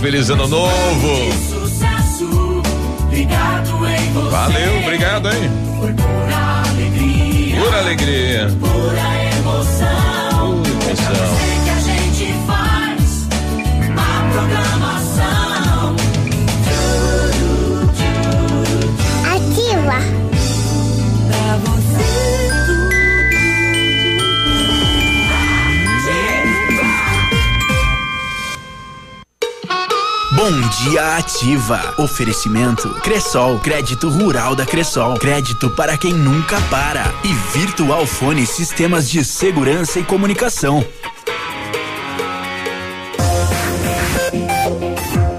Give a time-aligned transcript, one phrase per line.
[0.00, 1.28] Feliz ano novo.
[4.30, 5.50] Valeu, obrigado, hein?
[5.80, 7.60] Por pura alegria.
[7.60, 8.48] Pura alegria.
[30.78, 31.94] Dia Ativa.
[31.98, 39.10] Oferecimento Cressol, crédito rural da Cressol, crédito para quem nunca para e Virtual Fone Sistemas
[39.10, 40.86] de Segurança e Comunicação.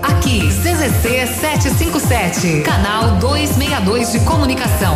[0.04, 4.96] Aqui, CZC 757, canal 262 de comunicação.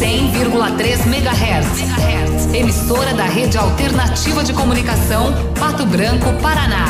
[0.00, 2.52] 100,3 MHz.
[2.52, 6.86] Emissora da Rede Alternativa de Comunicação, Pato Branco, Paraná.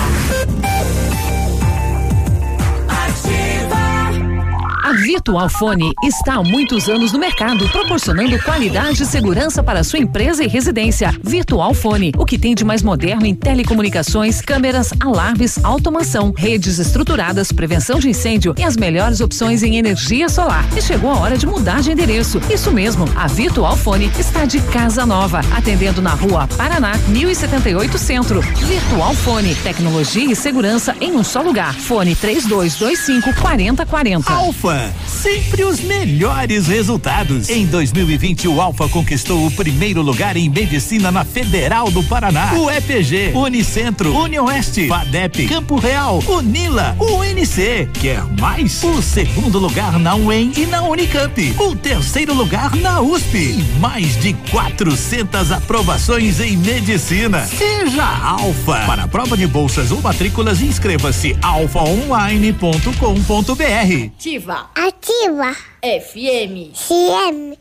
[5.26, 10.44] Virtual Fone está há muitos anos no mercado, proporcionando qualidade e segurança para sua empresa
[10.44, 11.12] e residência.
[11.20, 17.50] Virtual Fone, o que tem de mais moderno em telecomunicações, câmeras, alarmes, automação, redes estruturadas,
[17.50, 20.64] prevenção de incêndio e as melhores opções em energia solar.
[20.78, 22.40] E chegou a hora de mudar de endereço.
[22.48, 28.40] Isso mesmo, a Virtual Fone está de casa nova, atendendo na rua Paraná, 1078 Centro.
[28.42, 31.74] Virtual Fone, tecnologia e segurança em um só lugar.
[31.74, 34.32] Fone 3225 4040.
[34.32, 37.48] Alfa sempre os melhores resultados.
[37.48, 42.52] Em 2020, o Alfa conquistou o primeiro lugar em medicina na Federal do Paraná.
[42.54, 47.88] O EPG, Unicentro, Unioeste, FADEP, Campo Real, Unila, UNC.
[47.94, 48.82] Quer mais?
[48.84, 51.54] O segundo lugar na UEM e na Unicamp.
[51.58, 53.38] O terceiro lugar na USP.
[53.38, 57.46] E mais de 400 aprovações em medicina.
[57.46, 58.80] Seja Alfa.
[58.86, 64.10] Para a prova de bolsas ou matrículas, inscreva-se alfaonline.com.br.
[64.16, 64.66] Ativa.
[64.74, 65.05] Ativa.
[65.08, 66.72] FM.
[66.74, 67.56] CM.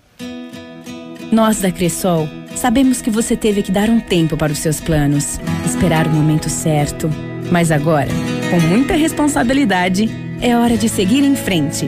[1.32, 5.40] Nós da Cressol sabemos que você teve que dar um tempo para os seus planos,
[5.64, 7.08] esperar o momento certo.
[7.52, 8.10] Mas agora,
[8.50, 10.10] com muita responsabilidade,
[10.42, 11.88] é hora de seguir em frente.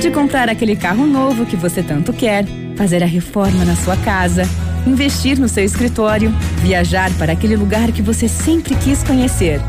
[0.00, 4.44] De comprar aquele carro novo que você tanto quer, fazer a reforma na sua casa,
[4.86, 6.30] investir no seu escritório,
[6.62, 9.60] viajar para aquele lugar que você sempre quis conhecer.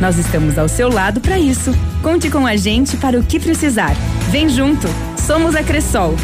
[0.00, 1.72] Nós estamos ao seu lado para isso.
[2.02, 3.94] Conte com a gente para o que precisar.
[4.30, 4.86] Vem junto.
[5.26, 6.14] Somos a Cressol.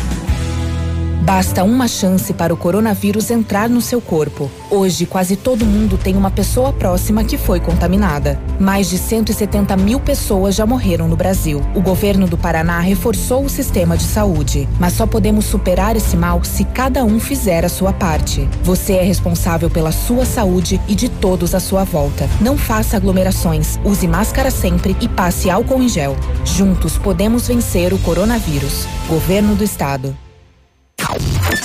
[1.22, 4.50] Basta uma chance para o coronavírus entrar no seu corpo.
[4.68, 8.40] Hoje, quase todo mundo tem uma pessoa próxima que foi contaminada.
[8.58, 11.62] Mais de 170 mil pessoas já morreram no Brasil.
[11.76, 16.42] O governo do Paraná reforçou o sistema de saúde, mas só podemos superar esse mal
[16.42, 18.48] se cada um fizer a sua parte.
[18.64, 22.28] Você é responsável pela sua saúde e de todos à sua volta.
[22.40, 26.16] Não faça aglomerações, use máscara sempre e passe álcool em gel.
[26.44, 28.88] Juntos podemos vencer o coronavírus.
[29.08, 30.16] Governo do Estado.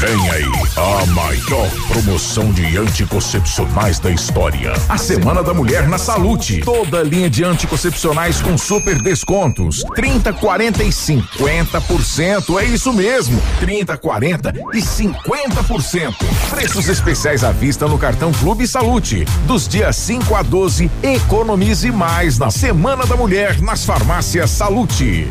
[0.00, 4.72] Vem aí a maior promoção de anticoncepcionais da história.
[4.88, 6.62] A Semana da Mulher na Salute.
[6.62, 9.84] Toda linha de anticoncepcionais com super descontos.
[9.94, 12.58] 30, 40 e 50%.
[12.58, 13.38] É isso mesmo.
[13.60, 16.14] 30, 40 e 50%.
[16.48, 19.26] Preços especiais à vista no cartão Clube Salute.
[19.46, 25.30] Dos dias 5 a 12, economize mais na Semana da Mulher nas farmácias Salute.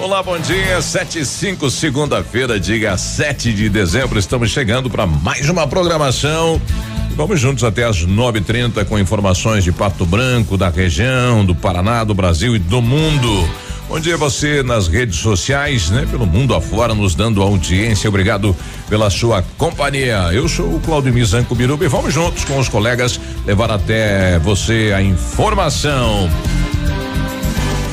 [0.00, 0.80] Olá, bom dia.
[0.80, 4.18] 7 e 5, segunda-feira, dia 7 de dezembro.
[4.18, 6.60] Estamos chegando para mais uma programação
[7.16, 12.14] Vamos juntos até às 9:30 com informações de Pato Branco, da região, do Paraná, do
[12.14, 13.46] Brasil e do mundo.
[13.90, 16.06] Bom dia você nas redes sociais, né?
[16.10, 18.08] Pelo mundo afora, nos dando audiência.
[18.08, 18.56] Obrigado
[18.88, 20.30] pela sua companhia.
[20.32, 24.92] Eu sou o Claudio Mizanco Biruba e vamos juntos com os colegas levar até você
[24.96, 26.30] a informação.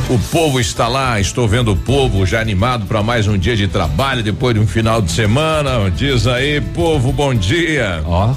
[0.10, 3.68] O povo está lá, estou vendo o povo já animado para mais um dia de
[3.68, 5.92] trabalho depois de um final de semana.
[5.92, 8.02] Diz aí, povo, bom dia.
[8.06, 8.34] Ó,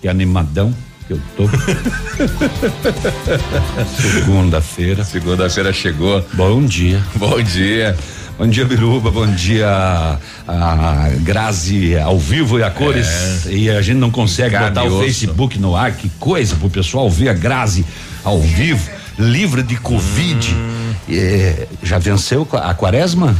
[0.00, 0.74] que animadão
[1.06, 1.44] que eu tô.
[4.02, 5.04] Segunda-feira.
[5.04, 6.26] Segunda-feira chegou.
[6.32, 7.00] Bom dia.
[7.14, 7.96] Bom dia.
[8.36, 9.08] Bom dia, Biruba.
[9.08, 10.18] Bom dia,
[10.48, 13.46] a Grazi ao vivo e a cores.
[13.46, 13.52] É.
[13.52, 15.92] E a gente não consegue Carne botar o Facebook no ar.
[15.92, 17.86] Que coisa pro pessoal ver a Grazi
[18.24, 20.52] ao vivo, livre de Covid.
[20.52, 20.75] Hum.
[21.08, 23.36] É, já venceu a quaresma?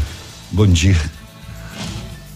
[0.50, 0.96] Bom dia.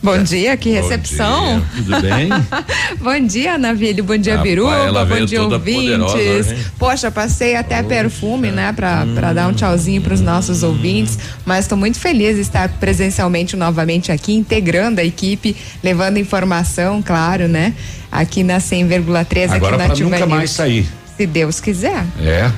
[0.02, 1.60] Bom dia, que recepção.
[1.60, 1.84] Dia.
[1.84, 2.28] Tudo bem?
[2.98, 4.02] bom dia, Navilho.
[4.02, 5.04] Bom dia, Biruba.
[5.04, 6.70] Bom dia, ouvintes.
[6.78, 9.14] Poxa, passei até perfume, né, pra, hum.
[9.14, 11.18] pra dar um tchauzinho pros nossos ouvintes.
[11.44, 15.54] Mas estou muito feliz de estar presencialmente novamente aqui, integrando a equipe,
[15.84, 17.74] levando informação, claro, né?
[18.10, 20.88] Aqui na 100,3 aqui na Ativa nunca mais sair.
[21.14, 22.04] Se Deus quiser.
[22.22, 22.50] É.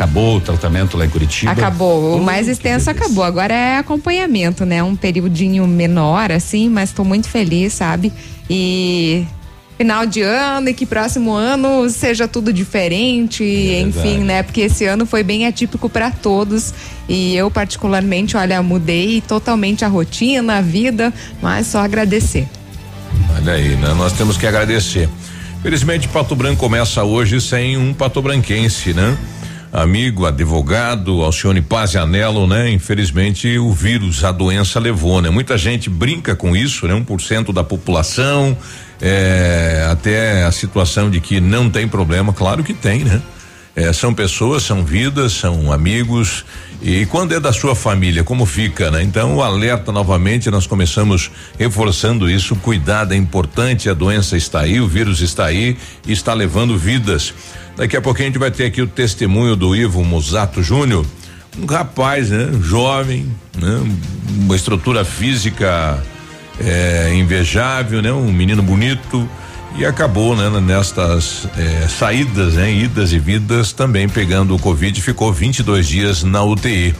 [0.00, 1.52] Acabou o tratamento lá em Curitiba?
[1.52, 2.16] Acabou.
[2.16, 3.22] O mais extenso acabou.
[3.22, 4.82] Agora é acompanhamento, né?
[4.82, 8.10] Um periodinho menor, assim, mas estou muito feliz, sabe?
[8.48, 9.26] E
[9.76, 14.42] final de ano e que próximo ano seja tudo diferente, é enfim, né?
[14.42, 16.72] Porque esse ano foi bem atípico para todos
[17.06, 21.12] e eu particularmente, olha, mudei totalmente a rotina, a vida,
[21.42, 22.48] mas só agradecer.
[23.36, 23.92] Olha aí, né?
[23.92, 25.10] Nós temos que agradecer.
[25.62, 29.14] Felizmente, Pato Branco começa hoje sem um patobranquense, né?
[29.72, 32.70] Amigo, advogado, Alcione Pazianello, né?
[32.70, 35.30] Infelizmente o vírus, a doença levou, né?
[35.30, 36.94] Muita gente brinca com isso, né?
[36.94, 38.56] 1% da população,
[39.00, 43.22] é, até a situação de que não tem problema, claro que tem, né?
[43.76, 46.44] É, são pessoas, são vidas, são amigos
[46.82, 49.02] e quando é da sua família, como fica, né?
[49.02, 54.80] Então, o alerta novamente, nós começamos reforçando isso, cuidado é importante, a doença está aí,
[54.80, 55.76] o vírus está aí
[56.06, 57.34] e está levando vidas.
[57.80, 61.02] Daqui a pouquinho a gente vai ter aqui o testemunho do Ivo Musato Júnior,
[61.58, 62.50] um rapaz, né?
[62.60, 63.82] Jovem, né?
[64.38, 65.98] Uma estrutura física
[66.60, 68.12] é, invejável, né?
[68.12, 69.26] Um menino bonito
[69.78, 70.60] e acabou, né?
[70.60, 72.70] Nestas é, saídas, né?
[72.70, 76.94] Idas e vidas também pegando o Covid, ficou 22 dias na UTI.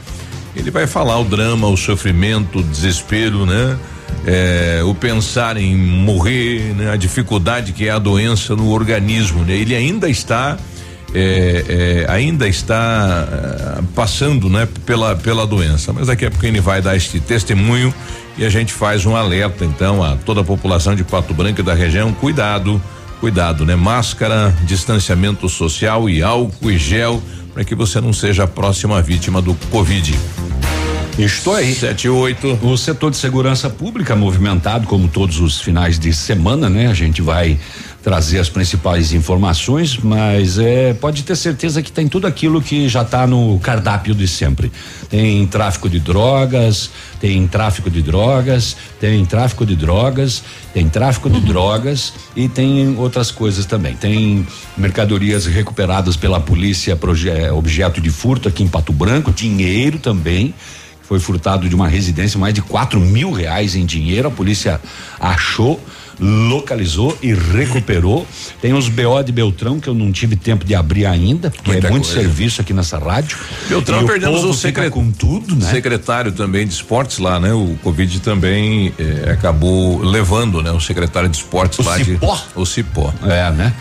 [0.57, 3.79] Ele vai falar o drama, o sofrimento, o desespero, né?
[4.25, 6.91] É, o pensar em morrer, né?
[6.91, 9.45] a dificuldade que é a doença no organismo.
[9.45, 9.55] Né?
[9.55, 10.59] Ele ainda está
[11.15, 13.27] é, é, ainda está
[13.79, 15.93] é, passando né, pela, pela doença.
[15.93, 17.93] Mas daqui a pouco ele vai dar este testemunho
[18.39, 21.65] e a gente faz um alerta então a toda a população de Pato Branco e
[21.65, 22.81] da região, cuidado,
[23.21, 23.77] cuidado, né?
[23.77, 29.43] Máscara, distanciamento social e álcool e gel para que você não seja a próxima vítima
[29.43, 30.17] do Covid.
[31.19, 31.75] Estou aí.
[31.75, 32.61] 7 e 8.
[32.63, 36.87] O setor de segurança pública movimentado, como todos os finais de semana, né?
[36.87, 37.59] A gente vai
[38.03, 43.03] trazer as principais informações, mas é, pode ter certeza que tem tudo aquilo que já
[43.03, 44.73] está no cardápio de sempre.
[45.09, 46.91] Tem tráfico de drogas,
[47.21, 50.43] tem tráfico de drogas, tem tráfico de drogas,
[50.73, 53.95] tem tráfico de drogas e tem outras coisas também.
[53.95, 56.99] Tem mercadorias recuperadas pela polícia,
[57.53, 60.55] objeto de furto aqui em Pato Branco, dinheiro também
[61.03, 64.29] foi furtado de uma residência mais de quatro mil reais em dinheiro.
[64.29, 64.81] A polícia
[65.19, 65.81] achou
[66.21, 68.27] localizou e recuperou.
[68.61, 71.87] Tem os BO de Beltrão que eu não tive tempo de abrir ainda, porque Muita
[71.87, 72.21] é muito coisa.
[72.21, 73.39] serviço aqui nessa rádio.
[73.69, 75.71] Beltrão perdemos o, o secretário com tudo, né?
[75.71, 77.53] Secretário também de esportes lá, né?
[77.53, 80.71] O Covid também eh, acabou levando, né?
[80.71, 82.35] O secretário de esportes o lá Cipó?
[82.35, 83.15] de o Cipó.
[83.25, 83.75] É, né?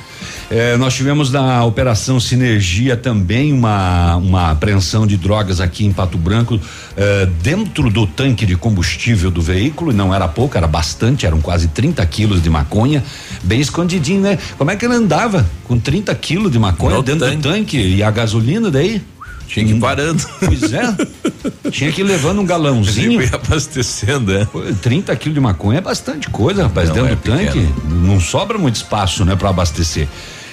[0.50, 6.18] É, nós tivemos na Operação Sinergia também uma, uma apreensão de drogas aqui em Pato
[6.18, 6.60] Branco
[6.98, 11.68] é, dentro do tanque de combustível do veículo, não era pouco, era bastante, eram quase
[11.68, 13.04] 30 quilos de maconha,
[13.44, 14.40] bem escondidinho, né?
[14.58, 17.38] Como é que ele andava com 30 quilos de maconha no dentro tanque.
[17.38, 19.04] do tanque e a gasolina daí?
[19.48, 20.24] Tinha que ir parando.
[20.40, 21.72] Pois é.
[21.72, 23.20] Tinha que ir levando um galãozinho.
[23.20, 24.48] Tinha abastecendo, é.
[24.82, 26.90] 30 quilos de maconha é bastante coisa, rapaz.
[26.90, 27.68] Não, dentro é do pequeno.
[27.68, 27.74] tanque.
[27.88, 30.08] Não sobra muito espaço, né, para abastecer.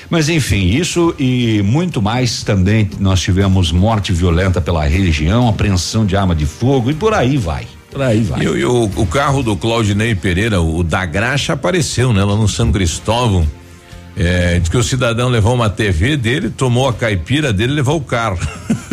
[0.08, 6.16] Mas enfim, isso e muito mais também nós tivemos morte violenta pela região, apreensão de
[6.16, 7.66] arma de fogo e por aí vai.
[7.90, 8.40] Por aí vai.
[8.40, 12.22] E, e o, o, carro do Claudinei Pereira, o da Graxa, apareceu, né?
[12.22, 13.46] Lá no São Cristóvão.
[14.16, 17.96] É, diz que o cidadão levou uma TV dele, tomou a caipira dele e levou
[17.96, 18.38] o carro.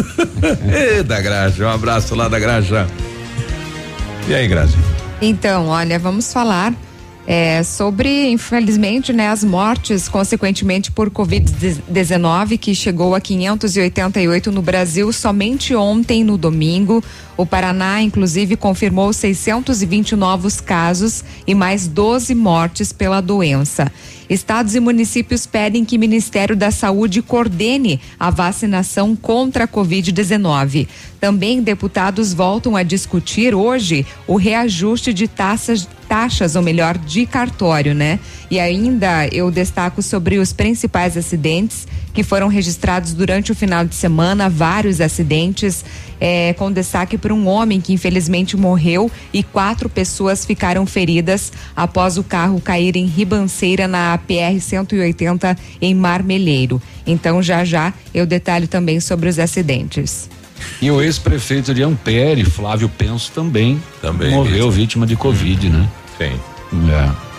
[0.99, 2.87] e da Graxa, um abraço lá da Graxa.
[4.27, 4.77] E aí, Graça?
[5.21, 6.73] Então, olha, vamos falar
[7.25, 15.11] É, sobre, infelizmente, né, as mortes, consequentemente por Covid-19, que chegou a 588 no Brasil
[15.13, 17.01] somente ontem, no domingo.
[17.37, 23.89] O Paraná, inclusive, confirmou 620 novos casos e mais 12 mortes pela doença.
[24.33, 30.87] Estados e municípios pedem que o Ministério da Saúde coordene a vacinação contra a Covid-19.
[31.19, 37.93] Também deputados voltam a discutir hoje o reajuste de taxas, taxas, ou melhor, de cartório,
[37.93, 38.19] né?
[38.49, 43.95] E ainda eu destaco sobre os principais acidentes que foram registrados durante o final de
[43.95, 45.83] semana, vários acidentes,
[46.19, 52.17] é, com destaque para um homem que infelizmente morreu e quatro pessoas ficaram feridas após
[52.17, 56.81] o carro cair em ribanceira na PR 180 em Marmeleiro.
[57.05, 60.29] Então já já eu detalho também sobre os acidentes.
[60.81, 65.89] E o ex-prefeito de Ampere, Flávio Penso, também, Também morreu vítima de Covid, né?
[66.17, 66.39] Sim.
[66.89, 67.32] É.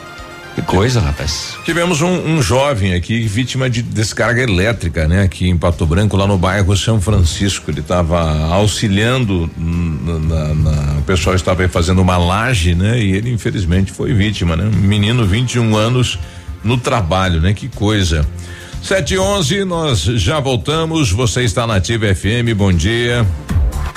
[0.54, 1.56] Que coisa, rapaz.
[1.64, 5.22] Tivemos um, um jovem aqui vítima de descarga elétrica, né?
[5.22, 7.70] Aqui em Pato Branco, lá no bairro São Francisco.
[7.72, 8.20] Ele estava
[8.54, 13.00] auxiliando, na, na- o pessoal estava fazendo uma laje, né?
[13.00, 14.64] E ele infelizmente foi vítima, né?
[14.72, 16.20] Um menino, 21 anos,
[16.62, 17.52] no trabalho, né?
[17.52, 18.24] Que coisa.
[18.80, 21.10] Sete e onze, nós já voltamos.
[21.10, 23.26] Você está na Ativa FM, bom dia.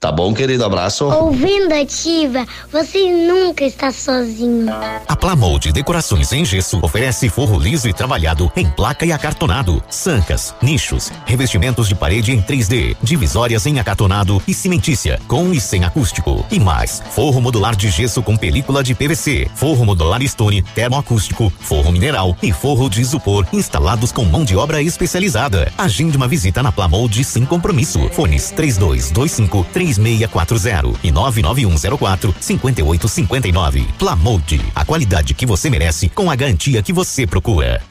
[0.00, 0.64] Tá bom, querido?
[0.64, 1.04] Abraço.
[1.06, 4.72] Ouvindo ativa, você nunca está sozinho.
[5.06, 10.54] A Plamold Decorações em Gesso oferece forro liso e trabalhado em placa e acartonado, sancas,
[10.60, 16.44] nichos, revestimentos de parede em 3D, divisórias em acartonado e cimentícia, com e sem acústico.
[16.50, 21.92] E mais, forro modular de gesso com película de PVC, forro modular stone, termoacústico, forro
[21.92, 25.72] mineral e forro de isopor instalados com mão de obra especializada.
[25.78, 28.08] Agende uma visita na Plamold sem compromisso.
[28.10, 28.50] Fones
[29.12, 33.86] 3225 3640 e 99104 5859.
[33.98, 37.82] Plamold, a qualidade que você merece com a garantia que você procura.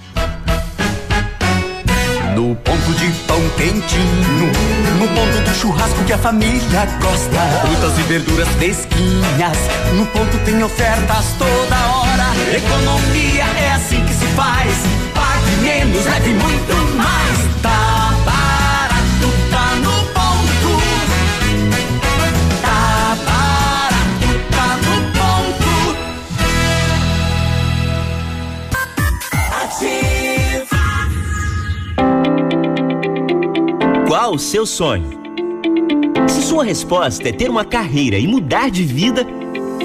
[2.35, 4.51] No ponto de pão quentinho,
[4.97, 7.39] no ponto do churrasco que a família gosta.
[7.61, 9.57] Frutas e verduras fresquinhas,
[9.95, 12.55] no ponto tem ofertas toda hora.
[12.55, 14.73] Economia é assim que se faz.
[15.13, 17.02] Pague menos, leve muito mais.
[34.13, 35.09] Qual o seu sonho?
[36.27, 39.25] Se sua resposta é ter uma carreira e mudar de vida,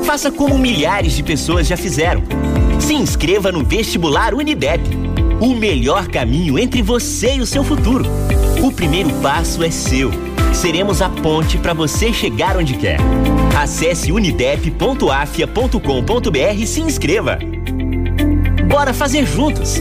[0.05, 2.23] faça como milhares de pessoas já fizeram.
[2.79, 4.83] Se inscreva no vestibular Unidep.
[5.41, 8.05] O melhor caminho entre você e o seu futuro.
[8.63, 10.11] O primeiro passo é seu.
[10.53, 12.99] Seremos a ponte para você chegar onde quer.
[13.59, 17.39] Acesse unidep.afia.com.br e se inscreva.
[18.69, 19.81] Bora fazer juntos!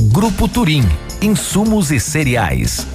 [0.00, 0.84] Grupo Turim.
[1.20, 2.86] Insumos e cereais.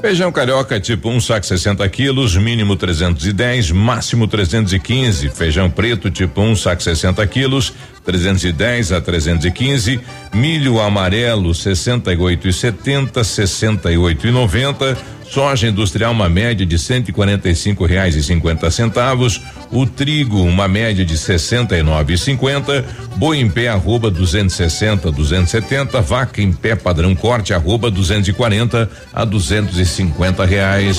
[0.00, 5.30] Feijão carioca tipo 1 um saco 60 quilos, mínimo 310, máximo 315.
[5.30, 7.72] Feijão preto tipo 1 um saco 60 quilos,
[8.04, 10.00] 310 a 315.
[10.34, 14.98] Milho amarelo 68 e 70, 68 e 90.
[15.32, 19.86] Soja industrial uma média de cento e quarenta e cinco reais e cinquenta centavos, o
[19.86, 22.84] trigo uma média de sessenta e nove e cinquenta,
[23.16, 27.54] boi em pé arroba duzentos e sessenta, duzentos e setenta, vaca em pé padrão corte
[27.54, 30.98] arroba duzentos e quarenta a duzentos e cinquenta reais.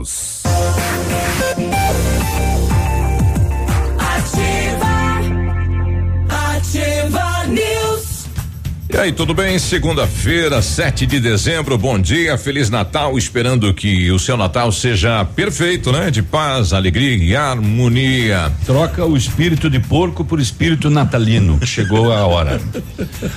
[0.00, 0.79] Ativa
[8.92, 9.56] E aí, tudo bem?
[9.56, 15.92] Segunda-feira, 7 de dezembro, bom dia, Feliz Natal, esperando que o seu Natal seja perfeito,
[15.92, 16.10] né?
[16.10, 18.50] De paz, alegria e harmonia.
[18.66, 21.64] Troca o espírito de porco por espírito natalino.
[21.64, 22.60] Chegou a hora.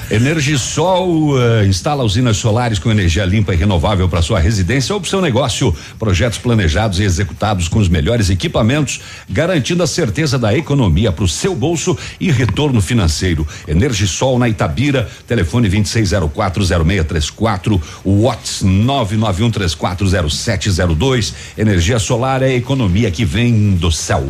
[0.10, 5.10] Energisol uh, instala usinas solares com energia limpa e renovável para sua residência ou para
[5.12, 5.74] seu negócio.
[6.00, 11.27] Projetos planejados e executados com os melhores equipamentos, garantindo a certeza da economia para o
[11.27, 13.48] seu bolso e retorno financeiro.
[13.67, 21.34] Energisol na Itabira, telefone 26040634, WhatsApp 991340702.
[21.58, 24.23] Energia solar é a economia que vem do céu.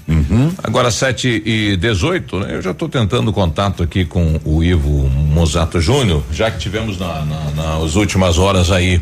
[0.08, 0.52] Uhum.
[0.62, 2.56] Agora 7 e 18, né?
[2.56, 7.26] Eu já estou tentando contato aqui com o Ivo Mozato Júnior, já que tivemos na,
[7.26, 9.02] na, nas últimas horas aí.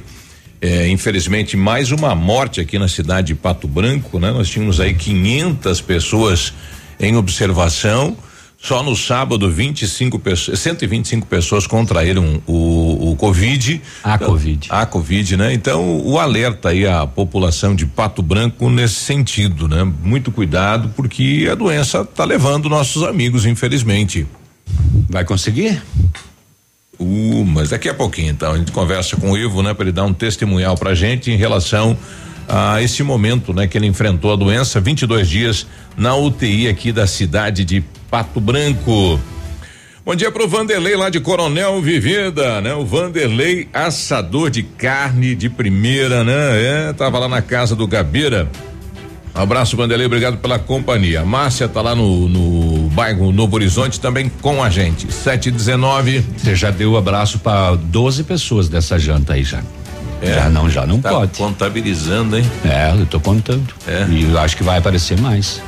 [0.61, 4.29] É, infelizmente, mais uma morte aqui na cidade de Pato Branco, né?
[4.31, 6.53] Nós tínhamos aí 500 pessoas
[6.99, 8.17] em observação.
[8.61, 13.81] Só no sábado, 25 pessoas, 125 pessoas contraíram o, o Covid.
[14.03, 14.67] A Covid.
[14.69, 15.53] A Covid, né?
[15.53, 19.89] Então, o alerta aí à população de Pato Branco nesse sentido, né?
[20.03, 24.27] Muito cuidado, porque a doença tá levando nossos amigos, infelizmente.
[25.09, 25.81] Vai conseguir?
[26.99, 29.73] Uh, mas daqui a pouquinho, então, a gente conversa com o Ivo, né?
[29.73, 31.97] Para ele dar um testemunhal pra gente em relação
[32.45, 33.67] a esse momento, né?
[33.67, 39.19] Que ele enfrentou a doença, 22 dias na UTI aqui da cidade de Pato Branco.
[40.05, 42.73] Bom dia pro Vanderlei lá de Coronel Vivida, né?
[42.73, 46.33] O Vanderlei assador de carne de primeira, né?
[46.89, 48.49] É, tava lá na casa do Gabeira.
[49.35, 51.23] Um abraço, Vanderlei, obrigado pela companhia.
[51.23, 55.11] Márcia tá lá no, no bairro Novo Horizonte também com a gente.
[55.13, 56.25] 719.
[56.37, 59.61] Você já deu abraço para 12 pessoas dessa janta aí já.
[60.21, 60.33] É.
[60.33, 61.37] Já não, já não Tá pode.
[61.37, 62.51] Contabilizando, hein?
[62.65, 63.63] É, eu tô contando.
[63.87, 64.05] É.
[64.09, 65.61] E eu acho que vai aparecer mais.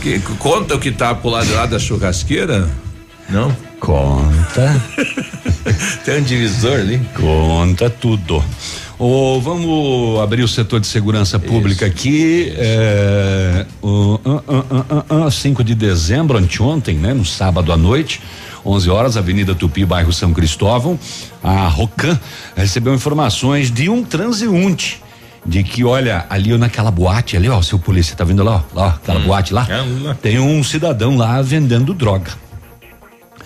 [0.00, 2.68] Que, conta o que tá pro lado lá da churrasqueira?
[3.28, 3.54] Não?
[3.78, 4.82] Conta.
[6.04, 7.00] Tem um divisor ali?
[7.14, 8.42] Conta tudo.
[8.98, 12.52] Ô, vamos abrir o setor de segurança pública aqui.
[12.56, 17.14] É, o, ah, ah, ah, ah, ah, 5 de dezembro, anteontem, né?
[17.14, 18.20] No sábado à noite.
[18.64, 20.98] 11 horas, Avenida Tupi, bairro São Cristóvão.
[21.42, 22.18] A Rocan
[22.54, 25.00] recebeu informações de um transeunte
[25.44, 28.88] de que, olha, ali naquela boate ali, ó, seu polícia, tá vendo lá, ó, lá
[28.88, 29.66] aquela boate lá,
[30.20, 32.32] tem um cidadão lá vendendo droga.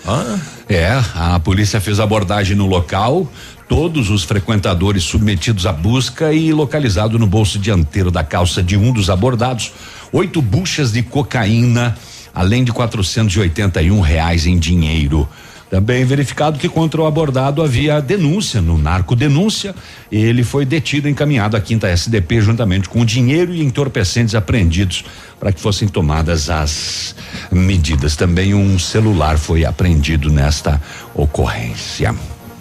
[0.07, 0.37] Ah.
[0.69, 3.27] É, a polícia fez abordagem no local,
[3.67, 8.91] todos os frequentadores submetidos à busca e localizado no bolso dianteiro da calça de um
[8.91, 9.71] dos abordados,
[10.11, 11.95] oito buchas de cocaína,
[12.33, 15.27] além de 481 reais em dinheiro.
[15.69, 19.75] Também verificado que contra o abordado havia denúncia no narco denúncia.
[20.11, 25.03] Ele foi detido e encaminhado à quinta SDP juntamente com dinheiro e entorpecentes apreendidos
[25.39, 27.15] para que fossem tomadas as
[27.51, 28.15] medidas.
[28.15, 30.79] Também um celular foi apreendido nesta
[31.13, 32.15] ocorrência.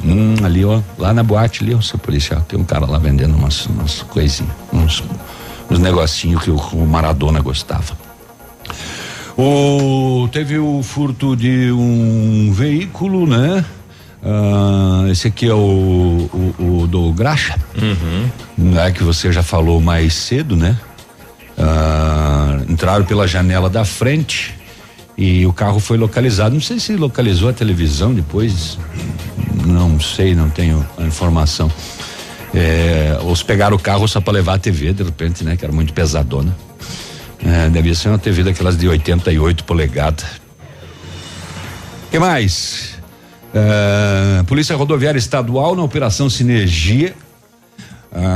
[0.04, 3.34] Hum, ali, ó, lá na boate ali, ó, seu policial, tem um cara lá vendendo
[3.34, 5.02] umas, umas coisinhas, uns,
[5.70, 8.03] uns negocinhos que o, o Maradona gostava.
[9.36, 13.64] O, teve o furto de um veículo, né?
[14.22, 15.56] Ah, esse aqui é o,
[16.58, 18.78] o, o do Graxa, Uhum.
[18.78, 20.78] é que você já falou mais cedo, né?
[21.58, 24.54] Ah, entraram pela janela da frente
[25.18, 26.54] e o carro foi localizado.
[26.54, 28.78] Não sei se localizou a televisão depois,
[29.66, 31.70] não sei, não tenho a informação.
[32.54, 35.56] É, ou se pegaram o carro só para levar a TV, de repente, né?
[35.56, 36.56] Que era muito pesadona.
[37.44, 40.24] É, devia ser uma TV daquelas de 88 polegadas.
[42.10, 42.94] que mais?
[43.52, 47.14] É, Polícia Rodoviária Estadual na Operação Sinergia,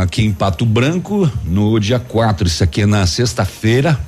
[0.00, 3.98] aqui em Pato Branco, no dia 4, isso aqui é na sexta-feira,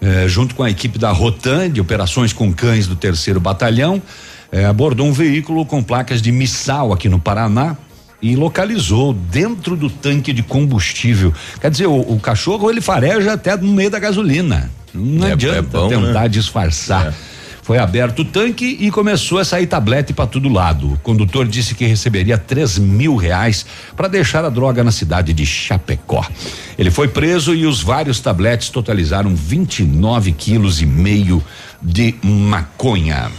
[0.00, 4.02] é, junto com a equipe da Rotan, de operações com cães do terceiro batalhão,
[4.50, 7.76] é, abordou um veículo com placas de missal aqui no Paraná
[8.22, 11.32] e localizou dentro do tanque de combustível.
[11.60, 14.70] Quer dizer, o, o cachorro ele fareja até no meio da gasolina.
[14.92, 16.28] Não É- adianta é bom, tentar né?
[16.28, 17.14] disfarçar.
[17.62, 20.94] Foi aberto o tanque e começou a sair tablete para todo lado.
[20.94, 23.64] O condutor disse que receberia três mil reais
[23.96, 26.26] para deixar a droga na cidade de Chapecó.
[26.76, 31.40] Ele foi preso e os vários tabletes totalizaram 29 quilos e meio
[31.80, 33.30] de maconha.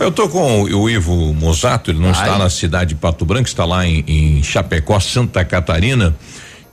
[0.00, 3.64] Eu tô com o Ivo Mosato, ele não está na cidade de Pato Branco, está
[3.64, 6.14] lá em, em Chapecó, Santa Catarina.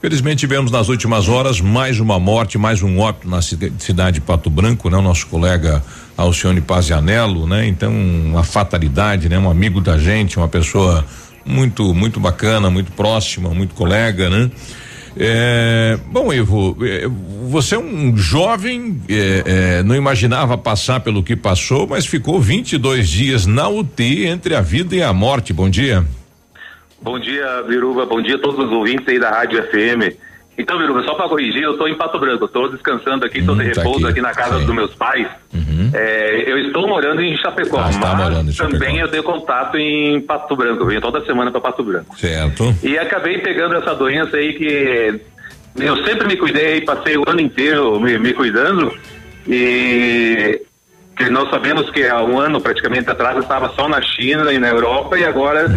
[0.01, 4.21] Felizmente tivemos nas últimas horas mais uma morte, mais um óbito na cida- cidade de
[4.21, 4.97] Pato Branco, né?
[4.97, 5.83] O nosso colega
[6.15, 7.67] Alcione Pazianello, né?
[7.67, 9.37] Então, uma fatalidade, né?
[9.37, 11.05] Um amigo da gente, uma pessoa
[11.45, 14.49] muito, muito bacana, muito próxima, muito colega, né?
[15.21, 17.05] É, bom, Ivo, é,
[17.49, 19.43] você é um jovem, é,
[19.79, 24.61] é, não imaginava passar pelo que passou, mas ficou 22 dias na UTI entre a
[24.61, 25.51] vida e a morte.
[25.51, 26.05] Bom dia.
[27.01, 28.05] Bom dia, Biruba.
[28.05, 30.15] Bom dia a todos os ouvintes aí da Rádio FM.
[30.59, 33.71] Então, Biruba, só para corrigir, eu estou em Pato Branco, estou descansando aqui, estou de
[33.71, 34.19] tá repouso aqui.
[34.19, 34.21] aqui.
[34.21, 35.25] na casa dos meus pais.
[35.93, 38.77] É, eu estou morando em Chapecó, Ah, está mas Chapecó.
[38.77, 42.15] também eu tenho contato em Pato Branco, eu venho toda semana para Pato Branco.
[42.19, 42.75] Certo.
[42.83, 45.21] E acabei pegando essa doença aí que
[45.77, 48.93] eu sempre me cuidei, passei o ano inteiro me, me cuidando
[49.47, 50.61] e
[51.19, 54.69] que nós sabemos que há um ano praticamente atrás estava só na China e na
[54.69, 55.67] Europa e agora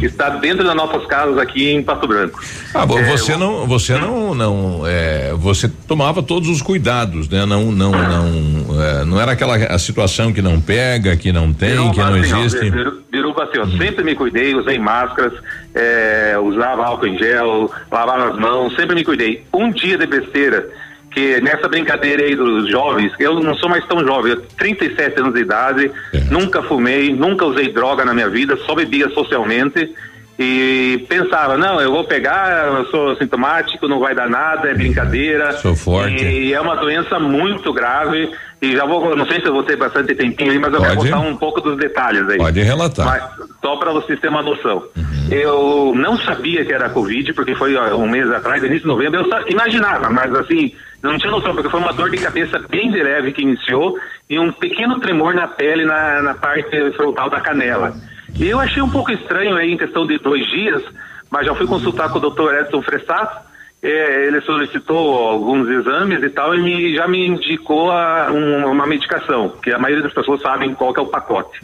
[0.00, 2.40] está dentro das nossas casas aqui em Pato Branco.
[2.72, 7.44] Ah, bom, É, você não, você não, não, é, você tomava todos os cuidados, né?
[7.44, 11.90] Não, não, não, é, não era aquela a situação que não pega, que não tem,
[11.92, 12.70] que não existe.
[12.70, 15.32] Biru- Biruba, assim, ó, sempre me cuidei, usei máscaras,
[15.74, 19.44] é, usava álcool em gel, lavava as mãos, sempre me cuidei.
[19.52, 20.66] Um dia de besteira,
[21.12, 25.20] que nessa brincadeira aí dos jovens, eu não sou mais tão jovem, eu tenho 37
[25.20, 25.90] anos de idade,
[26.30, 29.92] nunca fumei, nunca usei droga na minha vida, só bebia socialmente.
[30.38, 35.52] E pensava, não, eu vou pegar, eu sou sintomático, não vai dar nada, é brincadeira.
[35.52, 36.24] Sou forte.
[36.24, 38.30] E é uma doença muito grave.
[38.60, 40.96] E já vou, não sei se eu vou ter bastante tempinho aí, mas eu quero
[40.96, 41.10] Pode.
[41.10, 42.38] contar um pouco dos detalhes aí.
[42.38, 43.06] Pode relatar.
[43.06, 44.84] Mas, só para vocês terem uma noção.
[44.96, 45.28] Uhum.
[45.30, 49.20] Eu não sabia que era Covid, porque foi ó, um mês atrás, início de novembro,
[49.20, 50.72] eu imaginava, mas assim,
[51.02, 53.98] não tinha noção, porque foi uma dor de cabeça bem de leve que iniciou
[54.30, 57.94] e um pequeno tremor na pele, na, na parte frontal da canela.
[58.38, 60.82] E eu achei um pouco estranho aí em questão de dois dias,
[61.30, 62.54] mas já fui consultar com o Dr.
[62.60, 63.50] Edson Fressato,
[63.82, 68.86] é, ele solicitou alguns exames e tal e me- já me indicou a- um- uma
[68.86, 71.58] medicação, que a maioria das pessoas sabem qual é o pacote.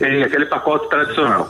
[0.00, 1.48] É aquele pacote tradicional.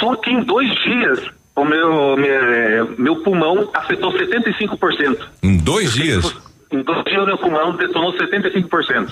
[0.00, 1.20] Só que em dois dias,
[1.54, 5.24] o meu, meu, meu pulmão afetou 75%.
[5.40, 6.34] Em dois dias.
[6.70, 9.08] Em dois dias, meu pulmão detonou 75%.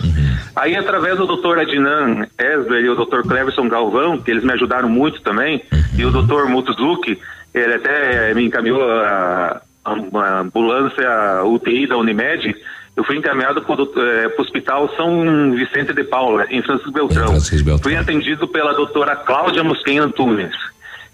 [0.56, 1.58] Aí, através do Dr.
[1.58, 3.22] Adnan Esber e o Dr.
[3.22, 5.62] Cleverson Galvão, que eles me ajudaram muito também,
[5.96, 6.46] e o Dr.
[6.48, 7.18] Mutuzuki,
[7.54, 12.54] ele até me encaminhou a, uma ambulância UTI da Unimed,
[12.94, 17.40] eu fui encaminhado para o Hospital São Vicente de Paula, em Francisco Beltrão.
[17.82, 20.54] Fui atendido pela doutora Cláudia Mosquen Antunes.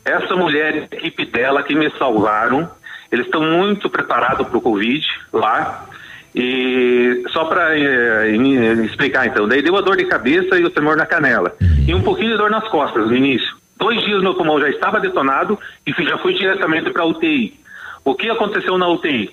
[0.05, 2.69] Essa mulher e a equipe dela que me salvaram
[3.13, 5.87] Eles estão muito preparados para o Covid lá.
[6.41, 7.77] E só para
[8.85, 11.53] explicar então, daí deu a dor de cabeça e o tremor na canela.
[11.85, 13.57] E um pouquinho de dor nas costas no início.
[13.77, 17.59] Dois dias meu pulmão já estava detonado e já fui diretamente para a UTI.
[18.05, 19.33] O que aconteceu na UTI?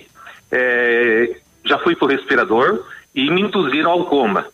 [0.51, 4.47] É, já fui para o respirador e me induziram ao coma.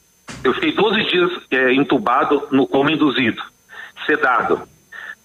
[0.44, 3.42] Eu fiquei 12 dias é, entubado no coma induzido,
[4.06, 4.62] sedado.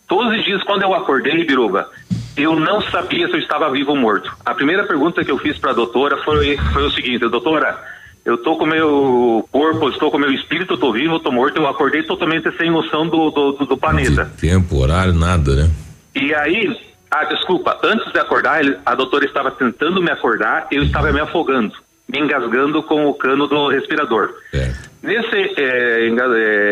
[0.09, 1.91] 12 dias, quando eu acordei, Biruba,
[2.37, 4.31] eu não sabia se eu estava vivo ou morto.
[4.45, 7.79] A primeira pergunta que eu fiz para a doutora foi, foi o seguinte: doutora,
[8.25, 11.57] eu tô com meu corpo, estou com meu espírito, estou vivo, estou morto.
[11.57, 14.25] Eu acordei totalmente sem noção do, do, do, planeta.
[14.25, 15.71] De tempo, horário, nada, né?
[16.15, 16.77] E aí,
[17.11, 21.73] ah, desculpa, antes de acordar, a doutora estava tentando me acordar, eu estava me afogando,
[22.09, 24.35] me engasgando com o cano do respirador.
[24.53, 24.73] É.
[25.03, 26.09] Nesse, é,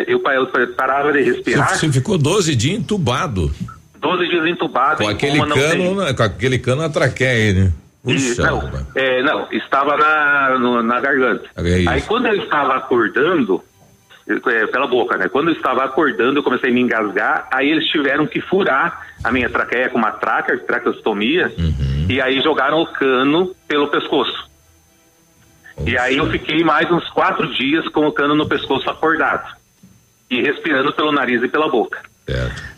[0.09, 1.69] eu, eu, parava de respirar.
[1.69, 3.55] Você, você ficou 12 dias entubado.
[4.05, 5.03] 12 dias entubado.
[5.03, 7.73] Com aquele cano, na, com aquele cano na traqueia, né?
[8.03, 11.49] Puxa, não, é, não, estava na, no, na garganta.
[11.57, 13.65] É Aí quando eu estava acordando,
[14.29, 15.27] é, pela boca, né?
[15.29, 19.33] Quando eu estava acordando, eu comecei a me engasgar, aí eles tiveram que furar a
[19.33, 22.07] minha traqueia com uma traca, traqueostomia, uhum.
[22.11, 24.51] e aí jogaram o cano pelo pescoço.
[25.87, 29.57] E aí eu fiquei mais uns quatro dias com o cano no pescoço acordado.
[30.31, 32.01] E respirando pelo nariz e pela boca.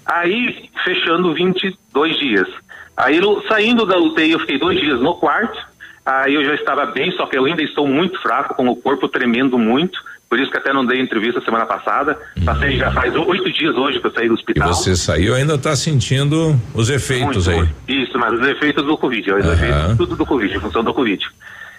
[0.07, 2.49] Aí, fechando 22 dias.
[2.97, 5.59] Aí, saindo da UTI, eu fiquei dois dias no quarto.
[6.05, 9.09] Aí eu já estava bem, só que eu ainda estou muito fraco, com o corpo
[9.09, 9.99] tremendo muito.
[10.29, 12.17] Por isso que até não dei entrevista semana passada.
[12.45, 14.71] Passei já faz oito dias hoje que eu saí do hospital.
[14.71, 18.03] E você saiu ainda está sentindo os efeitos muito, aí.
[18.03, 21.25] Isso, mas os efeitos do Covid, os efeitos tudo do Covid, em função do Covid.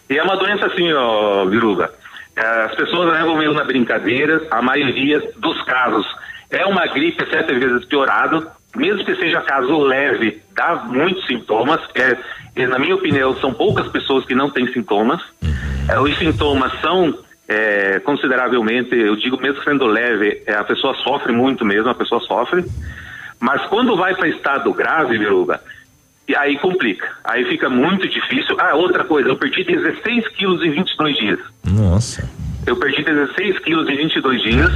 [0.10, 1.90] E é uma doença assim, ó, Viruga.
[2.36, 6.06] É, as pessoas levam meio na brincadeira, a maioria dos casos
[6.50, 11.80] é uma gripe sete vezes piorado, mesmo que seja caso leve, dá muitos sintomas.
[12.56, 15.22] É, na minha opinião, são poucas pessoas que não têm sintomas.
[15.90, 21.32] É, os sintomas são é, consideravelmente, eu digo mesmo sendo leve, é, a pessoa sofre
[21.32, 22.66] muito mesmo, a pessoa sofre.
[23.40, 25.62] Mas quando vai para estado grave, Viruga,
[26.28, 27.10] e aí complica.
[27.24, 28.58] Aí fica muito difícil.
[28.60, 31.40] Ah, outra coisa, eu perdi 16 quilos em 22 dias.
[31.66, 32.30] Nossa.
[32.68, 34.72] Eu perdi 16 quilos em 22 dias.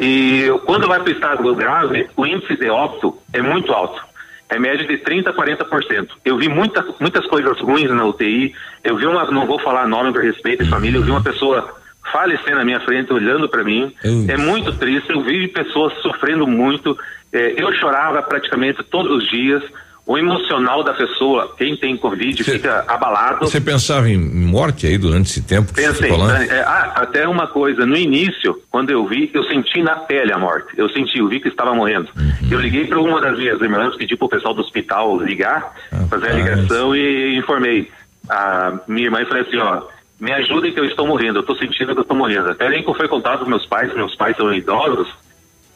[0.00, 4.00] E quando vai para o estado grave, o índice de óbito é muito alto.
[4.48, 6.08] É média de 30% a 40%.
[6.24, 8.54] Eu vi muita, muitas coisas ruins na UTI.
[8.84, 11.74] Eu vi uma, não vou falar nome por respeito de família, eu vi uma pessoa
[12.12, 13.92] falecer na minha frente, olhando para mim.
[14.28, 15.10] É muito triste.
[15.10, 16.96] Eu vi pessoas sofrendo muito.
[17.32, 19.62] É, eu chorava praticamente todos os dias
[20.04, 23.46] o emocional da pessoa, quem tem Covid, cê, fica abalado.
[23.46, 25.72] Você pensava em morte aí durante esse tempo?
[25.72, 26.10] Pensei.
[26.10, 30.38] É, ah, até uma coisa, no início, quando eu vi, eu senti na pele a
[30.38, 30.74] morte.
[30.76, 32.08] Eu senti, eu vi que estava morrendo.
[32.16, 32.48] Uhum.
[32.50, 36.04] Eu liguei para uma das minhas irmãs, pedi para o pessoal do hospital ligar, ah,
[36.10, 37.88] fazer a ligação e informei.
[38.28, 39.82] A minha irmã falei assim: ó,
[40.20, 42.50] me ajudem que eu estou morrendo, eu estou sentindo que eu estou morrendo.
[42.50, 45.08] Até nem que foi contado para meus pais, meus pais são idosos.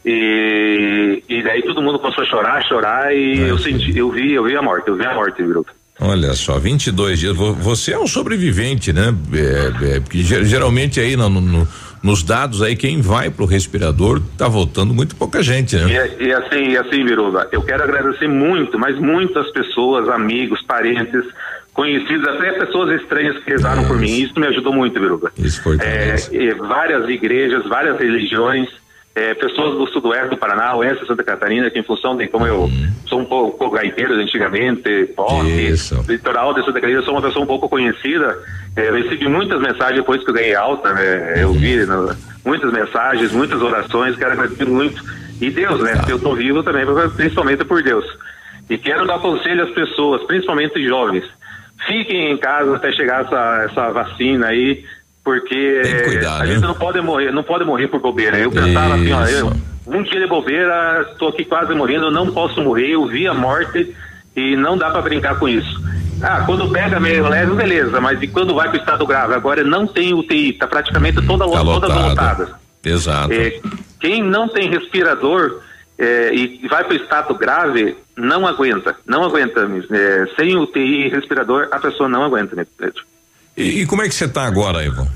[0.09, 4.35] E, e daí todo mundo começou a chorar, chorar e é, eu senti, eu vi,
[4.35, 5.67] eu vi a morte, eu vi a morte, viu?
[5.99, 7.37] Olha só, 22 dias.
[7.37, 9.13] Você é um sobrevivente, né?
[9.35, 11.67] É, é, porque geralmente aí no, no,
[12.05, 16.09] nos dados aí quem vai pro respirador tá voltando muito pouca gente, né?
[16.21, 21.25] E, e assim, e assim, Viruba, eu quero agradecer muito, mas muitas pessoas, amigos, parentes,
[21.73, 24.19] conhecidos, até pessoas estranhas que rezaram por mim.
[24.21, 25.33] Isso me ajudou muito, Viruba.
[25.37, 25.79] Isso foi.
[25.81, 26.15] É,
[26.55, 28.69] várias igrejas, várias religiões
[29.17, 32.69] é, pessoas do sudoeste do Paraná, oeste Santa Catarina, que em função de como eu
[33.07, 35.43] sou um pouco gaiteiro antigamente, pop,
[36.07, 38.39] litoral de Santa Catarina, sou uma pessoa um pouco conhecida,
[38.77, 43.33] é, recebi muitas mensagens depois que eu ganhei alta, né, eu vi no, muitas mensagens,
[43.33, 45.03] muitas orações, quero agradecer muito,
[45.41, 46.85] e Deus, né, se eu estou vivo também,
[47.17, 48.05] principalmente por Deus.
[48.69, 51.25] E quero dar conselho às pessoas, principalmente jovens,
[51.87, 54.85] fiquem em casa até chegar essa, essa vacina aí,
[55.27, 56.55] porque cuidar, a né?
[56.55, 58.39] gente não pode morrer, não pode morrer por bobeira.
[58.39, 59.13] Eu pensava Isso.
[59.13, 59.53] assim, ó, eu,
[59.89, 63.93] um dia de bobeira, estou aqui quase morrendo, não posso morrer, eu vi a morte
[64.37, 65.83] e não dá para brincar com isso.
[66.23, 69.35] Ah, quando pega meio leve, beleza, mas e quando vai para o estado grave?
[69.35, 72.49] Agora não tem UTI, está praticamente toda, tá todas lotadas.
[72.85, 73.33] Exato.
[73.33, 73.61] É,
[73.99, 75.61] quem não tem respirador
[75.99, 79.69] é, e vai para o estado grave, não aguenta, não aguenta.
[79.91, 82.65] É, sem UTI e respirador, a pessoa não aguenta, né,
[83.57, 85.09] e, e como é que você está agora, Ivan?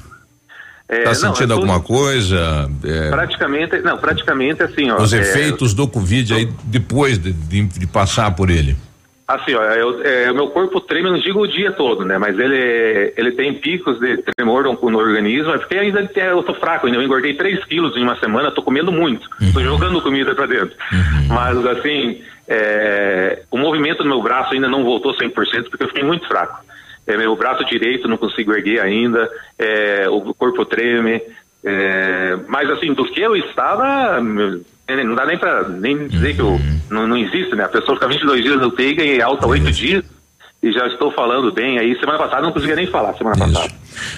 [0.90, 2.68] É, tá sentindo alguma coisa?
[2.84, 3.10] É...
[3.10, 5.00] Praticamente, não, praticamente assim, ó.
[5.00, 5.20] Os é...
[5.20, 8.76] efeitos do Covid aí depois de, de, de, passar por ele.
[9.28, 12.18] Assim, ó, é, o meu corpo treme, não digo o dia todo, né?
[12.18, 16.42] Mas ele, ele tem picos de tremor no, no organismo, é porque ainda tem, eu
[16.42, 19.52] tô fraco, ainda eu engordei 3 quilos em uma semana, tô comendo muito, Uhum.
[19.52, 20.74] tô jogando comida pra dentro.
[21.28, 26.02] Mas, assim, é, o movimento do meu braço ainda não voltou 100% porque eu fiquei
[26.02, 26.64] muito fraco.
[27.06, 31.20] É, meu braço direito não consigo erguer ainda, é, o corpo treme,
[31.64, 34.18] é, mas assim, do que eu estava,
[34.86, 36.60] é, não dá nem pra nem dizer que eu,
[36.90, 37.64] não, não existe, né?
[37.64, 40.04] A pessoa fica 22 dias no UTI, ganhei alta 8 dias
[40.62, 41.98] e já estou falando bem aí.
[41.98, 43.72] Semana passada não conseguia nem falar, semana passada.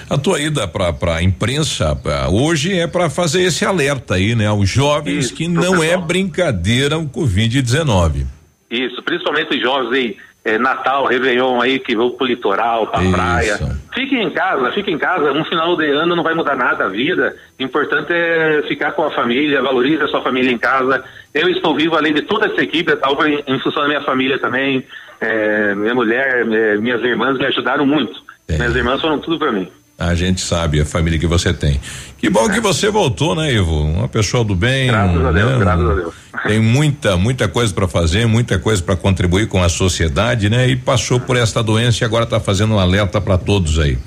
[0.09, 4.47] A tua ida para a imprensa pra- hoje é para fazer esse alerta aí, né?
[4.47, 8.25] Aos jovens que não é brincadeira o Covid-19.
[8.69, 13.11] Isso, principalmente os jovens aí, é, Natal, Réveillon aí, que vão pro litoral, pra Isso.
[13.11, 13.57] praia.
[13.93, 16.89] Fiquem em casa, fiquem em casa, um final de ano não vai mudar nada a
[16.89, 17.35] vida.
[17.59, 21.03] O importante é ficar com a família, valorize a sua família em casa.
[21.33, 24.37] Eu estou vivo além de toda essa equipe, talvez em, em função da minha família
[24.39, 24.85] também.
[25.21, 28.21] É, minha mulher, é, minhas irmãs me ajudaram muito.
[28.49, 29.71] Minhas irmãs foram tudo para mim.
[29.97, 31.79] A gente sabe a família que você tem.
[32.17, 33.81] Que bom que você voltou, né, Ivo?
[33.81, 34.87] Uma pessoa do bem.
[34.87, 35.59] Graças a Deus, né?
[35.59, 36.13] graças a Deus.
[36.47, 40.67] Tem muita, muita coisa para fazer, muita coisa para contribuir com a sociedade, né?
[40.67, 43.97] E passou por esta doença e agora está fazendo um alerta para todos aí.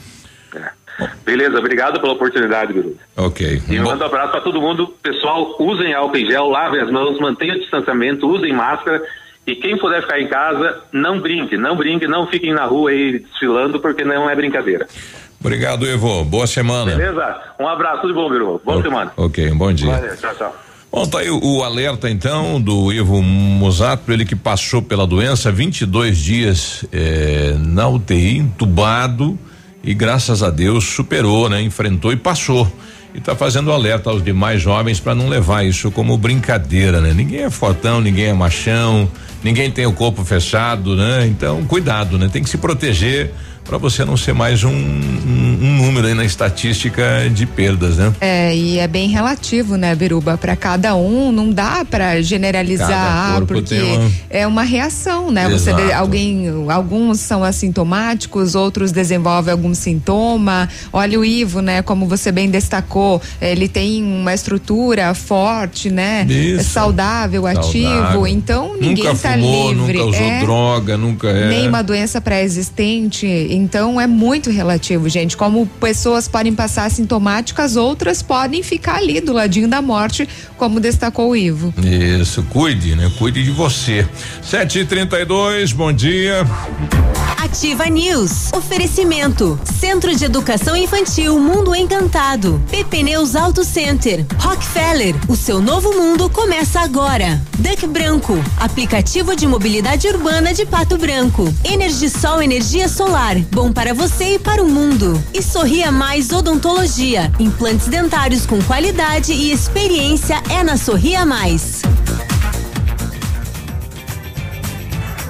[1.25, 2.96] Beleza, obrigado pela oportunidade, Biru.
[3.16, 3.62] Ok.
[3.68, 4.94] E mando um abraço para todo mundo.
[5.03, 9.03] Pessoal, usem álcool em gel, lavem as mãos, mantenham o distanciamento, usem máscara.
[9.46, 13.20] E quem puder ficar em casa, não brinque, não brinque, não fiquem na rua aí
[13.20, 14.88] desfilando, porque não é brincadeira.
[15.40, 16.25] Obrigado, Ivo.
[16.25, 16.96] Boa semana.
[16.96, 17.40] Beleza?
[17.59, 18.61] Um abraço, tudo bom, Biru.
[18.64, 19.12] Boa semana.
[19.16, 19.92] Ok, um bom dia.
[19.92, 20.57] Valeu, tchau, tchau.
[20.90, 25.53] Bom, tá aí o, o alerta então do Ivo Musato, ele que passou pela doença
[25.53, 29.38] 22 dias eh, na UTI, entubado
[29.85, 31.61] e graças a Deus superou, né?
[31.61, 32.70] Enfrentou e passou.
[33.14, 37.14] E tá fazendo alerta aos demais jovens para não levar isso como brincadeira, né?
[37.14, 39.09] Ninguém é fortão, ninguém é machão,
[39.42, 41.27] ninguém tem o corpo fechado, né?
[41.27, 42.29] Então, cuidado, né?
[42.31, 43.33] Tem que se proteger
[43.66, 48.12] para você não ser mais um, um, um número aí na estatística de perdas, né?
[48.20, 50.37] É, e é bem relativo, né, Biruba?
[50.38, 55.48] Para cada um, não dá para generalizar, porque uma- é uma reação, né?
[55.48, 55.92] Você Exato.
[55.94, 60.68] alguém, alguns são assintomáticos, outros desenvolvem algum sintoma.
[60.92, 61.83] Olha o Ivo, né?
[61.83, 66.24] Como você bem destacou, ele tem uma estrutura forte, né?
[66.29, 66.70] Isso.
[66.70, 67.88] Saudável, ativo.
[67.88, 68.26] Saudável.
[68.26, 69.92] Então ninguém nunca tá fumou, livre.
[69.98, 70.40] Nunca usou É.
[70.40, 71.48] droga, nunca é.
[71.48, 73.26] Nenhuma doença pré-existente,
[73.57, 75.37] então é muito relativo, gente.
[75.37, 81.31] Como pessoas podem passar assintomáticas, outras podem ficar ali do ladinho da morte, como destacou
[81.31, 81.75] o Ivo.
[81.83, 83.11] Isso, cuide, né?
[83.19, 84.07] Cuide de você.
[84.42, 86.47] Sete e trinta e dois, bom dia.
[87.47, 88.53] Ativa News.
[88.53, 89.59] Oferecimento.
[89.79, 92.61] Centro de Educação Infantil Mundo Encantado.
[92.71, 94.27] PP Neus Auto Center.
[94.38, 95.14] Rockefeller.
[95.29, 97.40] O seu novo mundo começa agora.
[97.57, 98.37] Duck Branco.
[98.59, 101.53] Aplicativo de mobilidade urbana de Pato Branco.
[101.64, 103.37] Energisol Energia Solar.
[103.50, 105.22] Bom para você e para o mundo.
[105.32, 107.32] E Sorria Mais Odontologia.
[107.38, 111.82] Implantes dentários com qualidade e experiência é na Sorria Mais.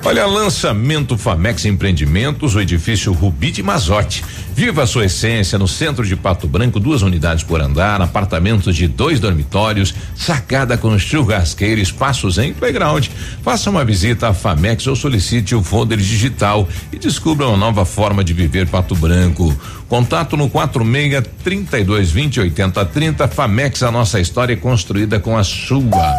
[0.07, 4.25] Olha, lançamento Famex Empreendimentos, o edifício Rubi de Mazote.
[4.55, 8.87] Viva a sua essência no centro de Pato Branco, duas unidades por andar, apartamentos de
[8.87, 13.09] dois dormitórios, sacada com churrasqueira, espaços em playground.
[13.43, 18.23] Faça uma visita à Famex ou solicite o folder digital e descubra uma nova forma
[18.23, 19.53] de viver Pato Branco.
[19.89, 23.27] Contato no 46 32 20 80 30.
[23.27, 26.15] Famex, a nossa história é construída com a sua.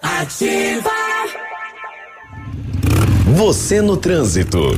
[0.00, 1.01] Ativa.
[3.24, 4.76] Você no trânsito.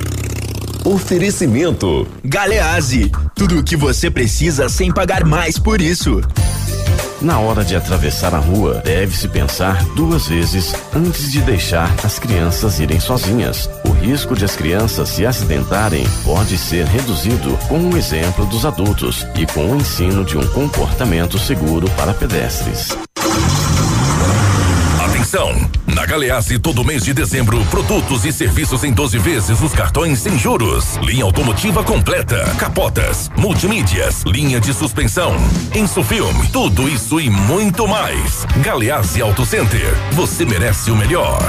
[0.85, 2.07] Oferecimento.
[2.23, 6.21] Galeazzi, tudo o que você precisa sem pagar mais por isso.
[7.23, 12.79] Na hora de atravessar a rua, deve-se pensar duas vezes antes de deixar as crianças
[12.79, 13.69] irem sozinhas.
[13.83, 19.27] O risco de as crianças se acidentarem pode ser reduzido com o exemplo dos adultos
[19.37, 22.91] e com o ensino de um comportamento seguro para pedestres.
[25.03, 25.84] Atenção!
[25.95, 30.37] Na Galeazzi, todo mês de dezembro, produtos e serviços em 12 vezes os cartões sem
[30.37, 30.97] juros.
[30.97, 35.37] Linha automotiva completa, capotas, multimídias, linha de suspensão,
[35.73, 38.45] Insufilme, tudo isso e muito mais.
[38.57, 41.41] Galeazzi Auto Center, você merece o melhor.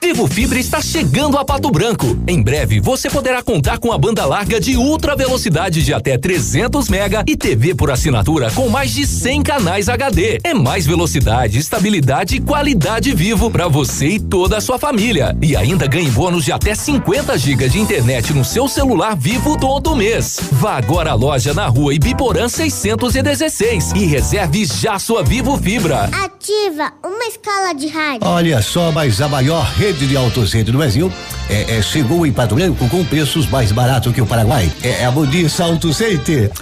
[0.00, 2.16] Vivo Fibra está chegando a Pato Branco.
[2.28, 6.88] Em breve você poderá contar com a banda larga de ultra velocidade de até 300
[6.88, 10.38] mega e TV por assinatura com mais de 100 canais HD.
[10.44, 15.36] É mais velocidade, estabilidade e qualidade vivo para você e toda a sua família.
[15.42, 19.96] E ainda ganhe bônus de até 50 GB de internet no seu celular vivo todo
[19.96, 20.38] mês.
[20.52, 26.08] Vá agora à loja na Rua Ibiporã 616 e reserve já sua Vivo Fibra.
[26.24, 28.20] Ativa uma escala de rádio.
[28.22, 31.10] Olha só, mas a maior rede rede de autocentro do Brasil
[31.48, 34.70] é, é, chegou em Pato Branco com preços mais baratos que o Paraguai.
[34.82, 35.88] É, é a Modis Auto.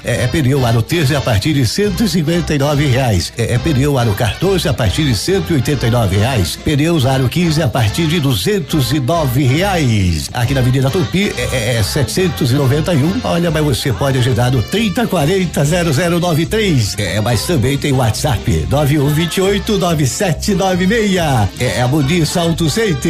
[0.05, 3.33] É, é pneu aro 13 a partir de 159 reais.
[3.37, 6.57] É, é pneu aro 14 a partir de 189 reais.
[6.57, 10.31] Pneus aro 15 a partir de 209 reais.
[10.33, 13.21] Aqui na Avenida Tupi é, é, é 791.
[13.25, 16.95] Olha, mas você pode agendar no 3040 0093.
[16.97, 21.17] É, mas também tem WhatsApp 9128 9796.
[21.59, 22.71] É, é a Modis Auto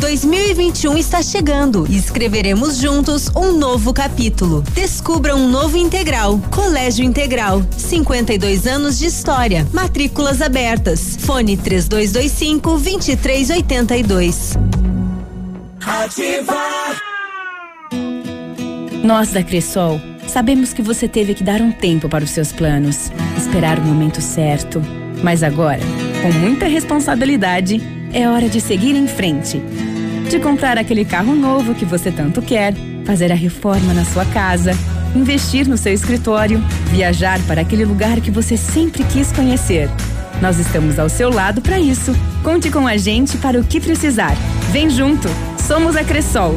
[0.00, 4.62] 2021 está chegando e escreveremos juntos um novo capítulo.
[4.72, 6.40] Descubra um novo integral.
[6.50, 7.62] Colégio Integral.
[7.76, 9.68] 52 anos de história.
[9.74, 11.18] Matrículas abertas.
[11.20, 14.56] Fone 3225 2382.
[15.86, 16.98] Ativar.
[19.04, 23.12] Nós da Cressol sabemos que você teve que dar um tempo para os seus planos,
[23.36, 24.80] esperar o momento certo.
[25.22, 25.82] Mas agora,
[26.22, 27.82] com muita responsabilidade,
[28.14, 29.60] é hora de seguir em frente
[30.30, 32.72] de comprar aquele carro novo que você tanto quer,
[33.04, 34.70] fazer a reforma na sua casa,
[35.14, 39.90] investir no seu escritório, viajar para aquele lugar que você sempre quis conhecer.
[40.40, 42.14] Nós estamos ao seu lado para isso.
[42.44, 44.36] Conte com a gente para o que precisar.
[44.70, 45.28] Vem junto.
[45.66, 46.56] Somos a Cressol.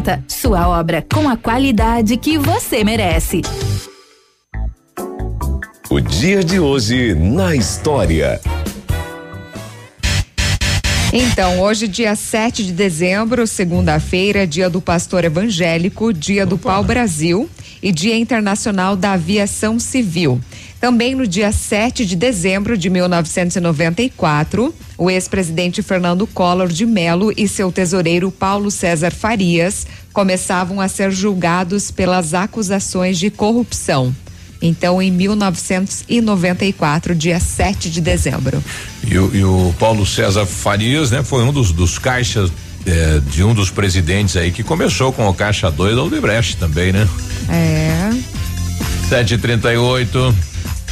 [0.27, 3.41] Sua obra com a qualidade que você merece.
[5.89, 8.39] O dia de hoje na história.
[11.13, 17.49] Então, hoje, dia 7 de dezembro, segunda-feira, dia do pastor evangélico, dia do Pau Brasil
[17.83, 20.39] e dia internacional da aviação civil.
[20.81, 27.47] Também no dia 7 de dezembro de 1994, o ex-presidente Fernando Collor de Mello e
[27.47, 34.11] seu tesoureiro Paulo César Farias começavam a ser julgados pelas acusações de corrupção.
[34.59, 38.63] Então, em 1994, dia 7 de dezembro.
[39.07, 42.51] E o, e o Paulo César Farias, né, foi um dos, dos caixas
[42.87, 46.91] é, de um dos presidentes aí que começou com o Caixa 2 da Odebrecht também,
[46.91, 47.07] né?
[47.49, 48.09] É.
[49.09, 50.50] 738.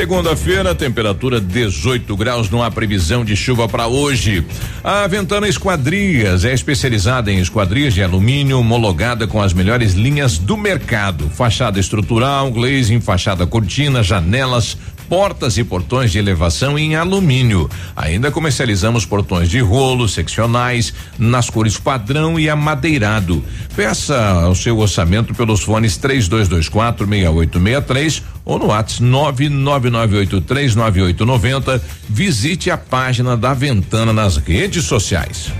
[0.00, 4.46] Segunda-feira, temperatura 18 graus, não há previsão de chuva para hoje.
[4.82, 10.56] A Ventana Esquadrias é especializada em esquadrias de alumínio, homologada com as melhores linhas do
[10.56, 11.28] mercado.
[11.28, 14.78] Fachada estrutural, glazing, fachada cortina, janelas,
[15.10, 17.68] portas e portões de elevação em alumínio.
[17.96, 23.44] Ainda comercializamos portões de rolo, seccionais, nas cores padrão e amadeirado.
[23.74, 31.80] Peça o seu orçamento pelos fones 3224 6863 ou no WhatsApp 999839890.
[32.08, 35.52] Visite a página da Ventana nas redes sociais.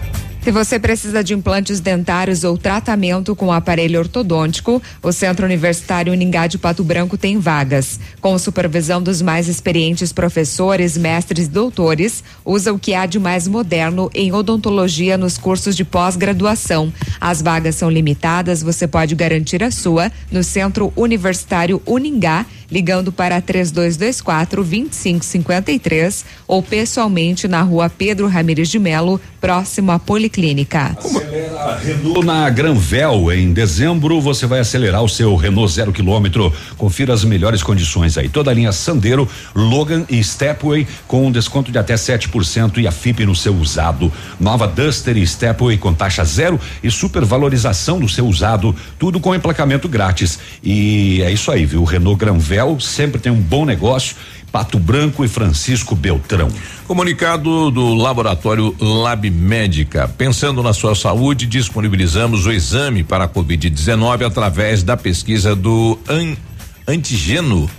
[0.43, 6.47] Se você precisa de implantes dentários ou tratamento com aparelho ortodôntico, o Centro Universitário Uningá
[6.47, 8.01] de Pato Branco tem vagas.
[8.22, 13.47] Com supervisão dos mais experientes professores, mestres e doutores, usa o que há de mais
[13.47, 16.91] moderno em odontologia nos cursos de pós-graduação.
[17.20, 23.41] As vagas são limitadas, você pode garantir a sua no Centro Universitário Uningá ligando para
[23.41, 30.97] 3224 2553 ou pessoalmente na rua Pedro Ramires de Melo, próximo à Policlínica.
[30.99, 33.33] Acelera Renault na Granvel.
[33.33, 36.53] Em dezembro você vai acelerar o seu Renault zero quilômetro.
[36.77, 38.29] Confira as melhores condições aí.
[38.29, 42.93] Toda a linha Sandero, Logan e Stepway com um desconto de até 7% e a
[42.93, 44.12] FIP no seu usado.
[44.39, 48.75] Nova Duster e Stepway com taxa zero e supervalorização do seu usado.
[48.99, 50.39] Tudo com emplacamento grátis.
[50.62, 51.85] E é isso aí, viu?
[51.85, 54.17] Renault Granvel sempre tem um bom negócio.
[54.51, 56.49] Pato Branco e Francisco Beltrão.
[56.87, 60.09] Comunicado do laboratório Lab Médica.
[60.09, 66.37] Pensando na sua saúde, disponibilizamos o exame para a Covid-19 através da pesquisa do an
[66.89, 67.71] antígeno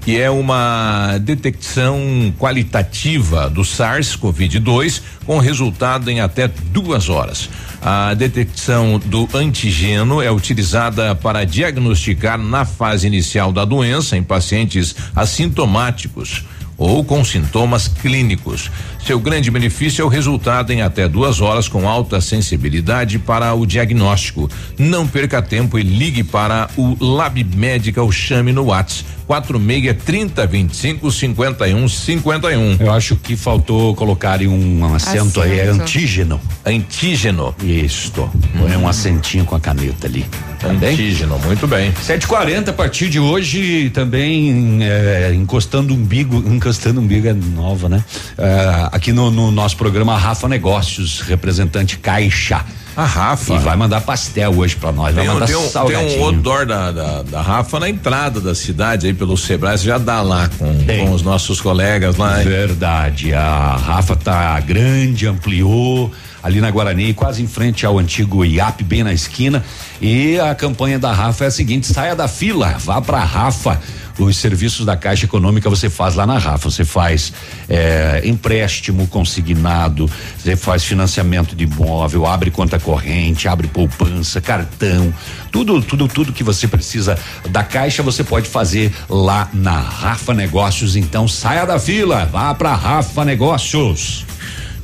[0.00, 7.48] que é uma detecção qualitativa do SARS-CoV-2 com resultado em até duas horas.
[7.82, 14.94] A detecção do antígeno é utilizada para diagnosticar na fase inicial da doença em pacientes
[15.14, 16.44] assintomáticos
[16.80, 18.70] ou com sintomas clínicos.
[19.06, 23.66] Seu grande benefício é o resultado em até duas horas com alta sensibilidade para o
[23.66, 24.50] diagnóstico.
[24.78, 30.46] Não perca tempo e ligue para o Lab Médica ou chame no WhatsApp 46 30
[30.46, 32.76] 25 51 51.
[32.80, 36.40] Eu acho que faltou colocar um, um acento, aí, é antígeno.
[36.66, 37.54] Antígeno.
[37.62, 38.28] Isto.
[38.58, 40.26] Põe um acentinho com a caneta ali.
[40.58, 40.94] Também?
[40.94, 41.92] Antígeno, muito bem.
[41.92, 48.04] 7h40 a partir de hoje também é, encostando umbigo, encostando umbigo é nova, né?
[48.38, 52.64] É, aqui no, no nosso programa Rafa Negócios, representante Caixa.
[52.96, 53.54] A Rafa.
[53.54, 55.14] E vai mandar pastel hoje pra nós.
[55.14, 56.20] Vai Tem, um- mandar tem um, tem salgadinho.
[56.20, 59.96] um outdoor da, da, da Rafa na entrada da cidade aí pelo Sebrae, você já
[59.96, 62.34] dá lá com, com os nossos colegas lá.
[62.38, 63.32] Verdade.
[63.32, 66.10] A Rafa tá grande, ampliou
[66.42, 69.62] ali na Guarani, quase em frente ao antigo IAP, bem na esquina.
[70.00, 73.80] E a campanha da Rafa é a seguinte: saia da fila, vá pra Rafa.
[74.20, 76.70] Os serviços da Caixa Econômica você faz lá na Rafa.
[76.70, 77.32] Você faz
[77.68, 85.12] eh, empréstimo consignado, você faz financiamento de imóvel, abre conta corrente, abre poupança, cartão,
[85.50, 87.18] tudo, tudo, tudo que você precisa
[87.48, 90.96] da Caixa você pode fazer lá na Rafa Negócios.
[90.96, 94.26] Então saia da fila, vá pra Rafa Negócios.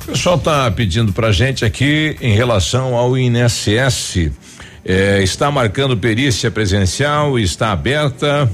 [0.01, 4.31] O pessoal tá pedindo pra gente aqui em relação ao INSS.
[4.83, 8.49] eh, está marcando perícia presencial, está aberta.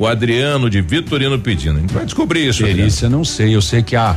[0.00, 1.76] O Adriano de Vitorino pedindo.
[1.76, 2.64] A gente vai descobrir isso.
[2.64, 3.54] Perícia, não sei.
[3.54, 4.16] Eu sei que a,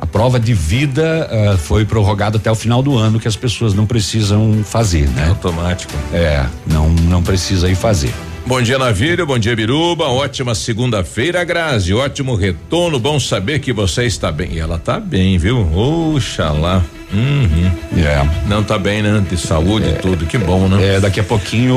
[0.00, 3.74] a prova de vida eh, foi prorrogada até o final do ano, que as pessoas
[3.74, 5.28] não precisam fazer, né?
[5.28, 5.92] Automático.
[6.14, 8.14] É, não, não precisa ir fazer.
[8.48, 9.26] Bom dia, Navírio.
[9.26, 10.06] Bom dia, Biruba.
[10.06, 11.92] Ótima segunda-feira, Grazi.
[11.92, 12.98] Ótimo retorno.
[12.98, 14.52] Bom saber que você está bem.
[14.54, 15.60] E ela tá bem, viu?
[16.14, 16.82] Oxalá.
[17.12, 17.70] Uhum.
[17.98, 18.26] É.
[18.48, 19.22] Não tá bem, né?
[19.28, 20.24] De saúde e tudo.
[20.24, 20.96] Que bom, né?
[20.96, 21.74] É, daqui a pouquinho,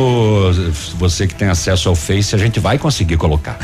[0.97, 3.57] você que tem acesso ao Face, a gente vai conseguir colocar.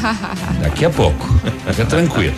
[0.60, 1.26] Daqui a pouco.
[1.68, 2.34] Fica tranquilo.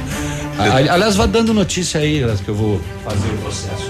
[0.58, 3.88] Ali- Aliás, vá dando notícia aí, que eu vou fazer o processo.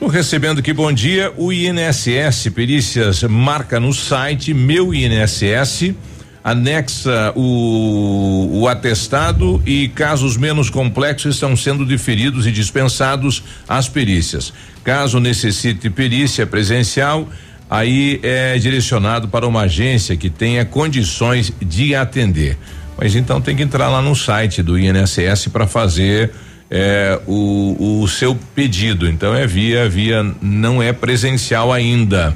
[0.07, 5.93] Recebendo aqui, bom dia, o INSS Perícias marca no site meu INSS,
[6.41, 14.53] anexa o, o atestado e casos menos complexos estão sendo diferidos e dispensados às perícias.
[14.83, 17.27] Caso necessite perícia presencial,
[17.69, 22.57] aí é direcionado para uma agência que tenha condições de atender.
[22.97, 26.31] Mas então tem que entrar lá no site do INSS para fazer
[26.69, 29.07] é, o, o seu pedido.
[29.07, 32.35] Então é via, via não é presencial ainda.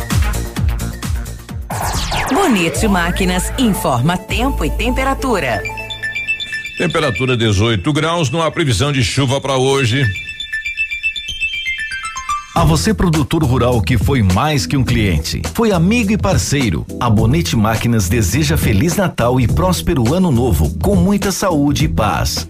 [2.33, 5.61] Bonito Máquinas informa tempo e temperatura.
[6.77, 10.03] Temperatura 18 graus, não há previsão de chuva para hoje.
[12.53, 16.85] A você, produtor rural que foi mais que um cliente, foi amigo e parceiro.
[16.99, 22.49] A Bonete Máquinas deseja Feliz Natal e próspero Ano Novo, com muita saúde e paz.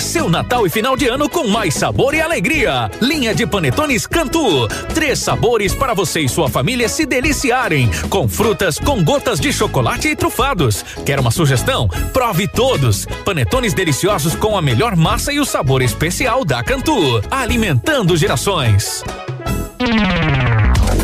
[0.00, 2.90] seu Natal e final de ano com mais sabor e alegria.
[3.00, 4.66] Linha de panetones Cantu.
[4.94, 7.90] Três sabores para você e sua família se deliciarem.
[8.08, 10.84] Com frutas, com gotas de chocolate e trufados.
[11.04, 11.88] Quer uma sugestão?
[12.12, 13.06] Prove todos.
[13.24, 17.22] Panetones deliciosos com a melhor massa e o sabor especial da Cantu.
[17.30, 19.04] Alimentando gerações.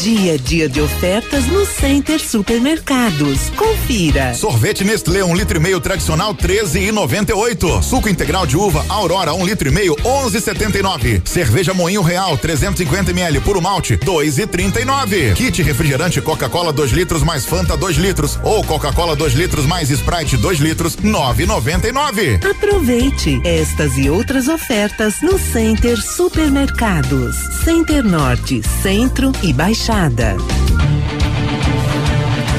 [0.08, 3.50] Dia a dia de ofertas no Center Supermercados.
[3.58, 4.34] Confira.
[4.34, 7.84] Sorvete Nestlé, um litro e meio tradicional, 13 e 98.
[7.84, 11.22] Suco integral de uva Aurora, um litro e meio, 11,79.
[11.28, 15.34] Cerveja Moinho Real, 350 ml, puro malte, 2 e 39.
[15.34, 20.38] Kit refrigerante Coca-Cola 2 litros mais Fanta 2 litros ou Coca-Cola 2 litros mais Sprite
[20.38, 22.50] 2 litros, 9,99.
[22.50, 27.36] Aproveite estas e outras ofertas no Center Supermercados.
[27.66, 29.97] Center Norte, Centro e Baixada.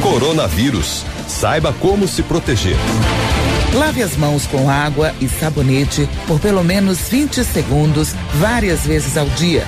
[0.02, 1.04] Coronavírus.
[1.28, 2.76] Saiba como se proteger.
[3.74, 9.26] Lave as mãos com água e sabonete por pelo menos 20 segundos, várias vezes ao
[9.26, 9.64] dia.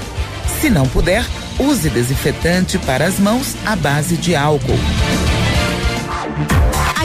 [0.61, 1.25] Se não puder,
[1.61, 4.79] use desinfetante para as mãos à base de álcool.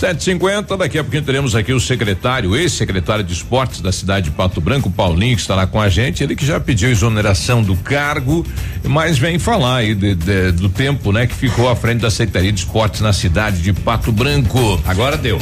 [0.00, 4.34] Sete cinquenta, daqui a pouquinho teremos aqui o secretário, ex-secretário de esportes da cidade de
[4.34, 8.46] Pato Branco, Paulinho, que estará com a gente, ele que já pediu exoneração do cargo,
[8.82, 12.50] mas vem falar aí de, de, do tempo, né, que ficou à frente da Secretaria
[12.50, 14.80] de Esportes na cidade de Pato Branco.
[14.86, 15.38] Agora deu.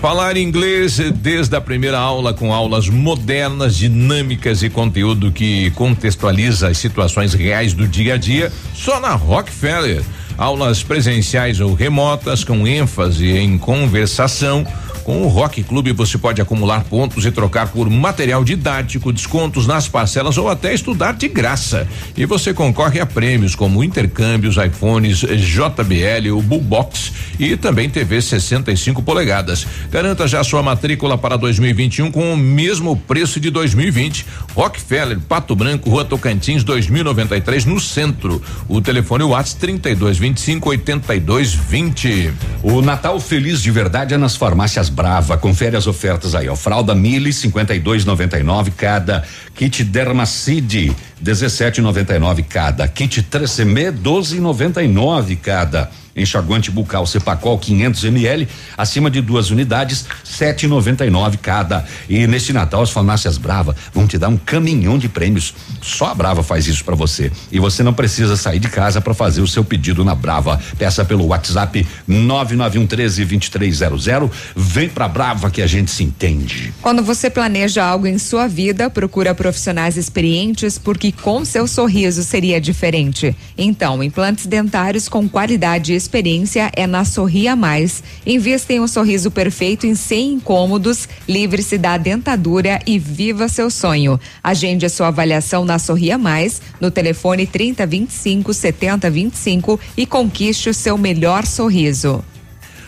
[0.00, 6.78] Falar inglês desde a primeira aula com aulas modernas, dinâmicas e conteúdo que contextualiza as
[6.78, 10.04] situações reais do dia a dia, só na Rockefeller.
[10.38, 14.64] Aulas presenciais ou remotas com ênfase em conversação.
[15.08, 19.88] Com o Rock Clube você pode acumular pontos e trocar por material didático, descontos nas
[19.88, 21.88] parcelas ou até estudar de graça.
[22.14, 29.02] E você concorre a prêmios como intercâmbios, iPhones, JBL, o Bullbox e também TV 65
[29.02, 29.66] polegadas.
[29.90, 34.26] Garanta já sua matrícula para 2021 com o mesmo preço de 2020.
[34.54, 38.42] Rockefeller, Pato Branco, Rua Tocantins, 2093 no centro.
[38.68, 42.34] O telefone WhatsApp 3225 8220.
[42.62, 45.38] O Natal feliz de verdade é nas farmácias Brava.
[45.38, 46.56] Confere as ofertas aí, ó.
[46.56, 49.22] Fralda Mili 52,99 cada.
[49.54, 50.92] Kit Dermacide
[51.22, 52.88] 17,99 cada.
[52.88, 55.88] Kit Tresemme 12,99 cada.
[56.18, 61.84] Enxaguante bucal Cepacol 500 ml, acima de duas unidades, 7,99 cada.
[62.08, 65.54] E neste Natal as farmácias Brava vão te dar um caminhão de prêmios.
[65.80, 67.30] Só a Brava faz isso para você.
[67.50, 70.60] E você não precisa sair de casa para fazer o seu pedido na Brava.
[70.78, 74.08] Peça pelo WhatsApp 991 13 2300.
[74.54, 76.72] Vem pra Brava que a gente se entende.
[76.80, 82.60] Quando você planeja algo em sua vida, procura profissionais experientes porque com seu sorriso seria
[82.60, 83.36] diferente.
[83.56, 88.02] Então, implantes dentários com qualidade e experiência é na Sorria Mais.
[88.26, 94.18] Invista em um sorriso perfeito em 100 incômodos, livre-se da dentadura e viva seu sonho.
[94.42, 100.96] Agende a sua avaliação na Sorria Mais, no telefone 3025 7025 e conquiste o seu
[100.96, 102.24] melhor sorriso.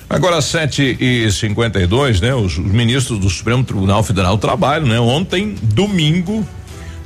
[0.08, 2.34] Agora, 7 e 52 né?
[2.34, 4.98] Os, os ministros do Supremo Tribunal Federal trabalham, né?
[4.98, 6.44] Ontem, domingo,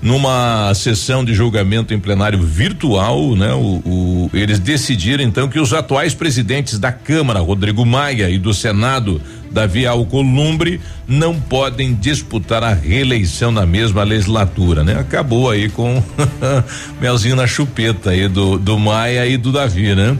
[0.05, 3.55] numa sessão de julgamento em plenário virtual, né?
[3.55, 8.53] O, o, eles decidiram então que os atuais presidentes da Câmara, Rodrigo Maia, e do
[8.53, 9.19] Senado,
[9.51, 10.79] Davi Alcolumbre,
[11.09, 14.95] não podem disputar a reeleição na mesma legislatura, né?
[15.01, 16.03] Acabou aí com
[17.01, 20.19] melzinho na chupeta aí do, do Maia e do Davi, né?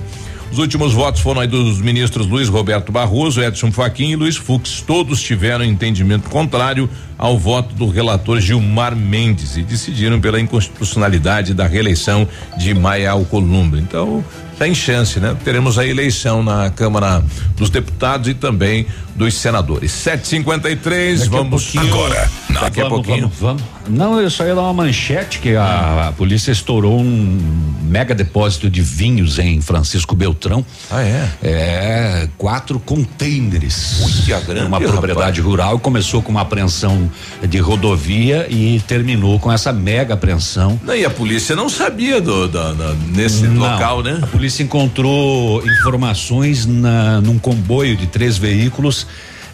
[0.55, 4.85] Os últimos votos foram aí dos ministros Luiz Roberto Barroso, Edson Fachin e Luiz Fux.
[4.87, 6.89] Todos tiveram entendimento contrário
[7.19, 13.81] ao voto do relator Gilmar Mendes e decidiram pela inconstitucionalidade da reeleição de Maia Alcolumbre.
[13.81, 14.25] Então,
[14.57, 15.37] tem chance, né?
[15.45, 17.25] Teremos a eleição na Câmara
[17.57, 19.93] dos Deputados e também dos senadores.
[19.93, 22.31] 753, vamos agora.
[22.51, 23.31] Daqui a pouquinho.
[23.39, 23.63] Vamos, vamos.
[23.89, 27.39] Não, eu só ia dar uma manchete que a, a, polícia estourou um
[27.83, 30.65] mega depósito de vinhos em Francisco Beltrão.
[30.91, 31.29] Ah, é?
[31.43, 33.99] É, quatro containers.
[34.01, 35.45] Muito grande, uma propriedade rapaz.
[35.45, 37.11] rural começou com uma apreensão
[37.47, 40.81] de rodovia e terminou com essa mega apreensão.
[40.83, 42.75] Não, e a polícia não sabia do, do
[43.13, 44.19] nesse Não, local, né?
[44.23, 49.04] A polícia encontrou informações na, num comboio de três veículos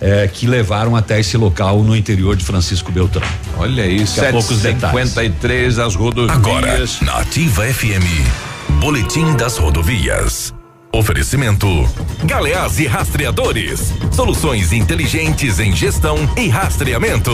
[0.01, 3.27] eh, que levaram até esse local no interior de Francisco Beltrão.
[3.59, 5.09] Olha isso, Daqui a pouco os detalhes.
[5.11, 6.37] 53 as rodovias.
[6.37, 10.53] Agora, na Ativa FM, Boletim das Rodovias.
[10.93, 11.67] Oferecimento:
[12.25, 13.93] Galeás e Rastreadores.
[14.11, 17.31] Soluções inteligentes em gestão e rastreamento.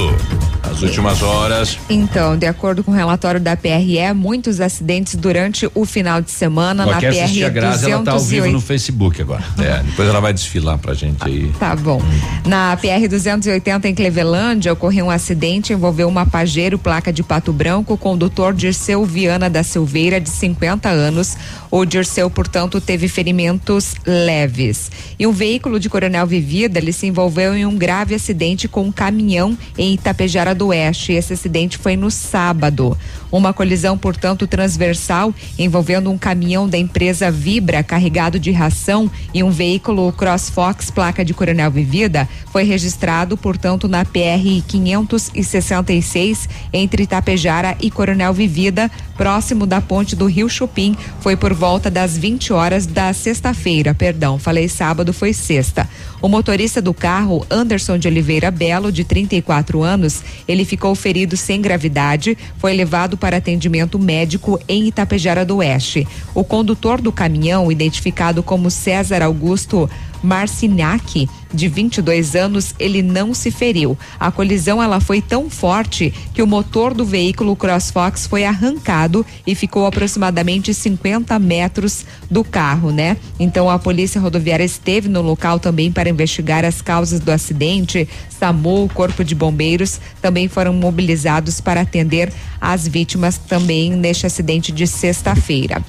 [0.63, 1.79] As últimas horas.
[1.89, 6.85] Então, de acordo com o relatório da PRE, muitos acidentes durante o final de semana
[6.85, 9.43] na quer PR a Grazi, ela tá ao vivo no Facebook agora.
[9.59, 11.51] É, depois ela vai desfilar pra gente aí.
[11.59, 12.03] Tá bom.
[12.45, 17.95] Na PR 280 em Clevelândia ocorreu um acidente envolveu uma Pajero placa de Pato Branco,
[17.95, 21.37] o condutor Dirceu Viana da Silveira de 50 anos.
[21.71, 23.09] O Dirceu, portanto, teve
[23.47, 24.91] ferimentos leves.
[25.19, 28.93] E um veículo de Coronel Vivida, ele se envolveu em um grave acidente com um
[28.93, 31.13] caminhão em Itapejara do Oeste.
[31.13, 32.97] Esse acidente foi no sábado.
[33.31, 39.51] Uma colisão, portanto, transversal envolvendo um caminhão da empresa Vibra carregado de ração e um
[39.51, 47.91] veículo CrossFox placa de Coronel Vivida foi registrado, portanto, na PR 566 entre Itapejara e
[47.91, 50.97] Coronel Vivida, próximo da ponte do Rio Chupim.
[51.21, 55.89] Foi por volta das 20 horas da sexta-feira, perdão, falei sábado, foi sexta.
[56.23, 61.61] O motorista do carro, Anderson de Oliveira Belo, de 34 anos, ele ficou ferido sem
[61.61, 66.07] gravidade, foi levado para atendimento médico em Itapejara do Oeste.
[66.35, 69.89] O condutor do caminhão, identificado como César Augusto
[70.23, 73.97] Marcinac, de 22 anos, ele não se feriu.
[74.19, 79.55] A colisão ela foi tão forte que o motor do veículo CrossFox foi arrancado e
[79.55, 83.17] ficou aproximadamente 50 metros do carro, né?
[83.39, 88.09] Então a polícia rodoviária esteve no local também para investigar as causas do acidente.
[88.39, 94.87] SAMU, Corpo de Bombeiros também foram mobilizados para atender as vítimas também neste acidente de
[94.87, 95.83] sexta-feira.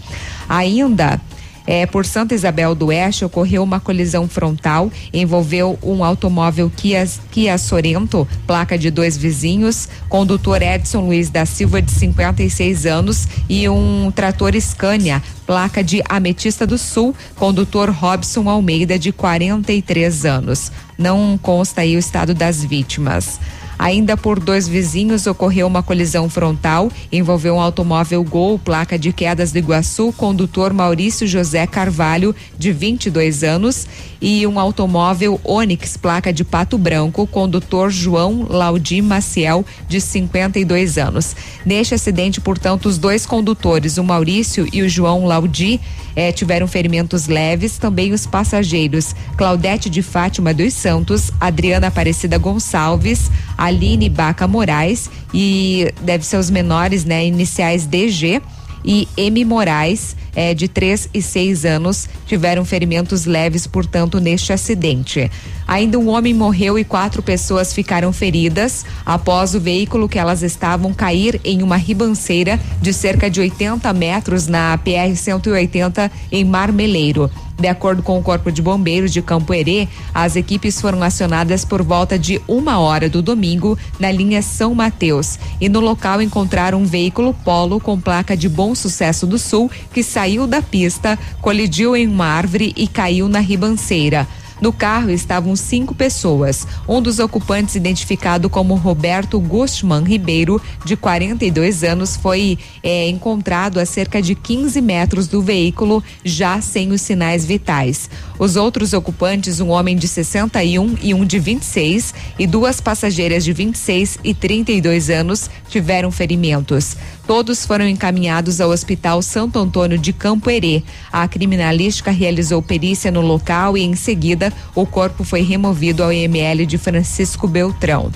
[0.48, 1.20] Ainda
[1.68, 7.58] é, por Santa Isabel do Oeste ocorreu uma colisão frontal, envolveu um automóvel Kia, Kia
[7.58, 14.10] Sorento, placa de dois vizinhos, condutor Edson Luiz da Silva, de 56 anos, e um
[14.16, 20.72] trator Scania, placa de Ametista do Sul, condutor Robson Almeida, de 43 anos.
[20.98, 23.40] Não consta aí o estado das vítimas.
[23.80, 29.52] Ainda por dois vizinhos ocorreu uma colisão frontal, envolveu um automóvel Gol, placa de Quedas
[29.52, 33.88] do Iguaçu, condutor Maurício José Carvalho, de 22 anos,
[34.20, 41.36] e um automóvel Onix, placa de Pato Branco, condutor João Laudi Maciel, de 52 anos.
[41.66, 45.80] Neste acidente, portanto, os dois condutores, o Maurício e o João Laudi,
[46.16, 53.30] eh, tiveram ferimentos leves, também os passageiros Claudete de Fátima dos Santos, Adriana Aparecida Gonçalves,
[53.68, 57.26] Aline Baca Moraes e deve ser os menores, né?
[57.26, 58.42] Iniciais DG
[58.84, 65.32] e M Moraes, eh, de 3 e 6 anos, tiveram ferimentos leves, portanto, neste acidente.
[65.68, 70.94] Ainda um homem morreu e quatro pessoas ficaram feridas após o veículo que elas estavam
[70.94, 77.30] cair em uma ribanceira de cerca de 80 metros na PR 180 em Marmeleiro.
[77.60, 81.82] De acordo com o Corpo de Bombeiros de Campo Herê, as equipes foram acionadas por
[81.82, 86.86] volta de uma hora do domingo na linha São Mateus e no local encontraram um
[86.86, 92.08] veículo Polo com placa de Bom Sucesso do Sul que saiu da pista, colidiu em
[92.08, 94.28] uma árvore e caiu na ribanceira.
[94.60, 96.66] No carro estavam cinco pessoas.
[96.88, 103.86] Um dos ocupantes, identificado como Roberto Gustman Ribeiro, de 42 anos, foi é, encontrado a
[103.86, 108.10] cerca de 15 metros do veículo, já sem os sinais vitais.
[108.40, 113.54] Os outros ocupantes, um homem de 61 e um de 26, e duas passageiras de
[113.54, 116.98] 26 e 32 anos, tiveram ferimentos.
[117.28, 120.82] Todos foram encaminhados ao Hospital Santo Antônio de Campo Herê.
[121.12, 126.66] A criminalística realizou perícia no local e, em seguida, o corpo foi removido ao IML
[126.66, 128.10] de Francisco Beltrão.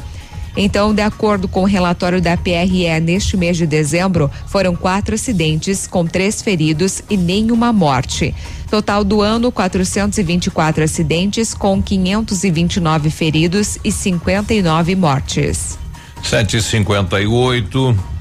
[0.55, 5.87] Então, de acordo com o relatório da PRE, neste mês de dezembro, foram quatro acidentes,
[5.87, 8.33] com três feridos e nenhuma morte.
[8.69, 15.77] Total do ano, 424 acidentes, com 529 feridos e 59 mortes.
[16.23, 18.20] 758.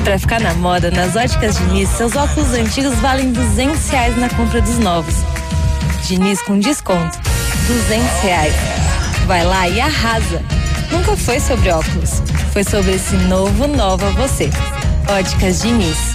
[0.05, 4.61] Pra ficar na moda, nas óticas Diniz, seus óculos antigos valem 200 reais na compra
[4.61, 5.15] dos novos.
[6.07, 7.17] Diniz com desconto,
[7.65, 8.53] 200 reais.
[9.25, 10.43] Vai lá e arrasa.
[10.91, 12.21] Nunca foi sobre óculos,
[12.53, 14.51] foi sobre esse novo Nova Você.
[15.09, 16.14] Óticas Diniz.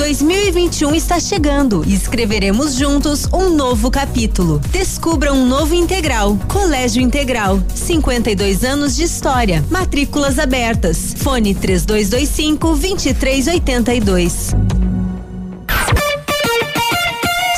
[0.00, 4.58] 2021 está chegando e escreveremos juntos um novo capítulo.
[4.70, 6.38] Descubra um novo integral.
[6.48, 7.62] Colégio Integral.
[7.74, 9.62] 52 anos de história.
[9.70, 11.14] Matrículas abertas.
[11.18, 14.54] Fone 3225 2382.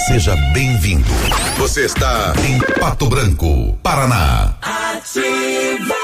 [0.08, 1.12] Seja bem-vindo.
[1.58, 4.56] Você está em Pato Branco, Paraná.
[4.60, 6.01] Ativa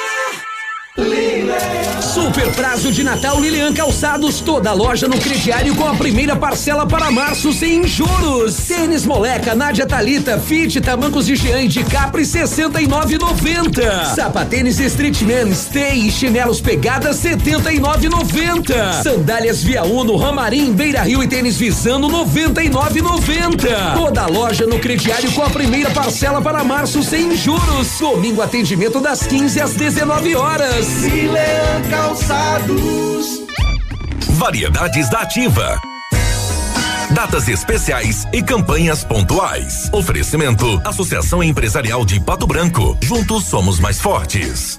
[2.19, 7.13] Super prazo de Natal Lilian Calçados, toda loja no crediário com a primeira parcela para
[7.13, 8.57] março sem juros.
[8.57, 14.15] Tênis Moleca, Nádia Talita, Fit, Tamancos de Jean de Capri 69,90.
[14.17, 19.03] Sapatênis Streetman, Stay e chinelos Pegada 79,90.
[19.03, 23.95] Sandálias Via Uno, Ramarim, Beira Rio e tênis Visano 99,90.
[23.95, 27.99] Toda loja no crediário com a primeira parcela para março sem juros.
[28.01, 30.88] Domingo atendimento das 15 às 19 horas.
[30.89, 33.27] Milan Calçados.
[34.31, 35.81] Variedades da Ativa.
[37.11, 39.91] Datas especiais e campanhas pontuais.
[39.93, 42.97] Oferecimento: Associação Empresarial de Pato Branco.
[43.03, 44.79] Juntos somos mais fortes.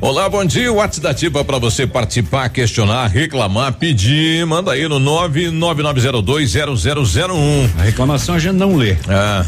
[0.00, 0.70] Olá, bom dia.
[0.70, 4.44] O WhatsApp da Ativa para você participar, questionar, reclamar, pedir.
[4.44, 7.70] Manda aí no 999020001.
[7.78, 8.94] A reclamação a gente não lê.
[9.08, 9.46] Ah.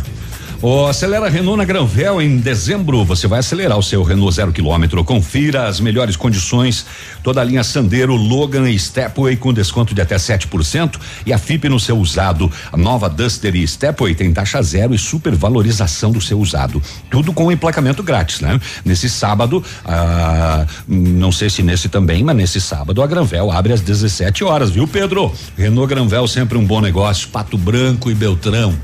[0.60, 3.04] O Acelera Renault na Granvel em dezembro.
[3.04, 5.04] Você vai acelerar o seu Renault zero quilômetro.
[5.04, 6.84] Confira as melhores condições.
[7.22, 11.68] Toda a linha Sandero, Logan e Stepway com desconto de até 7% e a FIP
[11.68, 12.50] no seu usado.
[12.72, 16.82] A nova Duster e Stepway tem taxa zero e supervalorização do seu usado.
[17.08, 18.60] Tudo com emplacamento grátis, né?
[18.84, 23.80] Nesse sábado, ah, não sei se nesse também, mas nesse sábado a Granvel abre às
[23.80, 25.32] 17 horas, viu, Pedro?
[25.56, 27.28] Renault Granvel sempre um bom negócio.
[27.28, 28.76] Pato Branco e Beltrão.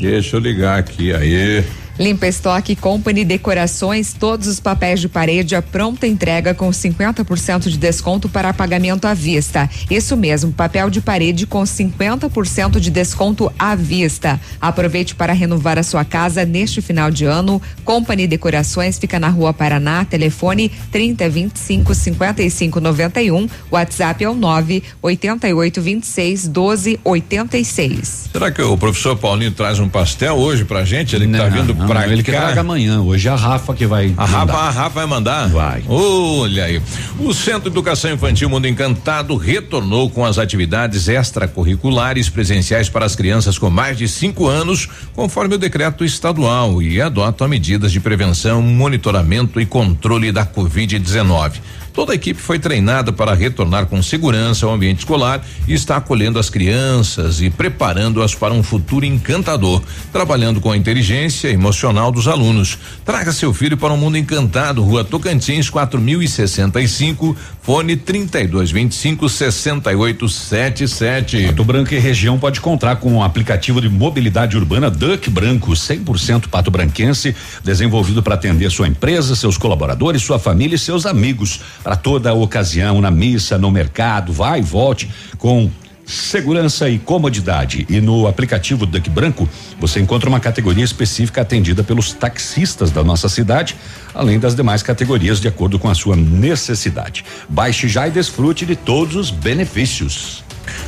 [0.00, 1.62] Deixa eu ligar aqui, aí.
[2.00, 7.76] Limpa Estoque Company Decorações, todos os papéis de parede à pronta entrega com 50% de
[7.76, 9.68] desconto para pagamento à vista.
[9.90, 14.40] Isso mesmo, papel de parede com 50% de desconto à vista.
[14.58, 17.60] Aproveite para renovar a sua casa neste final de ano.
[17.84, 26.48] Company Decorações fica na Rua Paraná, telefone 3025 5591, WhatsApp é o 9 88 26
[26.48, 28.30] 12 86.
[28.32, 31.14] Será que o professor Paulinho traz um pastel hoje pra gente?
[31.14, 33.00] Ele que tá vindo não, ele que traga amanhã.
[33.00, 34.14] Hoje é a Rafa que vai.
[34.16, 35.48] A Rafa, a Rafa vai mandar?
[35.48, 35.82] Vai.
[35.88, 36.82] Olha aí.
[37.18, 43.16] O Centro de Educação Infantil Mundo Encantado retornou com as atividades extracurriculares presenciais para as
[43.16, 48.62] crianças com mais de cinco anos, conforme o decreto estadual, e adotam medidas de prevenção,
[48.62, 51.60] monitoramento e controle da Covid-19.
[51.92, 56.38] Toda a equipe foi treinada para retornar com segurança ao ambiente escolar e está acolhendo
[56.38, 59.82] as crianças e preparando-as para um futuro encantador,
[60.12, 61.79] trabalhando com a inteligência emocional
[62.12, 62.78] dos alunos.
[63.04, 71.46] Traga seu filho para um mundo encantado, Rua Tocantins, 4065, fone 3225 6877.
[71.46, 76.48] Pato Branco e região pode contar com o aplicativo de mobilidade urbana Duck Branco, 100%
[76.48, 81.60] pato branquense, desenvolvido para atender sua empresa, seus colaboradores, sua família e seus amigos.
[81.82, 85.08] Para toda a ocasião, na missa, no mercado, vai e volte
[85.38, 85.70] com
[86.10, 87.86] segurança e comodidade.
[87.88, 89.48] E no aplicativo Duck Branco,
[89.78, 93.76] você encontra uma categoria específica atendida pelos taxistas da nossa cidade,
[94.14, 97.24] além das demais categorias de acordo com a sua necessidade.
[97.48, 100.42] Baixe já e desfrute de todos os benefícios.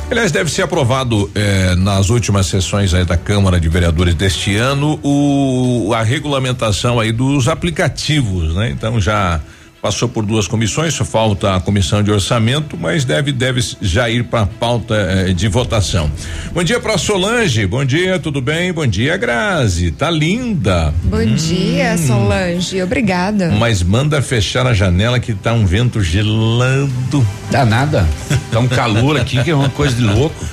[0.09, 4.99] Aliás, deve ser aprovado eh, nas últimas sessões aí da Câmara de Vereadores deste ano
[5.03, 8.69] o a regulamentação aí dos aplicativos, né?
[8.69, 9.41] Então já
[9.83, 14.23] passou por duas comissões, só falta a comissão de orçamento, mas deve deve já ir
[14.23, 16.09] para a pauta eh, de votação.
[16.53, 18.71] Bom dia para Solange, bom dia, tudo bem?
[18.71, 20.93] Bom dia, Grazi, tá linda.
[21.03, 22.81] Bom dia, Solange.
[22.81, 23.51] Obrigada.
[23.59, 27.27] Mas manda fechar a janela que tá um vento gelando.
[27.51, 28.07] Dá nada.
[28.53, 30.45] Tá um calor aqui que é uma coisa de louco.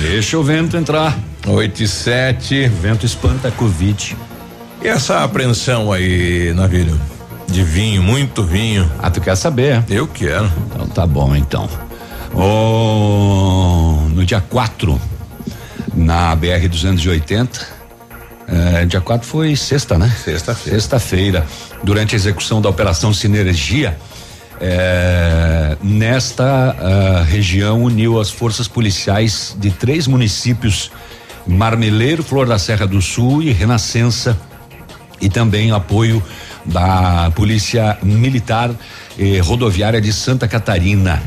[0.00, 1.18] Deixa o vento entrar.
[1.46, 2.68] 8 e 7.
[2.68, 4.16] Vento espanta a Covid.
[4.82, 6.98] E essa apreensão aí, Navírio?
[7.48, 8.90] De vinho, muito vinho.
[8.98, 9.84] Ah, tu quer saber?
[9.88, 10.50] Eu quero.
[10.66, 11.68] Então tá bom, então.
[12.32, 15.00] Oh, no dia 4,
[15.94, 17.66] na BR 280,
[18.48, 20.12] eh, dia 4 foi sexta, né?
[20.24, 20.80] Sexta-feira.
[20.80, 21.46] Sexta-feira,
[21.82, 23.96] durante a execução da Operação Sinergia,
[24.60, 30.90] eh, nesta ah, região uniu as forças policiais de três municípios:
[31.46, 34.36] Marmeleiro, Flor da Serra do Sul e Renascença,
[35.20, 36.22] e também apoio
[36.64, 38.70] da Polícia Militar
[39.18, 41.22] eh, Rodoviária de Santa Catarina.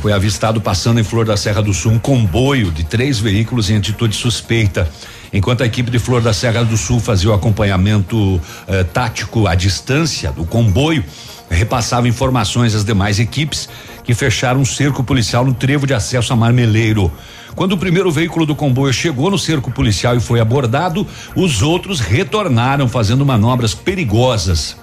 [0.00, 3.76] Foi avistado passando em Flor da Serra do Sul um comboio de três veículos em
[3.76, 4.88] atitude suspeita.
[5.32, 9.54] Enquanto a equipe de Flor da Serra do Sul fazia o acompanhamento eh, tático à
[9.54, 11.04] distância do comboio,
[11.50, 13.68] repassava informações às demais equipes
[14.04, 17.12] que fecharam um cerco policial no trevo de acesso a Marmeleiro.
[17.58, 21.04] Quando o primeiro veículo do comboio chegou no cerco policial e foi abordado,
[21.34, 24.76] os outros retornaram fazendo manobras perigosas.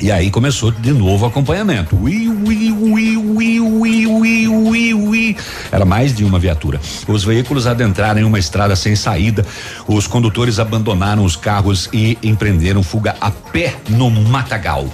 [0.00, 1.94] E aí começou de novo o acompanhamento.
[1.94, 5.36] Ui, ui, ui, ui, ui, ui, ui, ui.
[5.70, 6.80] Era mais de uma viatura.
[7.06, 9.44] Os veículos adentraram em uma estrada sem saída.
[9.86, 14.88] Os condutores abandonaram os carros e empreenderam fuga a pé no matagal.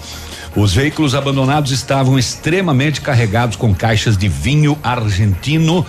[0.56, 5.86] Os veículos abandonados estavam extremamente carregados com caixas de vinho argentino.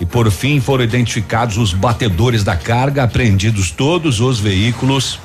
[0.00, 5.20] E por fim foram identificados os batedores da carga, apreendidos todos os veículos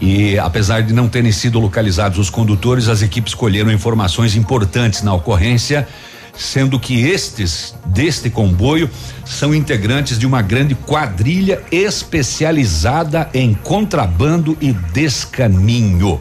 [0.00, 5.12] E apesar de não terem sido localizados os condutores, as equipes colheram informações importantes na
[5.12, 5.86] ocorrência,
[6.32, 8.88] sendo que estes deste comboio
[9.26, 16.18] são integrantes de uma grande quadrilha especializada em contrabando e descaminho.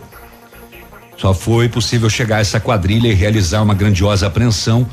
[1.16, 4.86] Só foi possível chegar a essa quadrilha e realizar uma grandiosa apreensão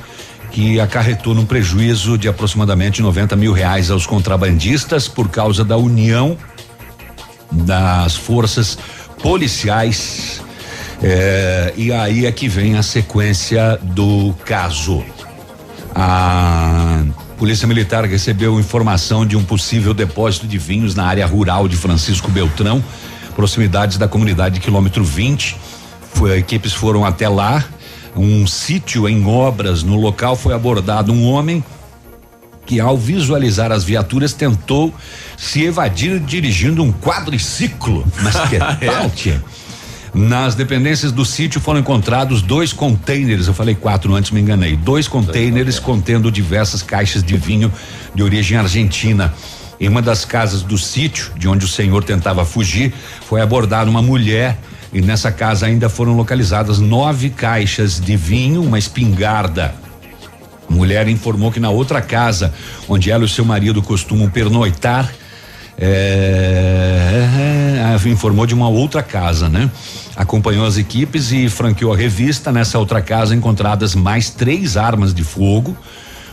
[0.51, 6.37] que acarretou num prejuízo de aproximadamente 90 mil reais aos contrabandistas por causa da união
[7.51, 8.79] das forças
[9.23, 10.43] policiais.
[11.03, 15.05] É, e aí é que vem a sequência do caso.
[15.95, 17.03] A
[17.39, 22.31] Polícia Militar recebeu informação de um possível depósito de vinhos na área rural de Francisco
[22.31, 22.83] Beltrão,
[23.35, 25.57] proximidades da comunidade de quilômetro 20.
[26.15, 27.65] Foi, equipes foram até lá.
[28.17, 31.63] Um sítio em obras no local foi abordado um homem
[32.65, 34.93] que, ao visualizar as viaturas, tentou
[35.37, 38.07] se evadir dirigindo um quadriciclo.
[38.23, 39.43] Mas que tal, tia?
[40.15, 44.75] Nas dependências do sítio foram encontrados dois containers, eu falei quatro antes, me enganei.
[44.75, 47.71] Dois containers contendo diversas caixas de vinho
[48.15, 49.35] de origem argentina.
[49.79, 52.95] Em uma das casas do sítio, de onde o senhor tentava fugir,
[53.29, 54.59] foi abordada uma mulher
[54.93, 59.75] e nessa casa ainda foram localizadas nove caixas de vinho, uma espingarda.
[60.69, 62.53] A mulher informou que na outra casa,
[62.89, 65.13] onde ela e seu marido costumam pernoitar,
[65.79, 67.27] é,
[68.09, 69.71] informou de uma outra casa, né?
[70.15, 72.51] Acompanhou as equipes e franqueou a revista.
[72.51, 75.77] Nessa outra casa encontradas mais três armas de fogo,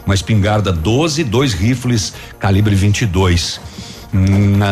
[0.06, 3.60] uma espingarda 12, dois rifles calibre 22.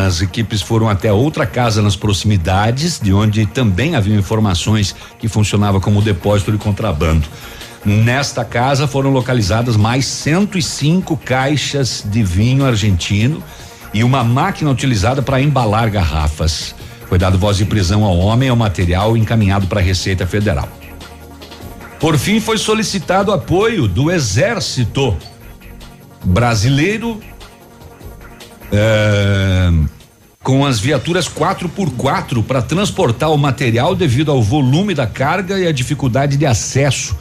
[0.06, 5.80] As equipes foram até outra casa nas proximidades, de onde também havia informações que funcionava
[5.80, 7.28] como depósito de contrabando.
[7.84, 13.44] Nesta casa foram localizadas mais 105 caixas de vinho argentino
[13.92, 16.76] e uma máquina utilizada para embalar garrafas.
[17.10, 20.70] Foi dado voz de prisão ao homem e ao material encaminhado para a Receita Federal.
[22.00, 25.18] Por fim, foi solicitado apoio do Exército
[26.24, 27.20] Brasileiro
[28.72, 29.72] é,
[30.44, 35.72] com as viaturas 4x4 para transportar o material devido ao volume da carga e a
[35.72, 37.16] dificuldade de acesso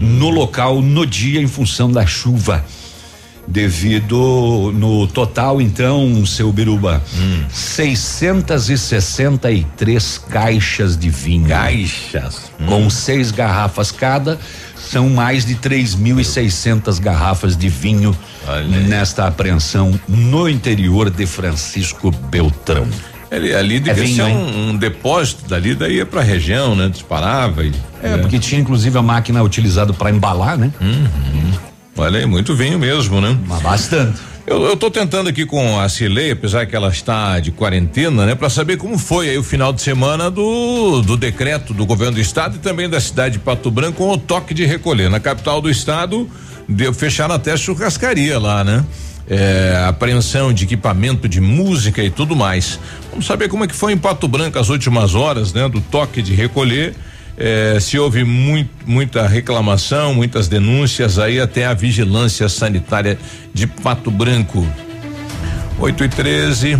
[0.00, 2.64] no local no dia em função da chuva.
[3.48, 7.02] Devido no total, então, seu Biruba,
[7.48, 11.48] 663 caixas de vinho.
[11.48, 12.52] Caixas.
[12.68, 14.38] Com seis garrafas cada,
[14.76, 18.16] são mais de 3.600 garrafas de vinho
[18.88, 22.86] nesta apreensão no interior de Francisco Beltrão.
[23.30, 24.36] Ele, ali devia hein?
[24.36, 26.88] um, um depósito dali, daí ia pra região, né?
[26.88, 27.72] Disparava e.
[28.02, 30.72] É, porque tinha inclusive a máquina utilizada para embalar, né?
[30.80, 31.52] Uhum.
[31.96, 33.38] Olha aí, muito vinho mesmo, né?
[33.46, 34.18] Mas bastante.
[34.46, 38.34] Eu, eu tô tentando aqui com a Cilei, apesar que ela está de quarentena, né?
[38.34, 42.20] Pra saber como foi aí o final de semana do, do decreto do governo do
[42.20, 45.08] estado e também da cidade de Pato Branco com o toque de recolher.
[45.08, 46.28] Na capital do estado,
[46.70, 48.84] deu fecharam até churrascaria lá, né?
[49.28, 52.80] É, apreensão de equipamento de música e tudo mais.
[53.10, 55.68] Vamos saber como é que foi em Pato Branco as últimas horas, né?
[55.68, 56.94] Do toque de recolher.
[57.36, 63.18] É, se houve muito, muita reclamação, muitas denúncias aí até a vigilância sanitária
[63.52, 64.66] de Pato Branco.
[65.78, 66.78] 8 e 13.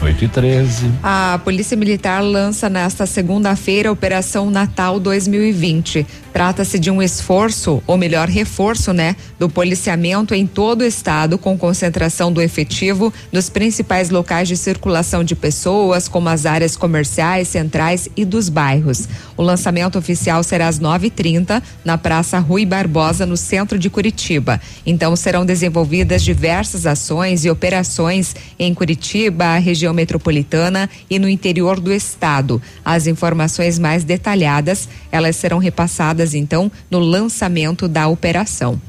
[0.00, 0.92] 8 e 13.
[1.02, 6.06] A Polícia Militar lança nesta segunda-feira a Operação Natal 2020.
[6.32, 11.58] Trata-se de um esforço, ou melhor, reforço, né, do policiamento em todo o estado, com
[11.58, 18.08] concentração do efetivo nos principais locais de circulação de pessoas, como as áreas comerciais, centrais
[18.16, 19.08] e dos bairros.
[19.36, 24.60] O lançamento oficial será às 9h30 na Praça Rui Barbosa, no centro de Curitiba.
[24.86, 31.92] Então serão desenvolvidas diversas ações e operações em Curitiba, região metropolitana e no interior do
[31.92, 32.60] estado.
[32.84, 38.80] As informações mais detalhadas, elas serão repassadas então no lançamento da operação.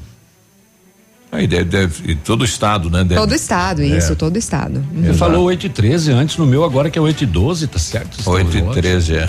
[1.32, 3.04] Aí deve, deve e todo o estado, né?
[3.04, 3.86] Deve- Todo o estado, É.
[3.86, 4.84] isso, todo o estado.
[4.92, 5.04] Uhum.
[5.04, 7.78] Ele falou 8 e 13 antes no meu, agora que é 8 e 12, tá
[7.78, 8.18] certo?
[8.28, 9.28] 8 e 13, é.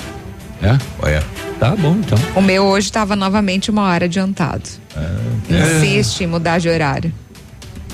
[0.64, 0.78] É?
[1.00, 1.24] Olha.
[1.60, 2.18] Tá bom, então.
[2.36, 4.64] O meu hoje estava novamente uma hora adiantado.
[5.48, 7.14] Insiste em mudar de horário.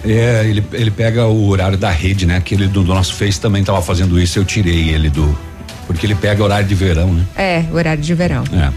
[0.05, 2.37] É, ele, ele pega o horário da rede, né?
[2.37, 5.37] Aquele do, do nosso Face também tava fazendo isso, eu tirei ele do.
[5.85, 7.25] Porque ele pega horário de verão, né?
[7.35, 8.43] É, horário de verão.
[8.53, 8.71] É.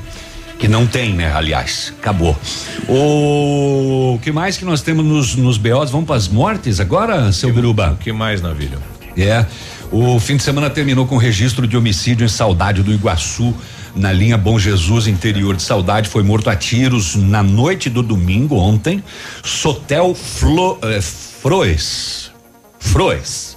[0.59, 1.32] Que não tem, né?
[1.32, 2.38] Aliás, acabou.
[2.86, 5.90] O que mais que nós temos nos, nos BOs?
[5.90, 7.92] Vamos para as mortes agora, seu Biruba?
[7.92, 8.78] O que mais, Navilho?
[9.16, 9.44] É.
[9.90, 13.55] O fim de semana terminou com registro de homicídio em Saudade do Iguaçu,
[13.94, 16.08] na linha Bom Jesus, interior de Saudade.
[16.08, 19.02] Foi morto a tiros na noite do domingo, ontem.
[19.42, 22.30] Sotel Flo, eh, Froes.
[22.78, 23.56] Froes.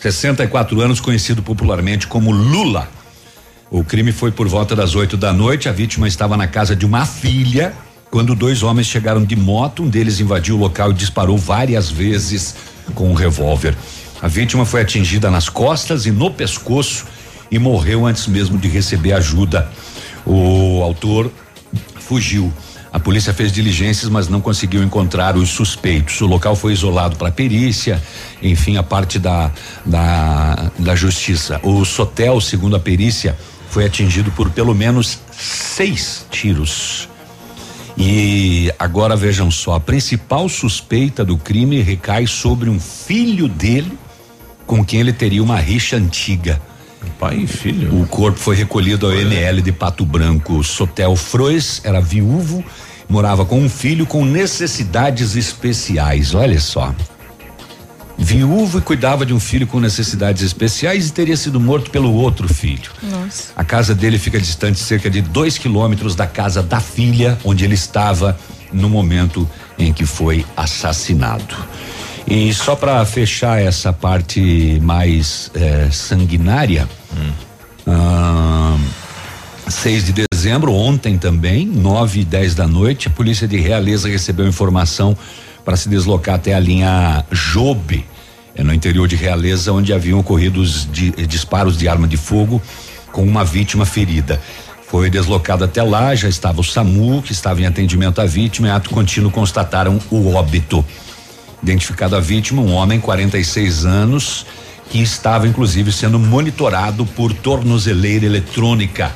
[0.00, 2.88] 64 anos, conhecido popularmente como Lula.
[3.70, 5.68] O crime foi por volta das 8 da noite.
[5.68, 7.72] A vítima estava na casa de uma filha
[8.10, 9.82] quando dois homens chegaram de moto.
[9.82, 12.54] Um deles invadiu o local e disparou várias vezes
[12.94, 13.74] com um revólver.
[14.20, 17.06] A vítima foi atingida nas costas e no pescoço
[17.52, 19.70] e morreu antes mesmo de receber ajuda.
[20.24, 21.30] O autor
[22.00, 22.50] fugiu.
[22.90, 26.20] A polícia fez diligências, mas não conseguiu encontrar os suspeitos.
[26.22, 28.02] O local foi isolado para perícia,
[28.42, 29.50] enfim, a parte da,
[29.84, 31.60] da, da justiça.
[31.62, 33.36] O Sotel, segundo a perícia,
[33.68, 37.08] foi atingido por pelo menos seis tiros.
[37.96, 43.98] E agora vejam só, a principal suspeita do crime recai sobre um filho dele,
[44.66, 46.60] com quem ele teria uma rixa antiga.
[47.18, 48.00] Pai e filho.
[48.00, 50.62] O corpo foi recolhido ao NL de Pato Branco.
[50.62, 52.64] Sotel Frois era viúvo,
[53.08, 56.34] morava com um filho com necessidades especiais.
[56.34, 56.94] Olha só.
[58.18, 62.46] Viúvo e cuidava de um filho com necessidades especiais e teria sido morto pelo outro
[62.52, 62.90] filho.
[63.02, 63.52] Nossa.
[63.56, 67.74] A casa dele fica distante cerca de dois quilômetros da casa da filha, onde ele
[67.74, 68.38] estava
[68.72, 69.48] no momento
[69.78, 71.56] em que foi assassinado.
[72.26, 76.88] E só para fechar essa parte mais eh, sanguinária,
[77.86, 78.76] ah,
[79.68, 84.46] 6 de dezembro, ontem também, 9 e 10 da noite, a polícia de Realeza recebeu
[84.46, 85.16] informação
[85.64, 88.06] para se deslocar até a linha Jobe,
[88.54, 92.60] é no interior de Realeza, onde haviam ocorrido os eh, disparos de arma de fogo
[93.10, 94.40] com uma vítima ferida.
[94.86, 98.70] Foi deslocado até lá, já estava o SAMU, que estava em atendimento à vítima, e
[98.70, 100.84] ato contínuo constataram o óbito.
[101.62, 104.44] Identificado a vítima, um homem, 46 anos,
[104.90, 109.12] que estava inclusive sendo monitorado por tornozeleira eletrônica.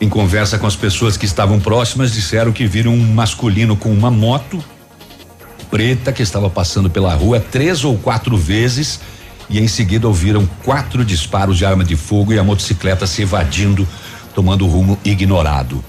[0.00, 4.10] Em conversa com as pessoas que estavam próximas, disseram que viram um masculino com uma
[4.10, 4.62] moto
[5.70, 9.00] preta que estava passando pela rua três ou quatro vezes
[9.48, 13.86] e em seguida ouviram quatro disparos de arma de fogo e a motocicleta se evadindo,
[14.34, 15.84] tomando rumo ignorado.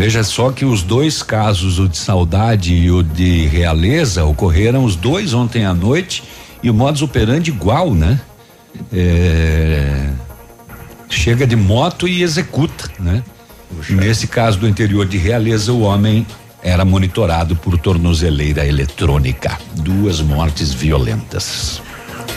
[0.00, 4.96] Veja só que os dois casos, o de saudade e o de realeza, ocorreram os
[4.96, 6.22] dois ontem à noite
[6.62, 8.18] e o modus operandi igual, né?
[8.90, 10.08] É,
[11.10, 13.22] chega de moto e executa, né?
[13.90, 16.26] Nesse caso do interior de Realeza, o homem
[16.62, 19.58] era monitorado por tornozeleira eletrônica.
[19.74, 21.82] Duas mortes violentas.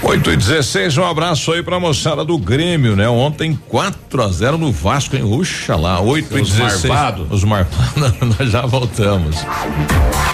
[0.04, 3.08] 8 e 16, um abraço aí pra moçada do Grêmio, né?
[3.08, 5.24] Ontem 4 a 0 no Vasco, hein?
[5.24, 6.84] Uxa lá, 8 e Os 16.
[6.86, 7.28] marvados.
[7.32, 9.38] Os marvados, nós já voltamos.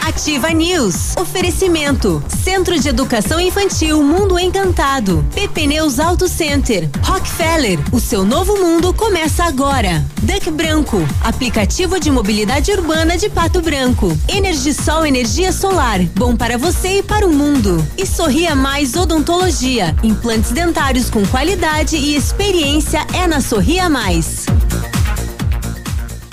[0.08, 1.16] Ativa News.
[1.18, 2.22] Oferecimento.
[2.44, 5.24] Centro de Educação Infantil Mundo Encantado.
[5.36, 6.90] PP Neus Auto Center.
[7.04, 7.80] Rockefeller.
[7.92, 10.04] O seu novo mundo começa agora.
[10.24, 11.08] Duck Branco.
[11.24, 14.18] Aplicativo de mobilidade urbana de Pato Branco.
[14.28, 16.02] Energisol Energia Solar.
[16.16, 17.86] Bom para você e para o mundo.
[17.96, 19.59] E Sorria Mais Odontologia.
[20.04, 24.46] Implantes dentários com qualidade e experiência é na Sorria Mais.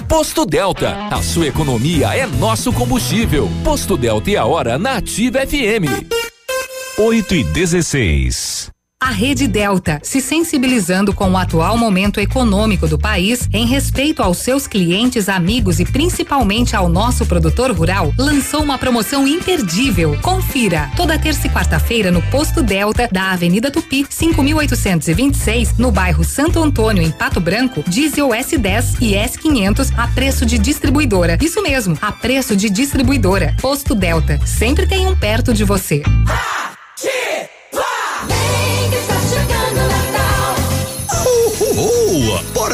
[0.08, 3.50] Posto Delta, a sua economia é nosso combustível.
[3.64, 5.90] Posto Delta e a hora na Ativa FM.
[6.96, 8.75] 8 e 16.
[9.06, 14.38] A Rede Delta, se sensibilizando com o atual momento econômico do país, em respeito aos
[14.38, 20.18] seus clientes, amigos e principalmente ao nosso produtor rural, lançou uma promoção imperdível.
[20.20, 20.90] Confira!
[20.96, 27.00] Toda terça e quarta-feira no Posto Delta da Avenida Tupi, 5826, no bairro Santo Antônio,
[27.00, 31.38] em Pato Branco, diesel S10 e S500 a preço de distribuidora.
[31.40, 33.54] Isso mesmo, a preço de distribuidora.
[33.62, 36.02] Posto Delta, sempre tem um perto de você.
[36.04, 36.65] Oh,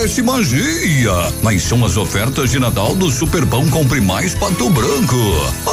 [0.02, 1.12] parece magia,
[1.44, 5.16] mas são as ofertas de Natal do Superpão Compre Mais Pato Branco.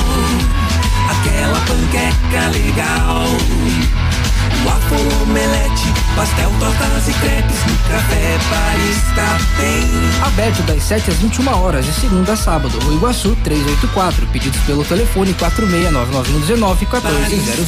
[1.10, 3.24] aquela panqueca legal,
[4.66, 8.98] waffle omelete pastel, tortas e crepes, no café Paris
[9.58, 9.88] bem.
[10.26, 12.80] Aberto das 7 às 21 horas, de segunda a sábado.
[12.80, 14.26] Rua Iguaçu 384.
[14.28, 17.68] Pedidos pelo telefone 4699119 1400.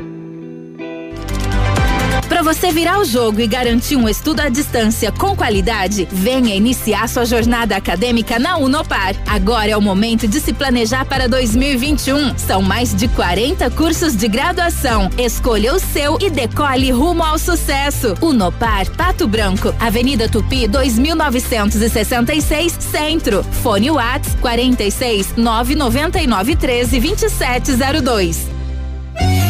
[2.31, 7.09] Para você virar o jogo e garantir um estudo à distância com qualidade, venha iniciar
[7.09, 9.13] sua jornada acadêmica na Unopar.
[9.27, 12.37] Agora é o momento de se planejar para 2021.
[12.37, 15.09] São mais de 40 cursos de graduação.
[15.17, 18.15] Escolha o seu e decole rumo ao sucesso.
[18.21, 23.43] Unopar Pato Branco, Avenida Tupi 2966, Centro.
[23.61, 28.47] Fone Whats 46 999 13 2702.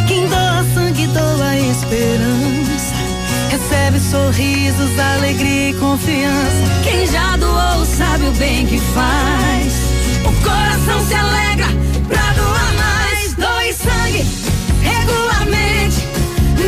[0.07, 0.27] Quem
[0.73, 1.07] sangue
[1.69, 2.50] esperança.
[3.71, 6.57] Recebe sorrisos, alegria e confiança.
[6.83, 9.73] Quem já doou sabe o bem que faz.
[10.25, 11.67] O coração se alegra
[12.05, 13.33] pra doar mais.
[13.35, 14.25] Doe sangue
[14.81, 16.05] regularmente.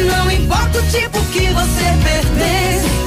[0.07, 3.02] Não importa o tipo que você pertence.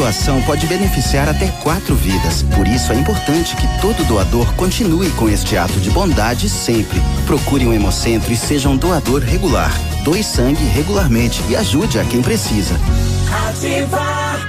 [0.00, 2.42] Doação pode beneficiar até quatro vidas.
[2.56, 6.98] Por isso é importante que todo doador continue com este ato de bondade sempre.
[7.26, 9.70] Procure um hemocentro e seja um doador regular.
[10.02, 12.74] Doe sangue regularmente e ajude a quem precisa.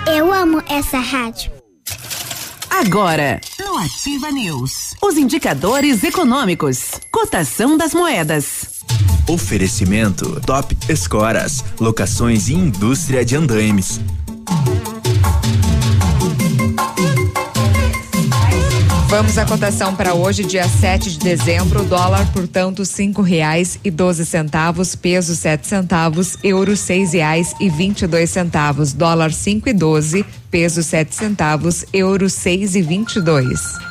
[0.07, 1.51] Eu amo essa rádio.
[2.69, 8.79] Agora, no Ativa News, os indicadores econômicos, cotação das moedas.
[9.27, 13.99] Oferecimento Top Escoras, locações e indústria de andaimes.
[19.21, 21.83] Vamos à cotação para hoje, dia 7 de dezembro.
[21.83, 24.95] Dólar, portanto, cinco reais e doze centavos.
[24.95, 26.37] Peso sete centavos.
[26.43, 28.93] Euro seis reais e vinte e dois centavos.
[28.93, 30.25] Dólar cinco e doze.
[30.49, 31.85] Peso sete centavos.
[31.93, 33.90] Euro seis e vinte e dois.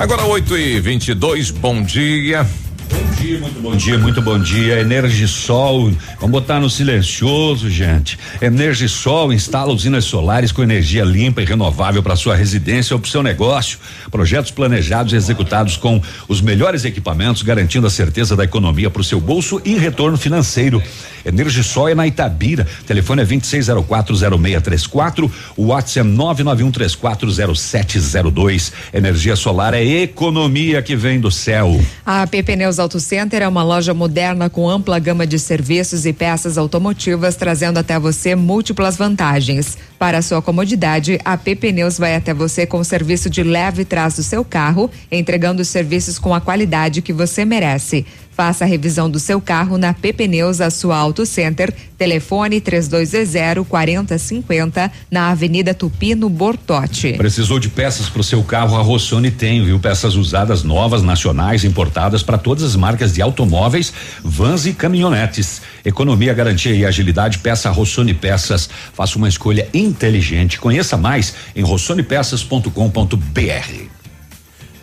[0.00, 2.46] Agora 8 e 22 bom dia.
[2.90, 4.80] Bom dia, muito bom dia, muito bom dia.
[4.80, 8.18] Energisol, vamos botar no silencioso, gente.
[8.40, 13.22] Energisol instala usinas solares com energia limpa e renovável para sua residência ou para seu
[13.22, 13.78] negócio.
[14.10, 19.04] Projetos planejados e executados com os melhores equipamentos, garantindo a certeza da economia para o
[19.04, 20.82] seu bolso e retorno financeiro.
[21.24, 22.66] Energisol é na Itabira.
[22.86, 25.30] Telefone é 26040634.
[25.56, 28.72] O WhatsApp é 991340702.
[28.92, 31.80] Energia solar é economia que vem do céu.
[32.04, 36.12] A AP Pneus Auto Center é uma loja moderna com ampla gama de serviços e
[36.12, 39.76] peças automotivas, trazendo até você múltiplas vantagens.
[40.00, 44.16] Para sua comodidade, a AP Pneus vai até você com o serviço de leve trás
[44.16, 48.06] do seu carro, entregando os serviços com a qualidade que você merece.
[48.40, 51.74] Faça a revisão do seu carro na P Pneus, a sua Auto Center.
[51.98, 57.12] Telefone 3220 4050 na Avenida Tupi, no Bortote.
[57.18, 58.78] Precisou de peças para o seu carro?
[58.78, 59.78] A Rossoni tem, viu?
[59.78, 63.92] Peças usadas novas, nacionais, importadas para todas as marcas de automóveis,
[64.24, 65.60] vans e caminhonetes.
[65.84, 67.38] Economia, garantia e agilidade.
[67.38, 68.68] Peça Rossoni Peças.
[68.92, 70.58] Faça uma escolha inteligente.
[70.58, 74.00] Conheça mais em rossonepeças.com.br.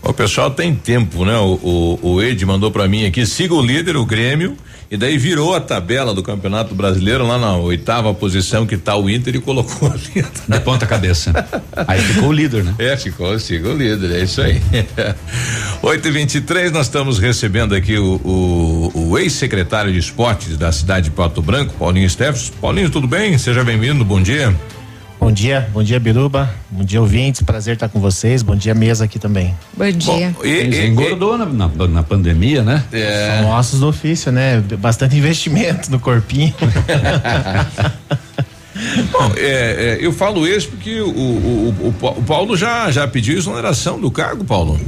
[0.02, 1.38] O pessoal tem tempo, né?
[1.38, 4.56] O, o, o Ed mandou pra mim aqui, siga o líder, o Grêmio,
[4.89, 9.09] e daí virou a tabela do Campeonato Brasileiro lá na oitava posição que tá o
[9.09, 10.26] Inter e colocou ali.
[10.47, 11.34] De ponta cabeça.
[11.88, 12.76] Aí ficou o líder, né?
[12.80, 14.61] É, ficou, siga o líder, é isso aí.
[15.81, 21.09] 8 e 23 nós estamos recebendo aqui o, o, o ex-secretário de esportes da cidade
[21.09, 22.49] de Pato Branco, Paulinho Steffes.
[22.49, 23.38] Paulinho, tudo bem?
[23.38, 24.47] Seja bem-vindo, bom dia.
[24.47, 24.76] Bom dia,
[25.73, 29.56] bom dia Biruba, bom dia ouvintes, prazer estar com vocês, bom dia mesa aqui também.
[29.76, 30.35] Bom dia.
[30.38, 32.84] Bom, e, e, engordou na, na, na, pandemia, né?
[32.91, 33.39] É.
[33.41, 34.64] São ossos do ofício, né?
[34.80, 36.53] Bastante investimento no corpinho.
[39.11, 43.38] Bom, é, é, eu falo isso porque o, o, o, o, Paulo já, já pediu
[43.38, 44.80] exoneração do cargo, Paulo.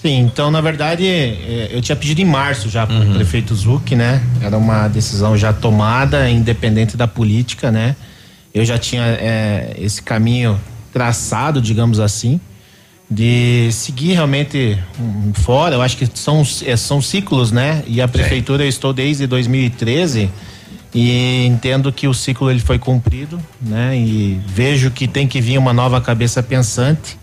[0.00, 3.14] Sim, então na verdade é, eu tinha pedido em março já para o uhum.
[3.14, 4.22] prefeito Zuc, né?
[4.40, 7.96] Era uma decisão já tomada, independente da política, né?
[8.54, 10.60] Eu já tinha é, esse caminho
[10.92, 12.40] traçado, digamos assim,
[13.10, 14.78] de seguir realmente
[15.34, 15.74] fora.
[15.74, 17.82] Eu acho que são, é, são ciclos, né?
[17.86, 20.30] E a prefeitura eu estou desde 2013
[20.94, 23.98] e entendo que o ciclo ele foi cumprido, né?
[23.98, 27.18] E vejo que tem que vir uma nova cabeça pensante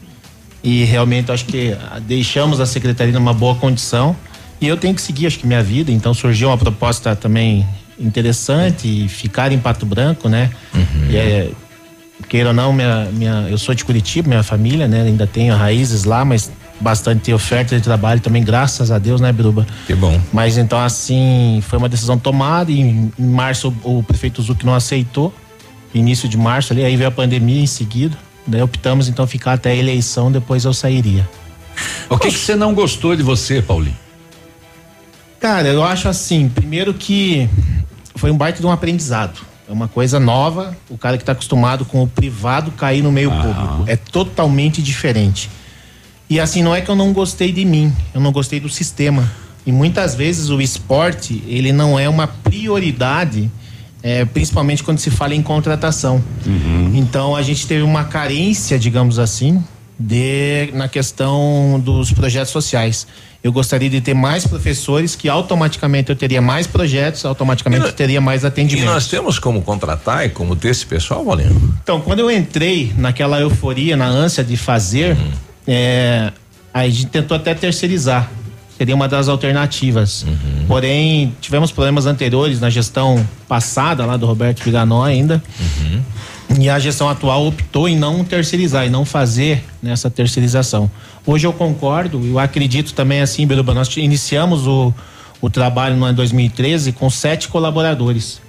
[0.61, 4.15] e realmente acho que deixamos a secretaria numa boa condição
[4.59, 5.91] e eu tenho que seguir acho que minha vida.
[5.91, 7.65] Então surgiu uma proposta também
[8.01, 10.49] interessante ficar em Pato Branco, né?
[10.73, 11.09] Uhum.
[11.09, 11.49] E é,
[12.27, 15.03] queira ou não, minha, minha, eu sou de Curitiba, minha família, né?
[15.03, 19.65] Ainda tenho raízes lá, mas bastante oferta de trabalho também, graças a Deus, né, Biruba?
[19.85, 20.19] Que bom.
[20.33, 22.71] Mas então, assim, foi uma decisão tomada.
[22.71, 25.33] E em, em março, o, o prefeito Zuc não aceitou.
[25.93, 28.17] Início de março ali, aí veio a pandemia em seguida.
[28.47, 31.29] Daí optamos então ficar até a eleição, depois eu sairia.
[32.09, 33.95] O que, que você não gostou de você, Paulinho?
[35.39, 37.49] Cara, eu acho assim, primeiro que
[38.15, 39.39] foi um baita de um aprendizado.
[39.69, 43.31] É uma coisa nova, o cara que está acostumado com o privado cair no meio
[43.31, 43.41] ah.
[43.41, 43.83] público.
[43.87, 45.49] É totalmente diferente.
[46.29, 49.29] E assim, não é que eu não gostei de mim, eu não gostei do sistema.
[49.65, 53.51] E muitas vezes o esporte, ele não é uma prioridade,
[54.01, 56.23] é, principalmente quando se fala em contratação.
[56.45, 56.91] Uhum.
[56.95, 59.63] Então a gente teve uma carência, digamos assim,
[60.01, 63.07] de na questão dos projetos sociais.
[63.43, 68.21] Eu gostaria de ter mais professores que automaticamente eu teria mais projetos, automaticamente eu teria
[68.21, 68.85] mais atendimento.
[68.85, 71.73] E nós temos como contratar e como ter esse pessoal, Valendo?
[71.81, 75.31] Então, quando eu entrei naquela euforia, na ânsia de fazer, uhum.
[75.67, 76.31] é,
[76.71, 78.29] a gente tentou até terceirizar.
[78.77, 80.23] Seria uma das alternativas.
[80.23, 80.65] Uhum.
[80.67, 85.41] Porém, tivemos problemas anteriores na gestão passada lá do Roberto Viganó ainda.
[85.59, 86.01] Uhum.
[86.59, 90.89] E a gestão atual optou em não terceirizar e não fazer nessa terceirização.
[91.25, 94.93] Hoje eu concordo, eu acredito também assim, Beruba, nós iniciamos o,
[95.41, 98.41] o trabalho no ano 2013 com sete colaboradores.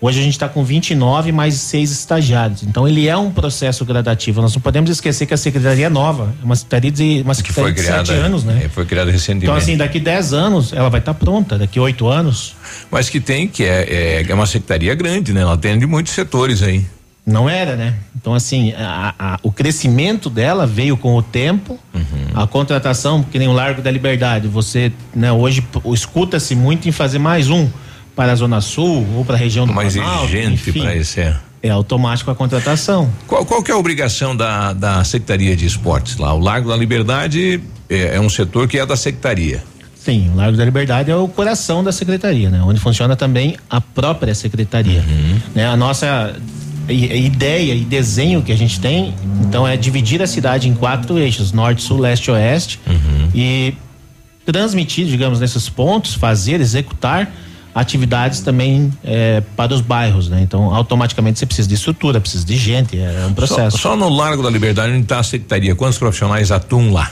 [0.00, 2.62] Hoje a gente está com 29 mais seis estagiários.
[2.62, 4.42] Então ele é um processo gradativo.
[4.42, 7.72] Nós não podemos esquecer que a secretaria é nova, é uma secretaria de, uma secretaria
[7.72, 8.62] que foi criada, sete anos, né?
[8.64, 9.46] É, foi criada recentemente.
[9.46, 12.54] Então assim, daqui 10 anos ela vai estar tá pronta, daqui oito anos.
[12.90, 15.40] Mas que tem que é, é, é uma secretaria grande, né?
[15.40, 16.84] Ela atende muitos setores aí.
[17.26, 17.94] Não era, né?
[18.14, 22.02] Então, assim, a, a, o crescimento dela veio com o tempo, uhum.
[22.34, 24.46] a contratação, que nem o Largo da Liberdade.
[24.46, 27.68] Você, né, hoje escuta-se muito em fazer mais um
[28.14, 31.36] para a Zona Sul ou para a região do Mais exigente para esse é.
[31.62, 33.10] É automático a contratação.
[33.26, 36.34] Qual, qual que é a obrigação da, da Secretaria de Esportes lá?
[36.34, 39.64] O Largo da Liberdade é, é um setor que é da Secretaria.
[39.96, 42.60] Sim, o Largo da Liberdade é o coração da secretaria, né?
[42.62, 45.00] Onde funciona também a própria secretaria.
[45.00, 45.40] Uhum.
[45.54, 45.66] Né?
[45.66, 46.36] A nossa
[46.92, 51.52] ideia e desenho que a gente tem, então é dividir a cidade em quatro eixos,
[51.52, 53.28] norte, sul, leste, oeste, uhum.
[53.34, 53.74] e
[54.44, 57.32] transmitir, digamos, nesses pontos, fazer, executar
[57.74, 60.40] atividades também é, para os bairros, né?
[60.40, 63.76] Então, automaticamente você precisa de estrutura, precisa de gente, é um processo.
[63.78, 67.10] Só, só no Largo da Liberdade, onde está a secretaria, quantos profissionais atuam lá?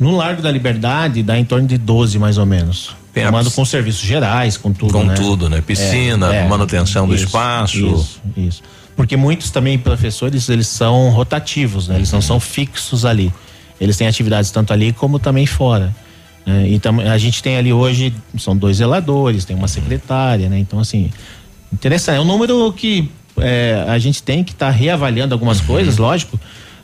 [0.00, 2.96] No Largo da Liberdade dá em torno de 12 mais ou menos.
[3.12, 5.14] Tem Tomando com serviços gerais, com tudo, com né?
[5.14, 5.60] tudo, né?
[5.60, 7.76] Piscina, é, é, manutenção do espaço.
[7.76, 8.62] Isso, isso
[8.96, 11.96] porque muitos também professores eles são rotativos, né?
[11.96, 13.32] Eles não são fixos ali.
[13.80, 15.94] Eles têm atividades tanto ali como também fora.
[16.46, 16.68] Né?
[16.68, 20.58] Então a gente tem ali hoje são dois zeladores, tem uma secretária, né?
[20.58, 21.10] Então assim
[21.72, 22.16] interessante.
[22.16, 25.66] É um número que é, a gente tem que estar tá reavaliando algumas uhum.
[25.66, 26.38] coisas, lógico,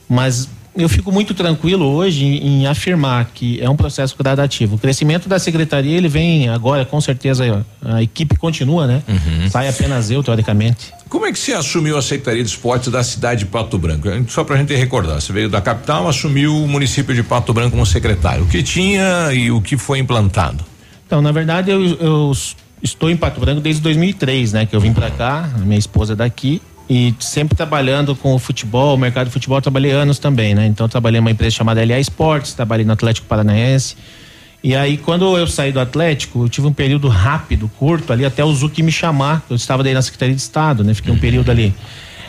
[0.09, 4.77] mas eu fico muito tranquilo hoje em, em, afirmar que é um processo gradativo.
[4.77, 9.03] O crescimento da secretaria ele vem agora, com certeza a equipe continua, né?
[9.09, 9.51] Uhum.
[9.51, 10.93] Sai apenas eu, teoricamente.
[11.09, 14.09] Como é que você assumiu a Secretaria de Esportes da cidade de Pato Branco?
[14.29, 17.73] Só para a gente recordar, você veio da capital, assumiu o município de Pato Branco
[17.73, 18.45] como secretário.
[18.45, 20.65] O que tinha e o que foi implantado?
[21.05, 22.33] Então, na verdade, eu, eu
[22.81, 24.67] estou em Pato Branco desde 2003, né?
[24.67, 28.97] Que eu vim para cá, minha esposa é daqui e sempre trabalhando com o futebol,
[28.97, 30.67] o mercado de futebol, trabalhei anos também, né?
[30.67, 33.97] Então, eu trabalhei numa empresa chamada LA Esportes, trabalhei no Atlético Paranaense.
[34.63, 38.45] E aí, quando eu saí do Atlético, eu tive um período rápido, curto, ali, até
[38.45, 39.47] o Zuc me chamar.
[39.49, 40.93] Eu estava daí na Secretaria de Estado, né?
[40.93, 41.73] Fiquei um período ali.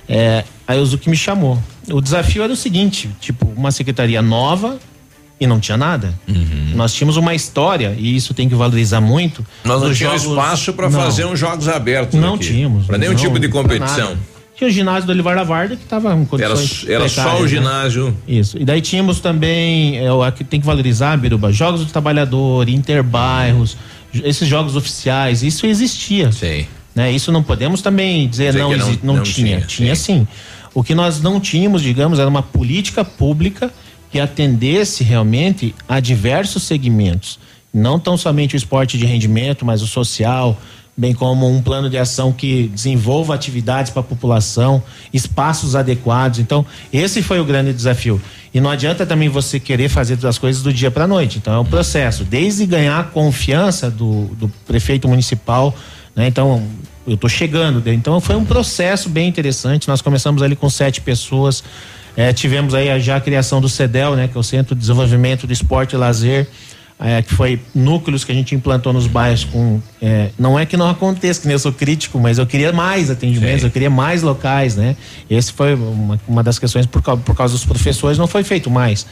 [0.07, 1.57] É, aí o Zuc me chamou.
[1.89, 4.77] O desafio era o seguinte: tipo, uma secretaria nova
[5.39, 6.13] e não tinha nada.
[6.75, 9.43] Nós tínhamos uma história, e isso tem que valorizar muito.
[9.65, 12.19] Nós não tínhamos jogos- espaço para fazer uns jogos abertos.
[12.19, 12.45] Não aqui.
[12.45, 12.85] tínhamos.
[12.85, 14.15] Para nenhum não, tipo de competição.
[14.61, 17.39] Tinha o ginásio do Olivar da Varda que estava em Era, condições era só precárias,
[17.39, 17.49] o né?
[17.49, 18.17] ginásio.
[18.27, 18.59] Isso.
[18.59, 23.75] E daí tínhamos também, é, o aqui tem que valorizar, Biruba, jogos do trabalhador, interbairros,
[24.13, 26.31] esses jogos oficiais, isso existia.
[26.31, 26.67] Sim.
[26.93, 27.11] Né?
[27.11, 29.47] Isso não podemos também dizer Dizer não, que não- não, não tinha.
[29.57, 30.27] tinha, Tinha, sim.
[30.75, 33.73] O que nós não tínhamos, digamos, era uma política pública
[34.11, 37.39] que atendesse realmente a diversos segmentos.
[37.73, 40.55] Não tão somente o esporte de rendimento, mas o social,
[41.01, 46.37] bem como um plano de ação que desenvolva atividades para a população, espaços adequados.
[46.37, 46.63] Então,
[46.93, 48.21] esse foi o grande desafio.
[48.53, 51.39] E não adianta também você querer fazer as coisas do dia para a noite.
[51.39, 52.23] Então, é um processo.
[52.23, 55.75] Desde ganhar a confiança do, do prefeito municipal,
[56.15, 56.27] né?
[56.27, 56.63] Então,
[57.07, 57.81] eu estou chegando.
[57.89, 59.87] Então, foi um processo bem interessante.
[59.87, 61.63] Nós começamos ali com sete pessoas.
[62.15, 64.27] Eh, tivemos aí já a criação do CEDEL, né?
[64.27, 66.47] Que é o Centro de Desenvolvimento do Esporte e Lazer.
[67.01, 69.81] Eh, que foi núcleos que a gente implantou nos bairros com.
[70.01, 73.09] eh, não é que não aconteça, que nem eu sou crítico, mas eu queria mais
[73.09, 74.95] atendimentos, eu queria mais locais, né?
[75.29, 79.07] Esse foi uma, uma das questões por, por causa dos professores, não foi feito mais.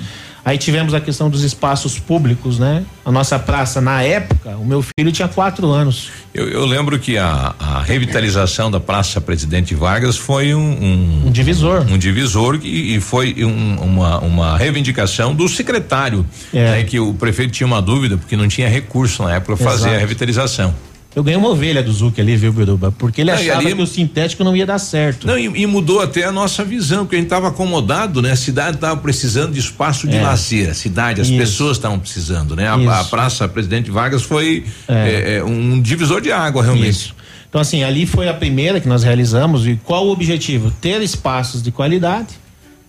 [0.49, 2.83] Aí tivemos a questão dos espaços públicos, né?
[3.05, 6.09] A nossa praça, na época, o meu filho tinha quatro anos.
[6.33, 11.31] Eu, eu lembro que a, a revitalização da Praça Presidente Vargas foi um, um, Um
[11.31, 11.85] divisor.
[11.87, 16.71] um divisor e, e foi um- uma, uma reivindicação do secretário, É.
[16.71, 19.95] né, que o prefeito tinha uma dúvida porque não tinha recurso na época para fazer
[19.95, 20.73] a revitalização.
[21.15, 22.91] Eu ganhei uma ovelha do Zuc ali, viu, Biruba?
[22.91, 25.25] Porque ele Não, achava ali- que o sintético não ia dar certo.
[25.25, 28.31] Não, e, e mudou até a nossa visão, porque a gente estava acomodado, né?
[28.31, 30.21] A cidade estava precisando de espaço de É.
[30.21, 31.37] lazer, a cidade, as Isso.
[31.37, 32.67] pessoas estavam precisando, né?
[32.67, 34.93] A, a Praça Presidente Vargas foi É.
[34.93, 36.89] é, é, um divisor de água, realmente.
[36.91, 37.15] Isso.
[37.49, 39.65] Então, assim, ali foi a primeira que nós realizamos.
[39.65, 40.69] E qual o objetivo?
[40.79, 42.27] Ter espaços de qualidade,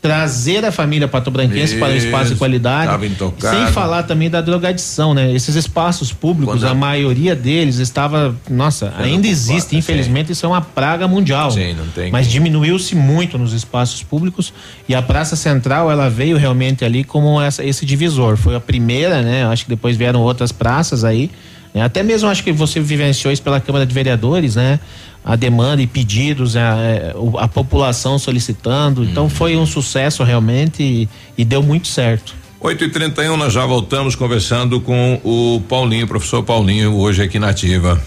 [0.01, 2.91] trazer a família patobranquense para um espaço de qualidade.
[3.39, 5.33] Sem falar também da drogadição, né?
[5.33, 8.35] Esses espaços públicos, a maioria deles estava.
[8.49, 11.51] Nossa, ainda existe, infelizmente, isso é uma praga mundial.
[11.51, 12.33] Sim, não tem Mas como.
[12.33, 14.53] diminuiu-se muito nos espaços públicos
[14.89, 18.37] e a Praça Central ela veio realmente ali como essa- esse divisor.
[18.37, 19.45] Foi a primeira, né?
[19.47, 21.31] Acho que depois vieram outras praças aí.
[21.73, 21.83] né?
[21.83, 24.81] Até mesmo acho que você vivenciou isso pela Câmara de Vereadores, né?
[25.25, 29.05] A demanda e pedidos, a, é, a população solicitando.
[29.05, 32.40] Então foi um sucesso realmente e, e deu muito certo.
[32.63, 37.49] 8 e 31 nós já voltamos conversando com o Paulinho, professor Paulinho, hoje aqui na
[37.49, 37.99] Ativa.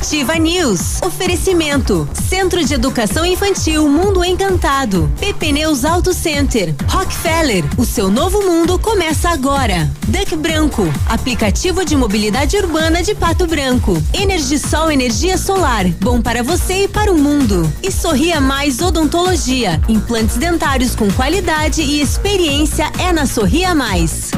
[0.00, 1.02] Ativa News.
[1.02, 2.08] Oferecimento.
[2.28, 5.12] Centro de Educação Infantil Mundo Encantado.
[5.20, 6.74] PP Neus Auto Center.
[6.88, 7.64] Rockefeller.
[7.76, 9.90] O seu novo mundo começa agora.
[10.08, 10.88] Duck Branco.
[11.06, 14.00] Aplicativo de mobilidade urbana de Pato Branco.
[14.14, 15.86] Energisol Energia Solar.
[16.00, 17.70] Bom para você e para o mundo.
[17.82, 19.80] E Sorria Mais Odontologia.
[19.88, 24.32] Implantes dentários com qualidade e experiência é na Sorria Mais.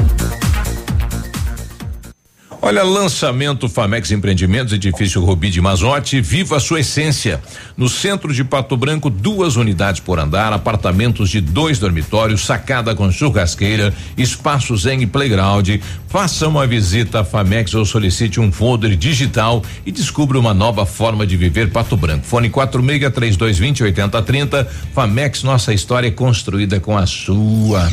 [2.61, 7.41] Olha, lançamento Famex Empreendimentos, edifício Rubi de Mazote, viva a sua essência.
[7.75, 13.11] No centro de Pato Branco, duas unidades por andar, apartamentos de dois dormitórios, sacada com
[13.11, 15.69] churrasqueira, espaço zen e playground.
[16.07, 21.25] Faça uma visita à Famex ou solicite um folder digital e descubra uma nova forma
[21.25, 22.27] de viver Pato Branco.
[22.27, 24.67] Fone 46 3220 8030.
[24.93, 27.89] Famex, nossa história é construída com a sua.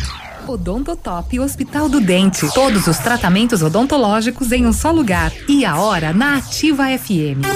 [0.51, 2.53] Odontotop Hospital do Dente.
[2.53, 5.33] Todos os tratamentos odontológicos em um só lugar.
[5.49, 7.47] E a hora na Ativa FM.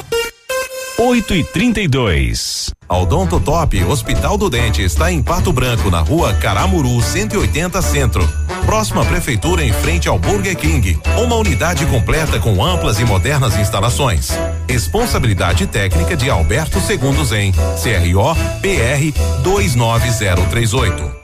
[0.97, 6.33] 8 e 32 A Odonto Top Hospital do Dente está em Pato Branco, na rua
[6.35, 8.29] Caramuru 180 Centro.
[8.65, 10.99] Próxima prefeitura em frente ao Burger King.
[11.19, 14.31] Uma unidade completa com amplas e modernas instalações.
[14.69, 21.24] Responsabilidade técnica de Alberto Segundos em CRO PR 29038.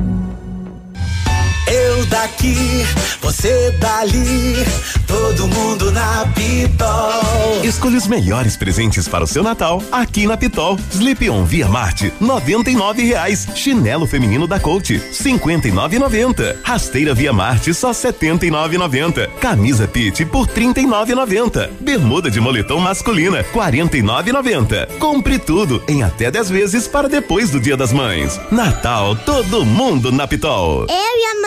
[2.01, 2.55] Eu daqui,
[3.21, 4.55] você dali,
[5.05, 7.63] todo mundo na Pitol.
[7.63, 10.79] Escolha os melhores presentes para o seu Natal aqui na Pitol.
[10.91, 13.47] Sleep On Via Marte, noventa e nove reais.
[13.53, 16.57] Chinelo feminino da Coach, cinquenta e nove e noventa.
[16.63, 19.29] Rasteira Via Marte, só setenta e nove noventa.
[19.39, 21.69] Camisa Pit por trinta e nove e noventa.
[21.79, 24.89] Bermuda de moletom masculina, quarenta e nove noventa.
[24.97, 28.39] Compre tudo em até 10 vezes para depois do Dia das Mães.
[28.49, 30.87] Natal, todo mundo na Pitol.
[30.89, 31.41] Eu e a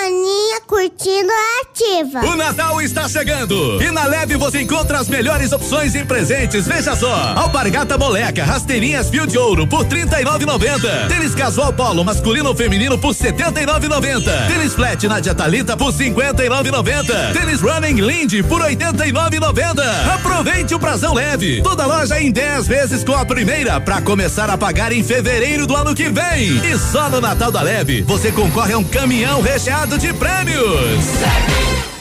[0.45, 2.21] maninha curtindo ativa.
[2.27, 6.66] O Natal está chegando e na Leve você encontra as melhores opções em presentes.
[6.66, 11.09] Veja só: alpargata moleca, rasteirinhas fio de ouro por 39,90.
[11.09, 14.47] Tênis casual polo masculino ou feminino por 79,90.
[14.49, 17.33] Tênis flat na Talita por 59,90.
[17.33, 20.15] Tênis running Lindy por 89,90.
[20.15, 21.62] Aproveite o prazão leve.
[21.62, 25.75] Toda loja em 10 vezes com a primeira para começar a pagar em fevereiro do
[25.75, 26.65] ano que vem.
[26.65, 31.94] E só no Natal da Leve você concorre a um caminhão recheado de prêmios prêmios.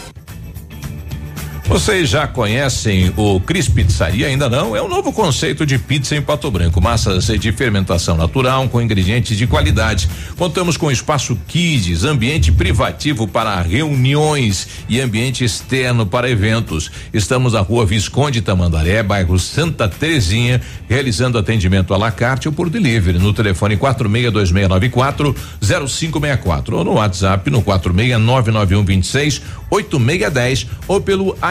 [1.65, 4.27] Vocês já conhecem o Cris Pizzaria?
[4.27, 4.75] Ainda não?
[4.75, 6.81] É um novo conceito de pizza em Pato Branco.
[6.81, 10.09] Massas de fermentação natural com ingredientes de qualidade.
[10.37, 16.91] Contamos com espaço kids, ambiente privativo para reuniões e ambiente externo para eventos.
[17.13, 22.69] Estamos na rua Visconde Tamandaré, bairro Santa Terezinha, realizando atendimento à la carte ou por
[22.69, 29.41] delivery no telefone 462694 0564 ou no WhatsApp no 46
[29.71, 31.35] 8610 ou pelo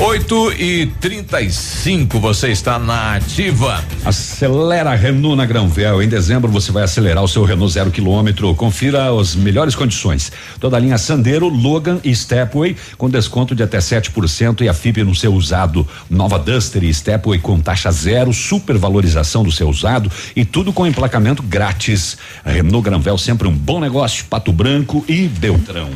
[0.00, 3.84] 8 e 35 você está na ativa.
[4.04, 6.00] Acelera Renault na Granvel.
[6.00, 8.54] Em dezembro você vai acelerar o seu Renault zero quilômetro.
[8.54, 10.30] Confira as melhores condições.
[10.60, 15.02] Toda a linha Sandero, Logan e Stepway com desconto de até 7% e a FIP
[15.02, 15.86] no seu usado.
[16.08, 21.42] Nova Duster e Stepway com taxa zero, supervalorização do seu usado e tudo com emplacamento
[21.42, 22.16] grátis.
[22.44, 24.26] Renault Granvel sempre um bom negócio.
[24.26, 25.90] Pato Branco e Beltrão.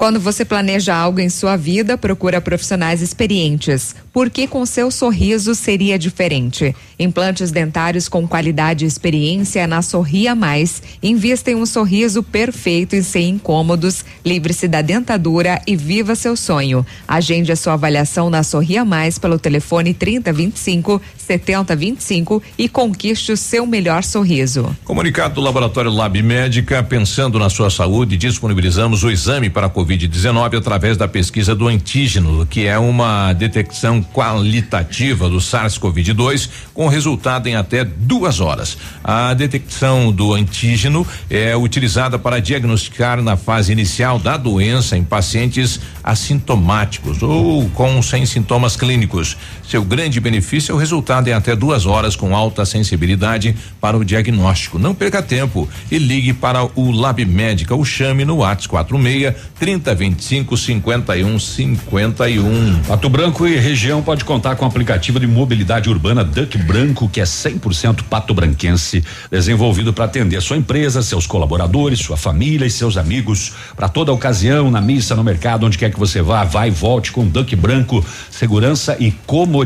[0.00, 5.98] Quando você planeja algo em sua vida, procura profissionais experientes, porque com seu sorriso seria
[5.98, 6.74] diferente.
[6.98, 10.82] Implantes dentários com qualidade e experiência na Sorria Mais.
[11.02, 14.02] Invista em um sorriso perfeito e sem incômodos.
[14.24, 16.84] Livre-se da dentadura e viva seu sonho.
[17.06, 20.98] Agende a sua avaliação na Sorria Mais pelo telefone 3025
[21.30, 24.76] 7025 e conquiste o seu melhor sorriso.
[24.84, 30.58] Comunicado do Laboratório Lab Médica, pensando na sua saúde, disponibilizamos o exame para a Covid-19
[30.58, 37.54] através da pesquisa do antígeno, que é uma detecção qualitativa do SARS-CoV-2 com resultado em
[37.54, 38.76] até duas horas.
[39.04, 45.78] A detecção do antígeno é utilizada para diagnosticar na fase inicial da doença em pacientes
[46.02, 49.36] assintomáticos ou com sem sintomas clínicos.
[49.70, 54.04] Seu grande benefício é o resultado em até duas horas com alta sensibilidade para o
[54.04, 54.80] diagnóstico.
[54.80, 60.56] Não perca tempo e ligue para o Lab Médica ou chame no WhatsApp 46 3025
[60.56, 62.80] 51 51.
[62.82, 67.20] Pato Branco e região pode contar com o aplicativo de mobilidade urbana Duck Branco, que
[67.20, 72.96] é 100% pato branquense, desenvolvido para atender sua empresa, seus colaboradores, sua família e seus
[72.96, 73.52] amigos.
[73.76, 77.12] Para toda ocasião, na missa, no mercado, onde quer que você vá, vai e volte
[77.12, 79.59] com Duck Branco, segurança e comodidade.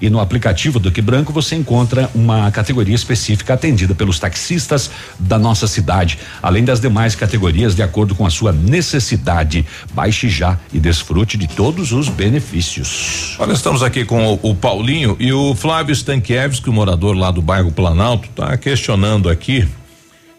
[0.00, 5.66] E no aplicativo Duck Branco você encontra uma categoria específica atendida pelos taxistas da nossa
[5.66, 9.64] cidade, além das demais categorias de acordo com a sua necessidade.
[9.92, 13.36] Baixe já e desfrute de todos os benefícios.
[13.38, 17.30] Olha, estamos aqui com o, o Paulinho e o Flávio Stankiewicz, que o morador lá
[17.30, 19.66] do bairro Planalto, está questionando aqui.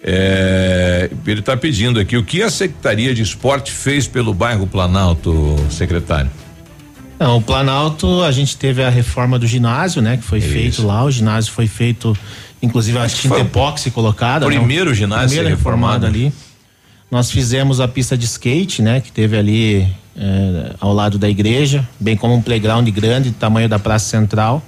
[0.04, 5.56] é, ele está pedindo aqui o que a Secretaria de Esporte fez pelo bairro Planalto,
[5.70, 6.32] secretário.
[7.22, 10.18] Não, o Planalto, a gente teve a reforma do ginásio, né?
[10.18, 11.04] Que foi feito lá.
[11.04, 12.18] O ginásio foi feito,
[12.64, 14.48] inclusive a tinta epóxi colocada.
[14.50, 16.06] né, primeiro ginásio a Primeiro reformado reformado.
[16.08, 16.34] ali.
[17.12, 19.02] Nós fizemos a pista de skate, né?
[19.02, 19.88] Que teve ali
[20.18, 24.64] eh, ao lado da igreja, bem como um playground grande, do tamanho da Praça Central.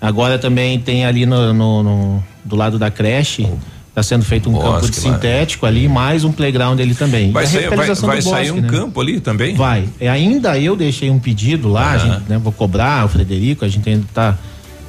[0.00, 3.46] Agora também tem ali no, no- no- do lado da creche,
[3.98, 5.14] está sendo feito um campo de bosque lá.
[5.14, 7.32] sintético ali, mais um playground ali também.
[7.32, 8.68] Vai E sair, vai, vai sair bosque, um né?
[8.68, 9.54] campo ali também?
[9.54, 9.88] Vai.
[10.00, 12.14] É, ainda eu deixei um pedido lá, a Aham.
[12.14, 14.38] gente, né, vou cobrar o Frederico, a gente ainda tá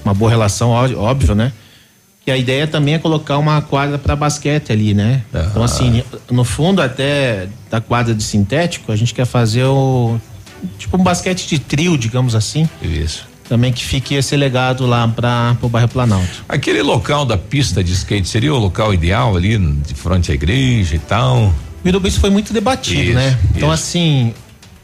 [0.05, 1.51] uma boa relação, óbvio, né?
[2.25, 5.23] que a ideia também é colocar uma quadra para basquete ali, né?
[5.33, 10.19] Então assim, no fundo até da quadra de sintético, a gente quer fazer o
[10.77, 12.67] tipo um basquete de trio, digamos assim.
[12.81, 13.25] Isso.
[13.49, 16.45] Também que fique esse legado lá para o bairro Planalto.
[16.47, 20.95] Aquele local da pista de skate seria o local ideal ali de frente à igreja
[20.95, 21.51] e tal?
[21.83, 23.39] Biruba, isso foi muito debatido, Isso, né?
[23.55, 23.83] Então, isso.
[23.83, 24.33] assim,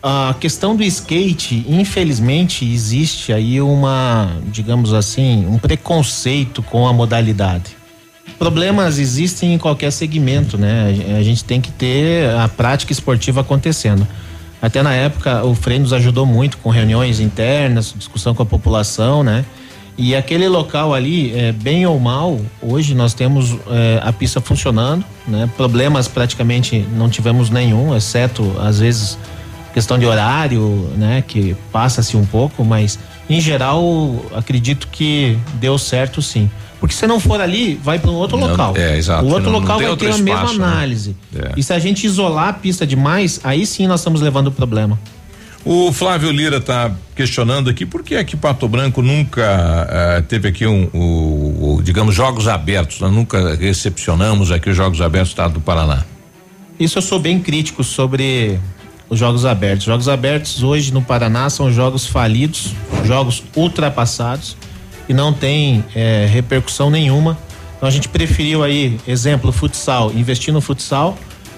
[0.01, 7.77] a questão do skate, infelizmente, existe aí uma, digamos assim, um preconceito com a modalidade.
[8.39, 11.15] Problemas existem em qualquer segmento, né?
[11.19, 14.07] A gente tem que ter a prática esportiva acontecendo.
[14.65, 19.23] Até na época, o Frei nos ajudou muito com reuniões internas, discussão com a população,
[19.23, 19.45] né?
[19.95, 25.05] E aquele local ali, é, bem ou mal, hoje nós temos é, a pista funcionando,
[25.27, 25.47] né?
[25.55, 29.19] Problemas praticamente não tivemos nenhum, exceto às vezes
[29.71, 31.23] questão de horário, né?
[31.25, 32.97] Que passa-se um pouco, mas
[33.29, 36.49] em geral acredito que deu certo sim.
[36.79, 38.73] Porque se não for ali, vai para um outro Não, local.
[38.77, 40.65] é, exato, O outro não- não local tem vai ter a mesma espaço, né?
[40.65, 41.15] análise.
[41.35, 41.51] É.
[41.57, 44.99] E se a gente isolar a pista demais, aí sim nós estamos levando problema.
[45.63, 49.41] O Flávio Lira está questionando aqui por que é que Pato Branco nunca
[49.89, 52.99] eh, teve aqui um, o, o, digamos, jogos abertos.
[52.99, 56.03] Nós nunca recepcionamos aqui os jogos abertos do estado do Paraná.
[56.79, 58.59] Isso eu sou bem crítico sobre
[59.09, 59.85] os jogos abertos.
[59.87, 62.73] Jogos abertos hoje no Paraná são jogos falidos,
[63.03, 64.55] jogos ultrapassados
[65.07, 67.37] e não tem eh, repercussão nenhuma.
[67.77, 71.17] Então a gente preferiu aí, exemplo, futsal, investir no futsal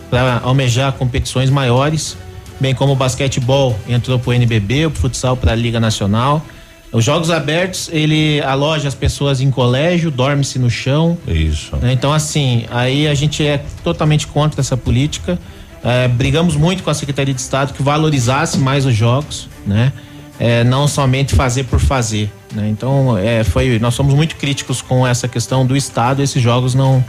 [0.09, 2.17] para almejar competições maiores,
[2.59, 6.43] bem como o basquetebol entrou para o NBB, o futsal para a Liga Nacional.
[6.91, 11.17] Os jogos abertos, ele aloja as pessoas em colégio, dorme-se no chão.
[11.27, 11.75] Isso.
[11.77, 11.91] né?
[11.91, 15.37] Então, assim, aí a gente é totalmente contra essa política.
[15.83, 19.91] É, brigamos muito com a Secretaria de Estado que valorizasse mais os jogos, né?
[20.39, 22.31] É, não somente fazer por fazer.
[22.57, 22.69] Né?
[22.69, 26.21] Então, é, foi, nós somos muito críticos com essa questão do Estado.
[26.21, 27.03] Esses jogos não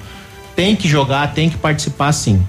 [0.55, 2.41] tem que jogar, tem que participar sim.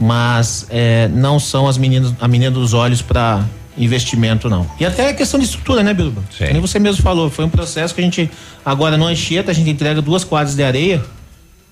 [0.00, 3.44] Mas é, não são as meninas, a menina dos olhos para
[3.76, 4.66] investimento, não.
[4.78, 5.94] E até a questão de estrutura, né?
[6.36, 6.52] Sim.
[6.52, 8.28] Nem você mesmo falou, foi um processo que a gente,
[8.64, 11.02] agora no Anchieta, a gente entrega duas quadras de areia,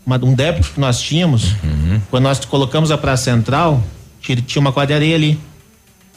[0.05, 1.55] uma- um débito que nós tínhamos.
[2.11, 3.83] Quando nós colocamos a Praça Central,
[4.21, 5.39] tinha tinha uma quadra de areia ali.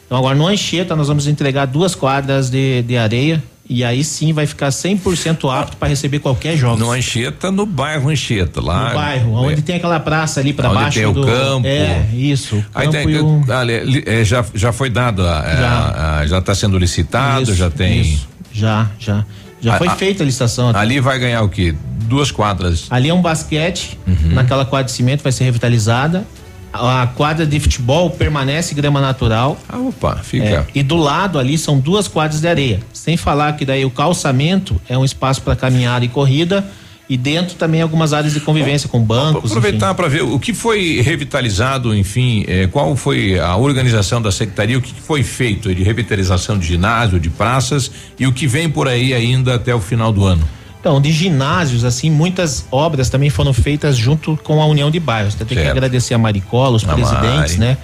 [0.05, 4.33] Então agora no Anchieta nós vamos entregar duas quadras de, de areia e aí sim
[4.33, 6.77] vai ficar 100% apto para receber qualquer jogo.
[6.77, 8.89] No Anchieta, no bairro Anchieta, lá.
[8.89, 11.67] No bairro, onde tem aquela praça ali para baixo tem o do campo.
[11.67, 12.63] É, isso.
[12.73, 16.55] Aí tem, o- ali, li- é, já, já foi dado, a- a- a- já está
[16.55, 18.01] sendo licitado, Isso, já tem.
[18.01, 18.27] isso.
[18.51, 19.23] Já, já.
[19.61, 20.69] Já foi feita a licitação.
[20.75, 21.75] Ali vai ganhar o quê?
[22.05, 22.87] Duas quadras.
[22.89, 24.33] Ali é um basquete, Uhum.
[24.33, 26.25] naquela quadra de cimento vai ser revitalizada.
[26.71, 29.57] A quadra de futebol permanece grama natural.
[29.67, 30.45] Ah, opa, fica.
[30.45, 32.79] É, e do lado ali são duas quadras de areia.
[32.99, 36.65] Sem falar que daí o calçamento é um espaço para caminhada e corrida.
[37.09, 39.49] E dentro também algumas áreas de convivência com bancos.
[39.49, 44.77] Aproveitar para ver o que foi revitalizado, enfim, eh, qual foi a organização da secretaria,
[44.77, 47.89] o que foi feito de revitalização de ginásio, de praças
[48.19, 50.47] e o que vem por aí ainda até o final do ano.
[50.79, 55.33] Então, de ginásios, assim, muitas obras também foram feitas junto com a União de Bairros.
[55.33, 57.59] Tem que agradecer a Maricola, os A presidentes, Mari.
[57.59, 57.77] né?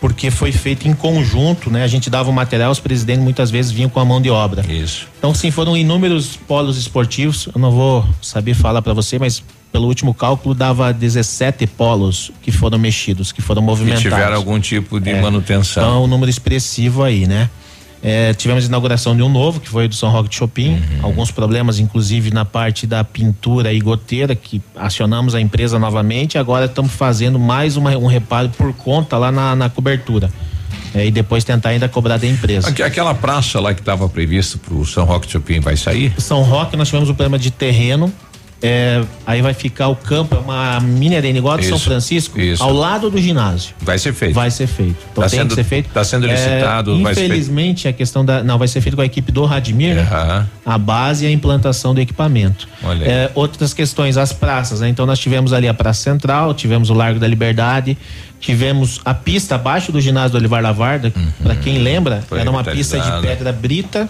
[0.00, 1.82] Porque foi feito em conjunto, né?
[1.82, 4.64] A gente dava o material, os presidentes muitas vezes vinham com a mão de obra.
[4.70, 5.08] Isso.
[5.18, 7.48] Então, sim, foram inúmeros polos esportivos.
[7.52, 9.42] Eu não vou saber falar para você, mas
[9.72, 14.02] pelo último cálculo dava 17 polos que foram mexidos, que foram Que movimentados.
[14.04, 15.20] tiveram algum tipo de É.
[15.20, 15.82] manutenção.
[15.82, 17.50] Então é um número expressivo aí, né?
[18.02, 20.70] É, tivemos a inauguração de um novo, que foi o do São Roque de Shopping.
[20.74, 20.80] Uhum.
[21.02, 26.38] Alguns problemas, inclusive, na parte da pintura e goteira, que acionamos a empresa novamente.
[26.38, 30.30] Agora estamos fazendo mais uma- um reparo por conta lá na, na cobertura.
[30.94, 32.70] É, e depois tentar ainda cobrar da empresa.
[32.70, 36.14] Aquela praça lá que estava previsto para o São Roque Chopin vai sair?
[36.18, 38.10] São Roque, nós tivemos um problema de terreno.
[38.60, 42.40] É, aí vai ficar o campo, é uma mini arena igual a de São Francisco,
[42.40, 42.60] isso.
[42.60, 43.72] ao lado do ginásio.
[43.80, 44.34] Vai ser feito.
[44.34, 44.96] Vai ser feito.
[45.12, 45.90] Então Tá tem sendo- que ser feito.
[45.90, 47.10] tá sendo É, licitado, feito.
[47.10, 48.42] Infelizmente, a questão da.
[48.42, 50.46] Não, vai ser feito com a equipe do Radimir, né?
[50.66, 52.66] a base e a implantação do equipamento.
[53.02, 54.88] É, outras questões, as praças, né?
[54.88, 57.96] Então nós tivemos ali a Praça Central, tivemos o Largo da Liberdade,
[58.40, 61.12] tivemos a pista abaixo do ginásio do Olivar Lavarda,
[61.42, 62.22] para quem lembra, Uhum.
[62.28, 64.08] Foi era uma pista de pedra brita.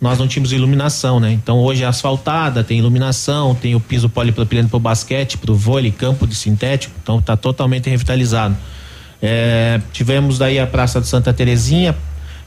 [0.00, 1.32] Nós não tínhamos iluminação, né?
[1.32, 5.54] Então hoje é asfaltada, tem iluminação, tem o piso polipropileno para o basquete, para o
[5.54, 8.56] vôlei, campo de sintético, então está totalmente revitalizado.
[9.22, 11.96] É, tivemos daí a Praça de Santa Terezinha,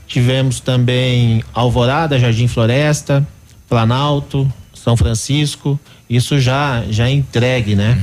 [0.05, 3.27] tivemos também Alvorada, Jardim Floresta,
[3.67, 5.79] Planalto, São Francisco,
[6.09, 7.97] isso já já é entregue, né?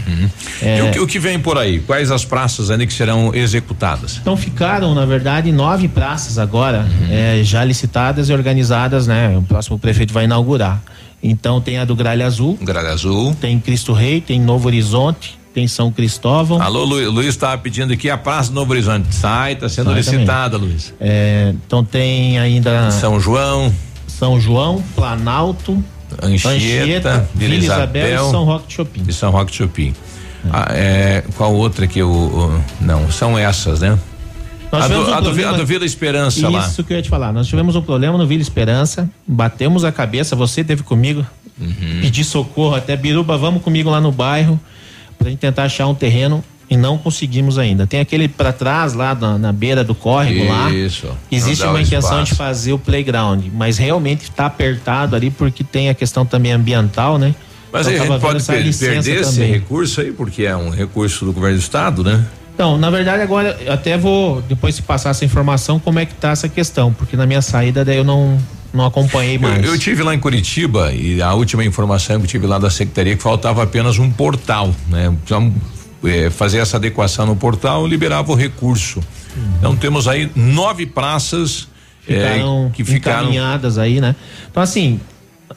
[0.62, 1.80] É, E o que, o que vem por aí?
[1.80, 4.18] Quais as praças ainda que serão executadas?
[4.20, 9.36] então ficaram, na verdade, nove praças agora, eh, já licitadas e organizadas, né?
[9.36, 10.80] O próximo prefeito vai inaugurar.
[11.22, 12.56] Então tem a do Gralha Azul.
[12.62, 13.34] Gralha Azul.
[13.40, 16.60] Tem Cristo Rei, tem Novo Horizonte, tem São Cristóvão.
[16.62, 19.12] Alô, Lu, Luiz estava pedindo aqui a Praça do Novo Horizonte.
[19.12, 20.94] Sai, está sendo Sai licitada, Luiz.
[21.00, 22.90] É, então tem ainda.
[22.92, 23.72] São João.
[24.06, 25.82] São João, Planalto,
[26.22, 29.02] Anchieta, Vila Isabel e São Roque de Chopin.
[29.08, 29.94] E São Roque de Chopin.
[30.50, 33.98] Ah, é, qual outra que o, o- Não, são essas, né?
[34.70, 36.66] Nós A do, um a, do, a do Vila Esperança lá.
[36.66, 37.32] Isso que eu ia te falar.
[37.32, 41.24] Nós tivemos um problema no Vila Esperança, batemos a cabeça, você teve comigo,
[41.58, 42.00] Uhum.
[42.02, 44.60] pedi socorro até Biruba, vamos comigo lá no bairro
[45.18, 47.86] pra gente tentar achar um terreno e não conseguimos ainda.
[47.86, 50.70] Tem aquele pra trás lá na, na beira do córrego lá.
[50.70, 51.06] Isso.
[51.30, 52.32] Existe Não dá uma intenção espaço.
[52.32, 57.18] de fazer o playground, mas realmente está apertado ali porque tem a questão também ambiental,
[57.18, 57.34] né?
[57.72, 59.52] Mas Então, a gente pode per- perder esse também.
[59.52, 62.24] recurso aí, porque é um recurso do governo do estado, né?
[62.54, 66.14] Então, na verdade, agora eu até vou depois se passar essa informação como é que
[66.14, 68.38] tá essa questão, porque na minha saída daí eu não
[68.74, 69.64] não acompanhei Eu, mais.
[69.64, 73.12] eu tive lá em Curitiba e a última informação que eu tive lá da secretaria
[73.14, 75.14] é que faltava apenas um portal, né?
[75.24, 75.52] Então,
[76.04, 79.00] eh, fazer essa adequação no portal liberava o recurso.
[79.58, 81.68] Então temos aí nove praças
[82.08, 84.16] eh, ficaram que ficaram encaminhadas aí, né?
[84.50, 85.00] Então, assim,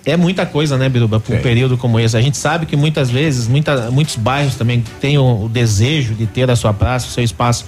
[0.06, 1.42] é muita coisa, né, Biruba, para um É.
[1.42, 2.16] período como esse.
[2.18, 6.26] A gente sabe que muitas vezes, muita, muitos bairros também têm o, o desejo de
[6.26, 7.66] ter a sua praça, o seu espaço,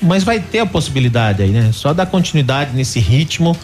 [0.00, 1.70] mas vai ter a possibilidade aí, né?
[1.72, 3.56] Só dar continuidade nesse ritmo.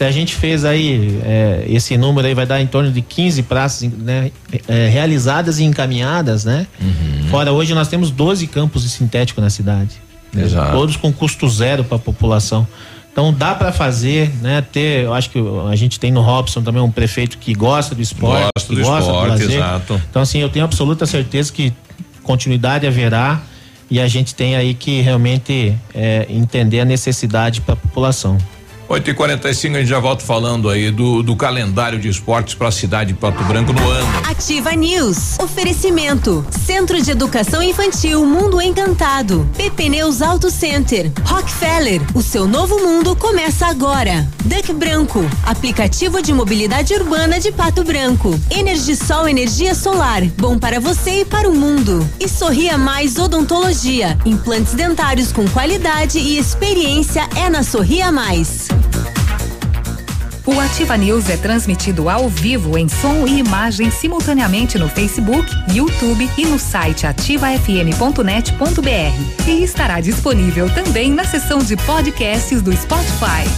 [0.00, 3.42] Se a gente fez aí, é, esse número aí vai dar em torno de 15
[3.42, 4.30] praças né,
[4.66, 6.66] é, realizadas e encaminhadas, né?
[6.80, 7.28] Uhum.
[7.28, 9.96] Fora hoje nós temos 12 campos de sintético na cidade.
[10.32, 10.44] né?
[10.44, 10.72] Exato.
[10.72, 12.66] Todos com custo zero para a população.
[13.12, 14.62] Então dá para fazer, né?
[14.72, 15.38] Ter, eu acho que
[15.70, 19.00] a gente tem no Robson também um prefeito que gosta do esporte, Gosta do gosta
[19.00, 19.50] esporte, do lazer.
[19.50, 20.00] exato.
[20.08, 21.74] Então assim, eu tenho absoluta certeza que
[22.22, 23.42] continuidade haverá
[23.90, 28.38] e a gente tem aí que realmente é, entender a necessidade para a população.
[28.90, 32.66] 8 e 45 a gente já volta falando aí do, do calendário de esportes para
[32.66, 34.08] a cidade de Pato Branco no ano.
[34.28, 35.38] Ativa News.
[35.38, 36.44] Oferecimento.
[36.66, 39.48] Centro de Educação Infantil Mundo Encantado.
[39.56, 41.12] PP Neus Auto Center.
[41.24, 42.02] Rockefeller.
[42.16, 44.28] O seu novo mundo começa agora.
[44.44, 45.24] Duck Branco.
[45.46, 48.36] Aplicativo de mobilidade urbana de Pato Branco.
[48.50, 50.24] Energisol Energia Solar.
[50.36, 52.04] Bom para você e para o mundo.
[52.18, 54.18] E Sorria Mais Odontologia.
[54.26, 58.66] Implantes dentários com qualidade e experiência é na Sorria Mais.
[60.50, 66.28] O Ativa News é transmitido ao vivo em som e imagem simultaneamente no Facebook, YouTube
[66.36, 69.46] e no site ativafm.net.br.
[69.46, 73.48] E estará disponível também na seção de podcasts do Spotify.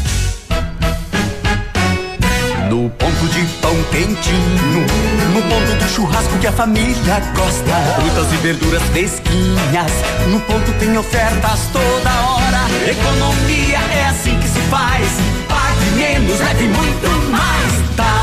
[2.69, 4.85] No ponto de pão quentinho,
[5.32, 7.73] no ponto do churrasco que a família gosta.
[7.97, 9.93] Frutas e verduras fresquinhas,
[10.28, 12.51] no ponto tem ofertas toda hora.
[12.89, 15.09] Economia é assim que se faz.
[15.49, 17.97] Pague menos, leve muito mais.
[17.97, 18.22] Tá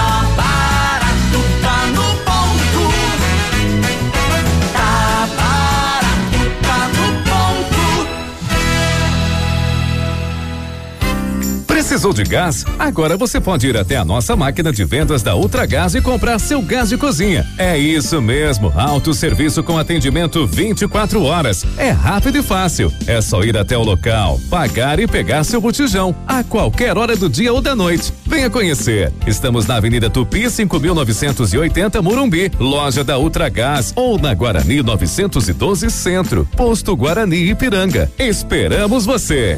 [11.90, 12.64] Precisou de gás?
[12.78, 16.62] Agora você pode ir até a nossa máquina de vendas da Ultragás e comprar seu
[16.62, 17.44] gás de cozinha.
[17.58, 21.66] É isso mesmo, autosserviço com atendimento 24 horas.
[21.80, 22.94] É rápido e fácil.
[23.08, 27.28] É só ir até o local, pagar e pegar seu botijão a qualquer hora do
[27.28, 28.14] dia ou da noite.
[28.24, 29.12] Venha conhecer.
[29.26, 36.96] Estamos na Avenida Tupi, 5980 Morumbi, loja da Ultragás ou na Guarani 912 Centro, posto
[36.96, 38.12] Guarani Ipiranga.
[38.20, 39.58] Esperamos você.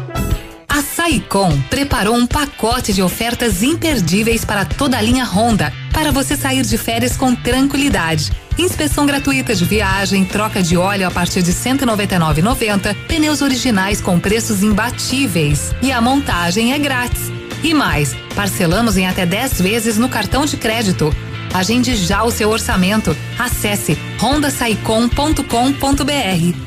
[0.81, 6.35] A Saicom preparou um pacote de ofertas imperdíveis para toda a linha Honda, para você
[6.35, 8.31] sair de férias com tranquilidade.
[8.57, 14.19] Inspeção gratuita de viagem, troca de óleo a partir de R$ 199,90, pneus originais com
[14.19, 17.31] preços imbatíveis e a montagem é grátis.
[17.61, 21.15] E mais, parcelamos em até 10 vezes no cartão de crédito.
[21.53, 23.15] Agende já o seu orçamento.
[23.37, 26.57] Acesse hondasaicom.com.br.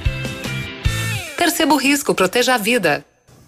[1.36, 3.04] Perceba o risco, proteja a vida.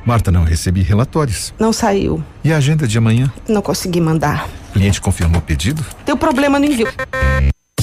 [0.07, 1.53] Marta, não recebi relatórios.
[1.59, 2.23] Não saiu.
[2.45, 3.29] E a agenda de amanhã?
[3.49, 4.49] Não consegui mandar.
[4.71, 5.85] O cliente confirmou o pedido?
[6.07, 6.87] Deu problema no envio.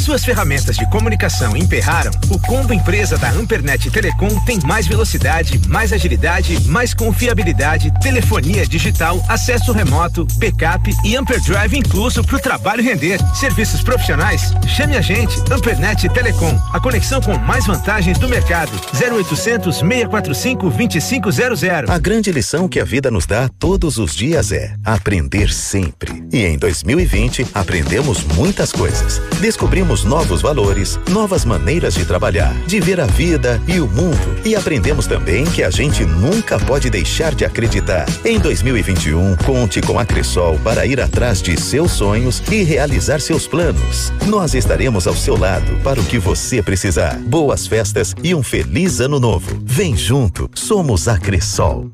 [0.07, 2.11] Suas ferramentas de comunicação emperraram?
[2.29, 9.21] O combo empresa da Ampernet Telecom tem mais velocidade, mais agilidade, mais confiabilidade, telefonia digital,
[9.27, 13.19] acesso remoto, backup e Amperdrive incluso para o trabalho render.
[13.35, 14.53] Serviços profissionais?
[14.65, 18.71] Chame a gente, Ampernet Telecom, a conexão com mais vantagens do mercado.
[18.93, 21.89] 0800 645 2500.
[21.89, 26.23] A grande lição que a vida nos dá todos os dias é aprender sempre.
[26.31, 29.21] E em 2020 aprendemos muitas coisas.
[29.41, 34.17] Descobrimos novos valores, novas maneiras de trabalhar, de ver a vida e o mundo.
[34.45, 38.05] E aprendemos também que a gente nunca pode deixar de acreditar.
[38.25, 43.47] Em 2021, conte com a Cressol para ir atrás de seus sonhos e realizar seus
[43.47, 44.11] planos.
[44.25, 47.17] Nós estaremos ao seu lado para o que você precisar.
[47.19, 49.59] Boas festas e um feliz ano novo.
[49.63, 51.91] Vem junto, somos a Cressol.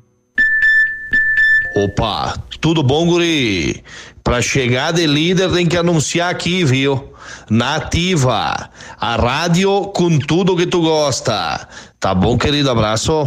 [1.76, 3.84] Opa, tudo bom, guri?
[4.24, 7.13] Pra chegar de líder tem que anunciar aqui, viu?
[7.50, 8.70] Nativa,
[9.00, 11.68] a rádio com tudo que tu gosta.
[12.04, 12.70] Tá bom, querido?
[12.70, 13.26] Abraço.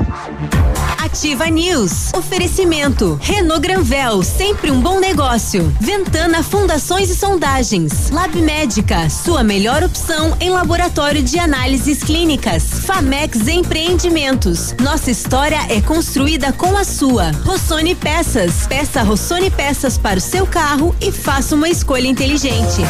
[0.98, 2.12] Ativa News.
[2.12, 3.18] Oferecimento.
[3.22, 5.74] Renault Granvel, sempre um bom negócio.
[5.80, 8.10] Ventana Fundações e Sondagens.
[8.10, 12.64] Lab Médica, sua melhor opção em laboratório de análises clínicas.
[12.84, 14.74] Famex Empreendimentos.
[14.78, 17.30] Nossa história é construída com a sua.
[17.46, 18.66] Rossoni Peças.
[18.66, 22.82] Peça Rossoni Peças para o seu carro e faça uma escolha inteligente.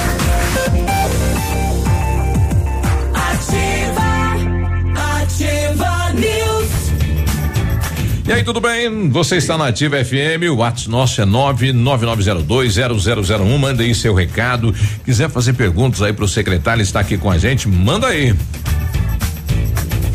[8.26, 9.08] E aí, tudo bem?
[9.10, 13.56] Você está na Ativa FM, o WhatsApp nosso é 999020001.
[13.56, 14.74] Manda aí seu recado.
[15.04, 18.34] Quiser fazer perguntas aí pro secretário, está aqui com a gente, manda aí.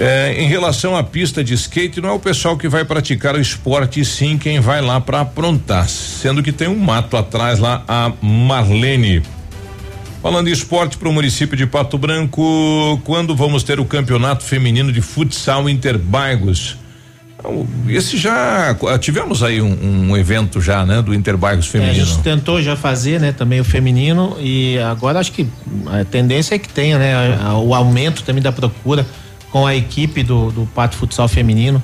[0.01, 3.41] É, em relação à pista de skate, não é o pessoal que vai praticar o
[3.41, 5.89] esporte, sim quem vai lá para aprontar.
[5.89, 9.21] Sendo que tem um mato atrás lá, a Marlene.
[10.21, 14.89] Falando em esporte para o município de Pato Branco, quando vamos ter o campeonato feminino
[14.89, 16.77] de futsal Interbairros?
[17.89, 21.99] Esse já tivemos aí um, um, evento já, né, do Interbairros feminino.
[21.99, 25.45] É, a gente tentou já fazer, né, também o feminino e agora acho que
[25.87, 29.05] a tendência é que tenha, né, a, a, o aumento também da procura
[29.51, 31.81] com a equipe do, do Pato Futsal feminino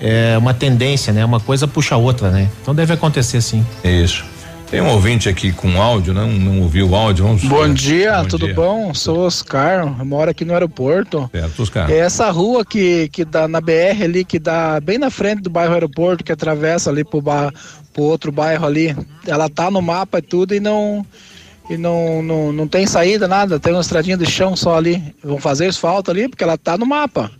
[0.00, 2.50] é uma tendência, né, uma coisa puxa a outra, né.
[2.60, 3.64] Então deve acontecer sim.
[3.84, 4.24] Isso.
[4.72, 7.26] Tem um ouvinte aqui com áudio, não, não ouviu o áudio?
[7.26, 8.54] Vamos bom dia, bom tudo dia.
[8.54, 8.94] bom?
[8.94, 11.28] Sou Oscar, moro aqui no aeroporto.
[11.30, 11.90] Certo, Oscar.
[11.90, 15.50] É essa rua que, que dá na BR ali, que dá bem na frente do
[15.50, 17.52] bairro aeroporto, que atravessa ali pro, bar,
[17.92, 18.96] pro outro bairro ali.
[19.26, 21.04] Ela tá no mapa e tudo e não.
[21.70, 25.02] E não, não, não tem saída, nada, tem uma estradinha de chão só ali.
[25.22, 27.30] Vão fazer asfalto ali, porque ela tá no mapa.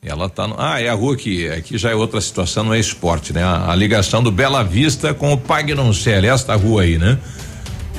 [0.00, 2.78] Ela tá no, ah, é a rua que aqui já é outra situação, não é
[2.78, 3.42] esporte, né?
[3.42, 7.18] A, a ligação do Bela Vista com o Pagnoncelli, esta rua aí, né?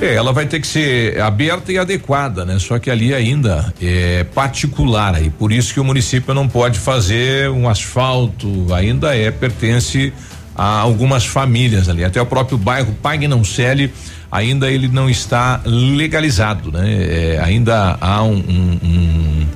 [0.00, 2.58] É, ela vai ter que ser aberta e adequada, né?
[2.58, 7.50] Só que ali ainda é particular aí, por isso que o município não pode fazer
[7.50, 10.10] um asfalto, ainda é pertence
[10.54, 12.04] a algumas famílias ali.
[12.04, 13.92] Até o próprio bairro Pagnancelli
[14.30, 16.84] ainda ele não está legalizado, né?
[16.86, 19.46] É, ainda há um, um, um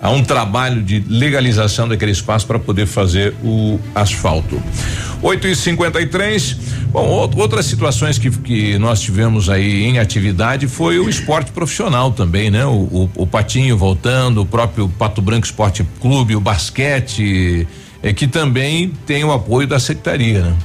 [0.00, 4.60] há um trabalho de legalização daquele espaço para poder fazer o asfalto.
[5.22, 6.56] 8 e 53
[6.92, 12.50] Bom, outras situações que, que nós tivemos aí em atividade foi o esporte profissional também,
[12.50, 12.66] né?
[12.66, 17.66] O, o, o Patinho voltando, o próprio Pato Branco Esporte Clube, o basquete,
[18.02, 20.56] é, que também tem o apoio da secretaria, né?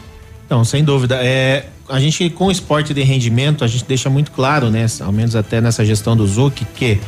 [0.50, 1.20] Não, sem dúvida.
[1.22, 4.86] É, a gente, com o esporte de rendimento, a gente deixa muito claro, né?
[5.02, 7.00] Ao menos até nessa gestão do ZUC, que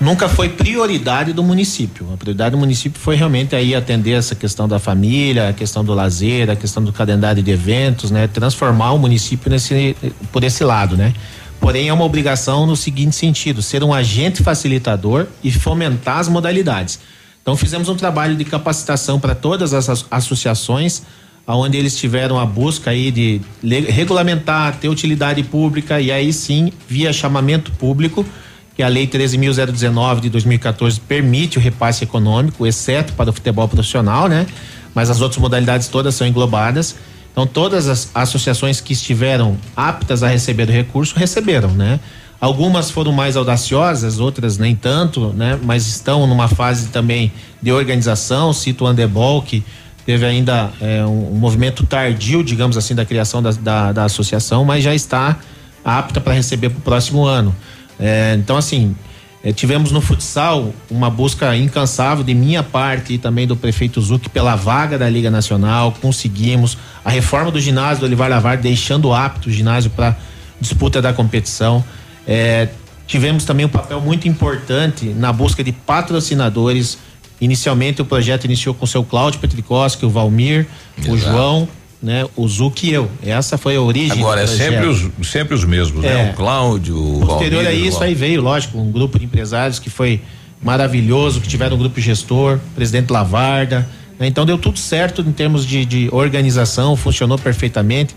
[0.00, 2.06] nunca foi prioridade do município.
[2.12, 5.94] A prioridade do município foi realmente aí atender essa questão da família, a questão do
[5.94, 8.26] lazer, a questão do calendário de eventos, né?
[8.26, 9.96] Transformar o município nesse,
[10.30, 11.12] por esse lado, né?
[11.58, 17.00] Porém, é uma obrigação no seguinte sentido: ser um agente facilitador e fomentar as modalidades.
[17.46, 21.02] Então, fizemos um trabalho de capacitação para todas as associações,
[21.46, 27.12] onde eles tiveram a busca aí de regulamentar, ter utilidade pública e aí sim, via
[27.12, 28.26] chamamento público,
[28.74, 34.26] que a Lei 13.019 de 2014 permite o repasse econômico, exceto para o futebol profissional,
[34.26, 34.44] né?
[34.92, 36.96] Mas as outras modalidades todas são englobadas.
[37.30, 42.00] Então, todas as associações que estiveram aptas a receber o recurso receberam, né?
[42.40, 45.58] Algumas foram mais audaciosas, outras nem tanto, né?
[45.62, 47.32] Mas estão numa fase também
[47.62, 48.52] de organização.
[48.52, 49.64] Cito o Andebol, que
[50.04, 54.64] teve ainda é, um, um, movimento tardio, digamos assim, da criação da, da, da associação,
[54.64, 55.38] mas já está
[55.84, 57.54] apta para receber para o próximo ano.
[57.98, 58.94] É, então, assim,
[59.42, 64.28] é, tivemos no futsal uma busca incansável de minha parte e também do prefeito Zuc
[64.28, 65.94] pela vaga da Liga Nacional.
[66.02, 70.16] Conseguimos a reforma do ginásio do Olivar Lavar, deixando apto o ginásio para
[70.60, 71.84] disputa da competição.
[72.26, 72.68] É,
[73.06, 76.98] tivemos também um papel muito importante na busca de patrocinadores.
[77.40, 80.66] Inicialmente o projeto iniciou com o seu Cláudio Petricoski, o Valmir,
[80.98, 81.12] Exato.
[81.12, 81.68] o João
[82.02, 82.24] né?
[82.36, 83.10] O Zuc e eu.
[83.24, 84.18] Essa foi a origem.
[84.18, 86.08] Agora, é sempre os, sempre os mesmos, né?
[86.08, 86.14] é.
[86.14, 86.30] né?
[86.30, 89.90] O Cláudio, o Posterior Valmir, a isso, aí veio, lógico, um grupo de empresários que
[89.90, 90.20] foi
[90.62, 93.88] maravilhoso, que tiveram um grupo gestor, presidente Lavarda.
[94.18, 94.26] Né?
[94.26, 98.14] Então deu tudo certo em termos de, de organização, funcionou perfeitamente.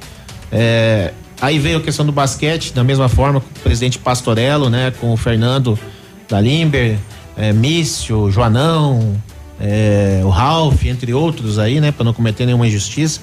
[0.51, 4.91] É, aí veio a questão do basquete, da mesma forma, com o presidente Pastorello, né?
[4.99, 5.77] Com o Fernando
[6.27, 6.97] da Limber,
[7.37, 9.15] é, Mício, Joanão,
[9.59, 11.91] é, o Ralph, entre outros aí, né?
[11.91, 13.21] Para não cometer nenhuma injustiça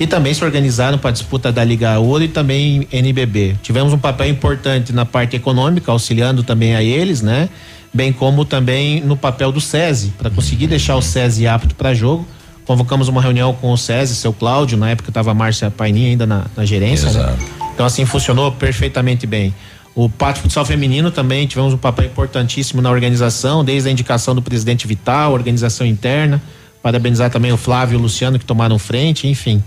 [0.00, 3.56] e também se organizaram para a disputa da Liga Ouro e também NBB.
[3.62, 7.50] Tivemos um papel importante na parte econômica, auxiliando também a eles, né?
[7.92, 12.26] Bem como também no papel do SESI, para conseguir deixar o SESI apto para jogo.
[12.70, 16.24] Convocamos uma reunião com o SESI, seu Cláudio, na época estava a Márcia Paini ainda
[16.24, 17.36] na, na gerência, né?
[17.74, 19.52] Então assim funcionou perfeitamente bem.
[19.92, 24.40] O Pátio Futsal Feminino também tivemos um papel importantíssimo na organização, desde a indicação do
[24.40, 26.40] presidente Vital, organização interna.
[26.80, 29.60] Parabenizar também o Flávio e o Luciano que tomaram frente, enfim.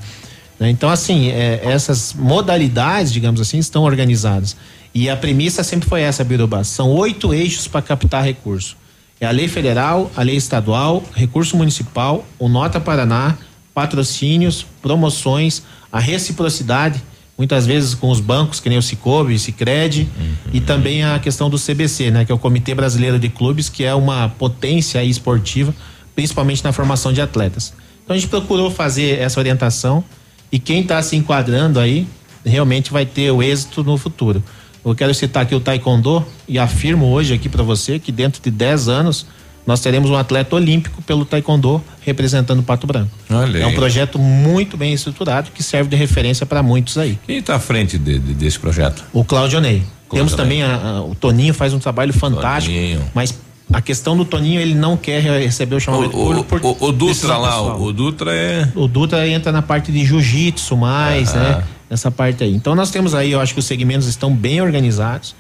[0.57, 0.69] Né?
[0.69, 4.55] Então, assim, é, essas modalidades, digamos assim, estão organizadas.
[4.95, 6.63] E a premissa sempre foi essa, Birubá.
[6.63, 8.77] São oito eixos para captar recurso.
[9.23, 13.37] É a lei federal, a lei estadual, recurso municipal, o Nota Paraná,
[13.73, 17.01] patrocínios, promoções, a reciprocidade,
[17.37, 20.33] muitas vezes com os bancos, que nem o Cicobi, Cicred, uhum.
[20.51, 23.85] e também a questão do CBC, né, que é o Comitê Brasileiro de Clubes, que
[23.85, 25.73] é uma potência esportiva,
[26.13, 27.73] principalmente na formação de atletas.
[28.03, 30.03] Então a gente procurou fazer essa orientação
[30.51, 32.05] e quem está se enquadrando aí
[32.45, 34.43] realmente vai ter o êxito no futuro.
[34.85, 38.51] Eu quero citar aqui o Taekwondo e afirmo hoje aqui para você que dentro de
[38.51, 39.25] 10 anos
[39.65, 43.11] nós teremos um atleta olímpico pelo Taekwondo representando o Pato Branco.
[43.29, 47.17] Olha é um projeto muito bem estruturado que serve de referência para muitos aí.
[47.25, 49.05] Quem está à frente de, de, desse projeto?
[49.13, 49.83] O Claudio Ney.
[50.11, 53.01] Temos também a, a, o Toninho faz um trabalho fantástico, Toninho.
[53.15, 53.33] mas
[53.71, 57.37] a questão do Toninho, ele não quer receber o chamamento o, por, o, o Dutra
[57.37, 58.69] lá, o, o, Dutra é.
[58.75, 61.63] O Dutra entra na parte de jiu-jitsu mais, né?
[61.93, 62.51] Nessa parte aí.
[62.51, 65.35] Então nós temos aí, eu acho que os segmentos estão bem organizados.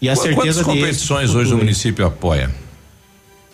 [0.00, 2.50] E a Qu certeza Quantas competições hoje o município apoia?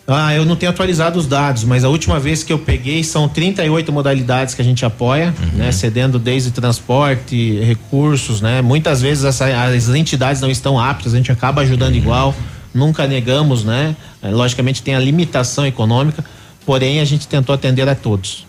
[0.07, 3.27] Ah, eu não tenho atualizado os dados, mas a última vez que eu peguei são
[3.27, 5.57] 38 modalidades que a gente apoia, uhum.
[5.57, 5.71] né?
[5.73, 8.61] Cedendo desde transporte, recursos, né?
[8.61, 11.99] Muitas vezes essa, as entidades não estão aptas, a gente acaba ajudando uhum.
[11.99, 12.35] igual
[12.73, 13.97] nunca negamos, né?
[14.23, 16.23] Logicamente tem a limitação econômica,
[16.65, 18.45] porém a gente tentou atender a todos.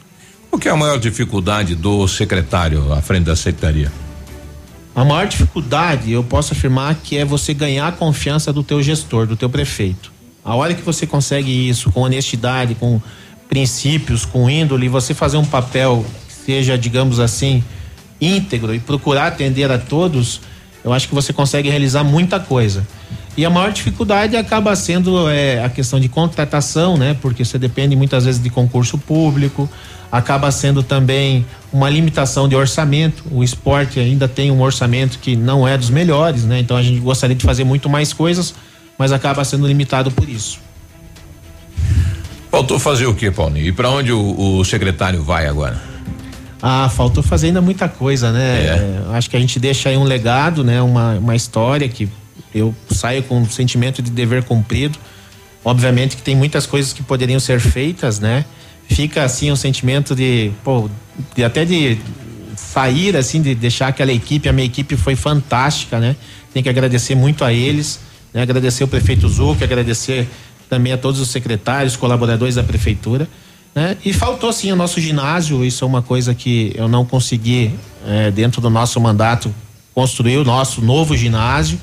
[0.57, 3.93] O que é a maior dificuldade do secretário à frente da secretaria?
[4.95, 9.27] A maior dificuldade, eu posso afirmar que é você ganhar a confiança do teu gestor,
[9.27, 10.11] do teu prefeito.
[10.43, 12.99] A hora que você consegue isso com honestidade, com
[13.51, 17.63] princípios, com índole, você fazer um papel que seja, digamos assim,
[18.19, 20.41] íntegro e procurar atender a todos,
[20.87, 22.87] eu acho que você consegue realizar muita coisa.
[23.37, 27.15] E a maior dificuldade acaba sendo é, a questão de contratação, né?
[27.21, 29.69] Porque você depende muitas vezes de concurso público,
[30.11, 33.25] acaba sendo também uma limitação de orçamento.
[33.33, 36.61] O esporte ainda tem um orçamento que não é dos melhores, né?
[36.61, 38.55] Então a gente gostaria de fazer muito mais coisas,
[38.97, 40.61] mas acaba sendo limitado por isso.
[42.49, 43.67] Faltou fazer o que, Paulinho?
[43.67, 45.96] E para onde o, o secretário vai agora?
[46.63, 48.67] Ah, faltou fazer ainda muita coisa, né?
[48.67, 50.81] É, acho que a gente deixa aí um legado, né?
[50.81, 52.09] Uma, uma história que
[52.55, 54.99] eu saio com um sentimento de dever cumprido.
[55.65, 58.45] Obviamente que tem muitas coisas que poderiam ser feitas, né?
[58.89, 60.89] Fica assim um sentimento de, pô,
[61.35, 61.99] de até de
[62.57, 66.17] sair assim, de deixar aquela equipe, a minha equipe foi fantástica, né?
[66.55, 68.01] Tem que agradecer muito a eles,
[68.33, 68.43] né?
[68.43, 70.27] Agradecer o prefeito Zuc, agradecer
[70.69, 73.29] também a todos os secretários, colaboradores da prefeitura.
[73.77, 73.95] Né?
[74.03, 77.75] E faltou sim o nosso ginásio, isso é uma coisa que eu não consegui,
[78.07, 79.55] eh, dentro do nosso mandato,
[79.95, 81.79] construir o nosso novo ginásio,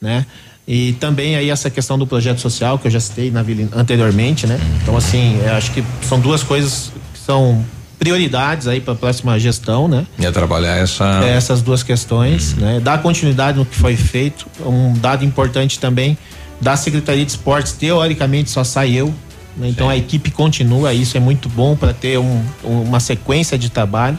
[0.00, 0.24] né?
[0.66, 4.46] E também aí essa questão do projeto social que eu já citei na vila anteriormente,
[4.46, 4.58] né?
[4.82, 7.62] Então assim, eu acho que são duas coisas que são
[7.98, 10.06] prioridades aí para a próxima gestão, né?
[10.18, 12.80] É trabalhar essa É, essas duas questões, né?
[12.80, 14.46] Dar continuidade no que foi feito.
[14.64, 16.16] Um dado importante também
[16.58, 19.14] da Secretaria de Esportes, teoricamente só sai eu,
[19.56, 19.68] né?
[19.68, 24.18] Então a equipe continua, isso é muito bom para ter um- uma sequência de trabalho.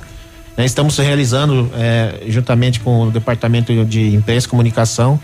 [0.57, 0.63] né?
[0.65, 5.19] Estamos realizando, eh, juntamente com o Departamento de Imprensa e Comunicação,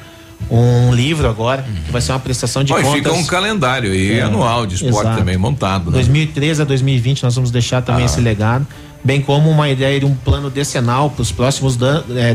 [0.50, 2.92] um livro agora, que vai ser uma prestação de e contas.
[2.94, 5.18] fica um calendário É, anual de esporte exato.
[5.20, 5.86] também montado.
[5.86, 5.92] Né?
[5.94, 8.06] 2013 a 2020 nós vamos deixar também Ah.
[8.08, 8.68] esse legado,
[9.04, 11.78] bem como uma ideia de um plano decenal para os próximos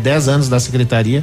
[0.02, 1.22] 10 anos da secretaria,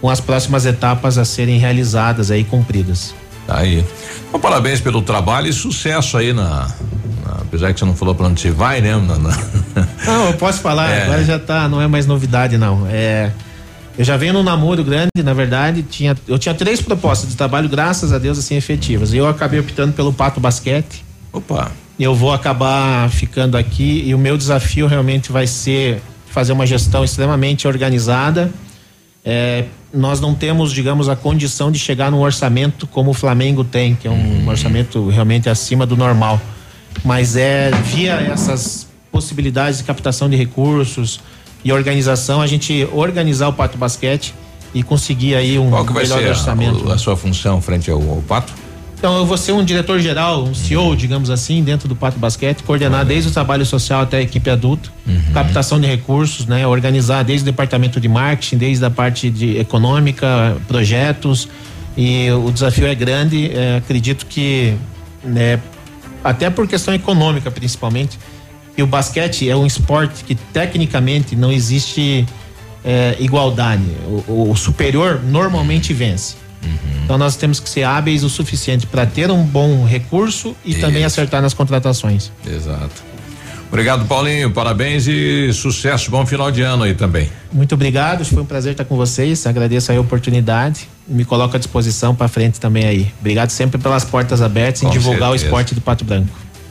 [0.00, 3.14] com as próximas etapas a serem realizadas aí cumpridas.
[3.50, 3.84] Tá aí.
[4.28, 6.68] Então, parabéns pelo trabalho e sucesso aí na,
[7.26, 8.94] na- apesar que você não falou pra onde você vai, né?
[8.96, 9.36] Na- na-
[10.06, 11.02] Não, eu posso falar, É.
[11.02, 12.86] agora já tá, não é mais novidade não.
[12.88, 13.32] É,
[13.98, 17.68] eu já venho num namoro grande, na verdade, tinha, eu tinha três propostas de trabalho,
[17.68, 19.12] graças a Deus, assim, efetivas.
[19.12, 21.04] E eu acabei optando pelo Pato Basquete.
[21.32, 21.72] Opa.
[21.98, 26.00] Eu vou acabar ficando aqui e o meu desafio realmente vai ser
[26.30, 28.50] fazer uma gestão extremamente organizada.
[29.24, 33.94] É, nós não temos, digamos, a condição de chegar num orçamento como o Flamengo tem,
[33.94, 36.40] que é um orçamento realmente acima do normal.
[37.04, 41.20] Mas é via essas possibilidades de captação de recursos
[41.64, 44.34] e organização, a gente organizar o Pato Basquete
[44.72, 46.90] e conseguir aí um Qual que vai melhor ser orçamento.
[46.90, 48.52] a, a sua função frente ao, ao Pato?
[49.00, 52.62] Então eu vou ser um diretor geral, um CEO, digamos assim, dentro do Pato Basquete,
[52.62, 54.90] coordenar desde o trabalho social até a equipe adulta,
[55.32, 60.54] captação de recursos, né, organizar desde o departamento de marketing, desde a parte de econômica,
[60.68, 61.48] projetos.
[61.96, 63.50] E o desafio é grande.
[63.50, 64.74] é, acredito que,
[65.24, 65.58] né,
[66.22, 68.18] até por questão econômica principalmente,
[68.76, 72.26] que o basquete é um esporte que tecnicamente não existe
[72.84, 73.82] é, igualdade.
[74.28, 76.49] O, o superior normalmente vence.
[77.04, 81.04] Então nós temos que ser hábeis o suficiente para ter um bom recurso e também
[81.04, 82.30] acertar nas contratações.
[82.46, 83.10] Exato.
[83.68, 84.50] Obrigado, Paulinho.
[84.50, 86.10] Parabéns e sucesso.
[86.10, 87.30] Bom final de ano aí também.
[87.52, 89.46] Muito obrigado, foi um prazer estar com vocês.
[89.46, 93.12] Agradeço aí a oportunidade me coloco à disposição para frente também aí.
[93.18, 95.44] Obrigado sempre pelas portas abertas em Com divulgar certeza.
[95.44, 96.30] o esporte do Pato Branco.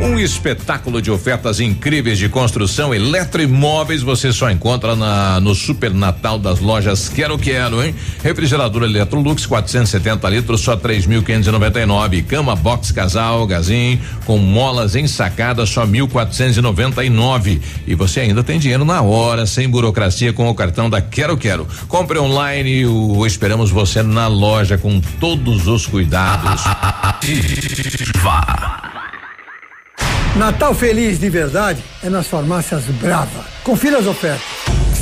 [0.00, 6.38] Um espetáculo de ofertas incríveis de construção eletroimóveis você só encontra na, no Super Natal
[6.38, 7.94] das lojas Quero Quero, hein?
[8.22, 12.24] Refrigerador Electrolux 470 litros só 3.599.
[12.26, 17.60] Cama box casal Gazin com molas ensacadas só 1.499.
[17.86, 21.66] E você ainda tem dinheiro na hora, sem burocracia com o cartão da Quero Quero.
[21.88, 26.62] Compre online o esperamos você na loja com todos os cuidados.
[30.38, 33.42] Natal feliz de verdade é nas farmácias Brava.
[33.64, 34.42] Confira as ofertas.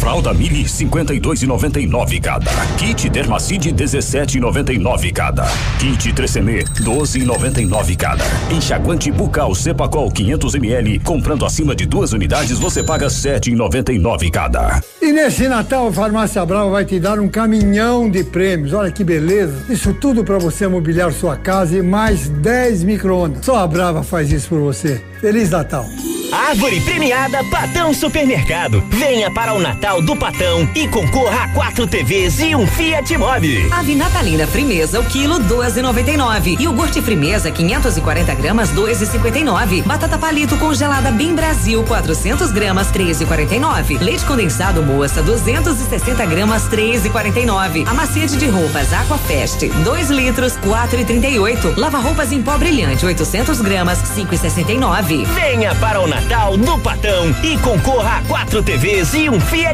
[0.04, 2.50] Fralda Mili 52,99 cada.
[2.76, 5.46] Kit Dermacide 17,99 cada.
[5.78, 8.22] Kit Tresemme 12,99 cada.
[8.50, 10.98] Enxaguante bucal Cepacol 500 ml.
[10.98, 14.82] Comprando acima de duas unidades você paga 7,99 cada.
[15.00, 18.74] E nesse Natal, a Farmácia Brava vai te dar um caminhão de prêmios.
[18.74, 19.54] Olha que beleza.
[19.70, 23.42] Isso tudo para você mobiliar sua casa e mais 10 micro-ondas.
[23.42, 25.02] Só a Brava faz isso por você.
[25.22, 25.86] Feliz Natal.
[26.34, 28.82] Árvore premiada Patão Supermercado.
[28.90, 33.68] Venha para o Natal do Patão e concorra a quatro TVs e um Fiat Mobi.
[33.70, 36.60] Ave natalina Frimeza, o quilo 12,99.
[36.60, 39.82] Iogurte Frimeza, 540 gramas, 2,59.
[39.84, 44.00] Batata palito congelada Bem Brasil, 400 gramas, 13,49.
[44.00, 47.86] Leite condensado moça, 260 gramas, 13,49.
[47.86, 51.76] Amaciante de roupas Aquafest, 2 litros, 4,38.
[51.76, 55.24] Lava roupas em pó brilhante, 800 gramas, 5,69.
[55.26, 59.73] Venha para o Natal do Patão e concorra a quatro TVs e um Fiat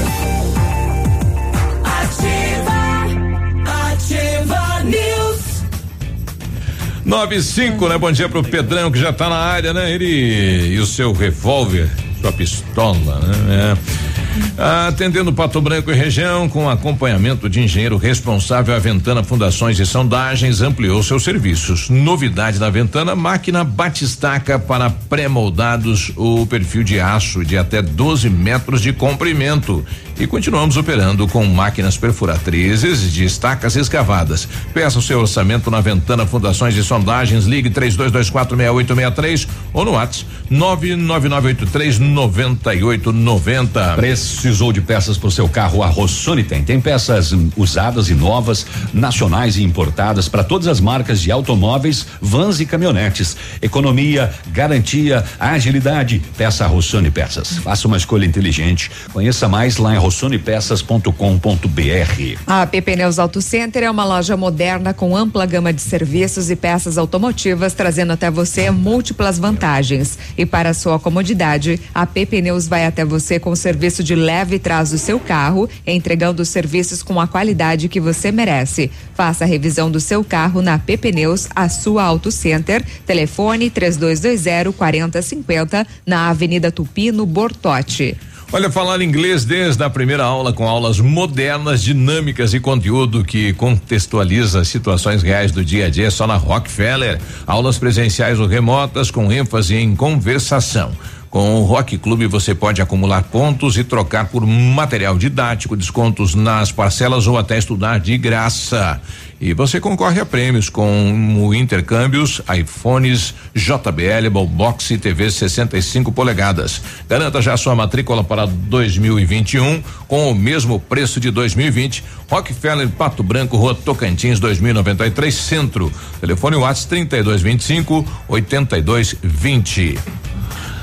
[7.11, 7.97] 95, né?
[7.97, 9.91] Bom dia pro Pedrão que já tá na área, né?
[9.91, 11.89] Ele e o seu revólver,
[12.21, 13.75] sua pistola, né?
[13.77, 14.87] É.
[14.87, 20.61] Atendendo Pato Branco e região, com acompanhamento de engenheiro responsável, a Ventana Fundações e Sondagens
[20.61, 21.89] ampliou seus serviços.
[21.89, 28.81] Novidade da Ventana, máquina batistaca para pré-moldados, o perfil de aço de até 12 metros
[28.81, 29.85] de comprimento.
[30.19, 34.47] E continuamos operando com máquinas perfuratrizes de estacas escavadas.
[34.73, 41.99] Peça o seu orçamento na Ventana Fundações e Sondagens, ligue 32246863 ou no WhatsApp 99983
[41.99, 43.93] 9890.
[43.95, 45.81] Precisou de peças para o seu carro?
[45.81, 46.63] A Rossoni tem.
[46.63, 52.05] Tem peças hum, usadas e novas, nacionais e importadas para todas as marcas de automóveis,
[52.21, 53.37] vans e caminhonetes.
[53.61, 56.21] Economia, garantia, agilidade.
[56.37, 57.57] Peça a Rossoni Peças.
[57.59, 58.91] Faça uma escolha inteligente.
[59.13, 62.39] Conheça mais lá em rossonepeças.com.br.
[62.47, 66.55] A PP Neus Auto Center é uma loja moderna com ampla gama de serviços e
[66.55, 70.17] peças automotivas, trazendo até você múltiplas vantagens.
[70.35, 74.89] E para sua comodidade, a PP Neus vai até você com serviço de leve trás
[74.89, 78.89] do seu carro, entregando os serviços com a qualidade que você merece.
[79.13, 82.83] Faça a revisão do seu carro na PP Neus, a sua Auto Center.
[83.05, 88.17] Telefone 3220 4050 na Avenida Tupi, no Bortote.
[88.53, 94.65] Olha, falar inglês desde a primeira aula com aulas modernas, dinâmicas e conteúdo que contextualiza
[94.65, 97.17] situações reais do dia a dia só na Rockefeller.
[97.47, 100.91] Aulas presenciais ou remotas com ênfase em conversação.
[101.29, 106.73] Com o Rock Clube você pode acumular pontos e trocar por material didático, descontos nas
[106.73, 108.99] parcelas ou até estudar de graça.
[109.41, 116.79] E você concorre a prêmios como intercâmbios, iPhones, JBL, Ballbox e TV 65 polegadas.
[117.09, 122.03] Garanta já sua matrícula para 2021 com o mesmo preço de 2020.
[122.29, 125.91] Rockefeller Pato Branco, Rua Tocantins, 2093 Centro.
[126.19, 129.97] Telefone WhatsApp 3225 8220.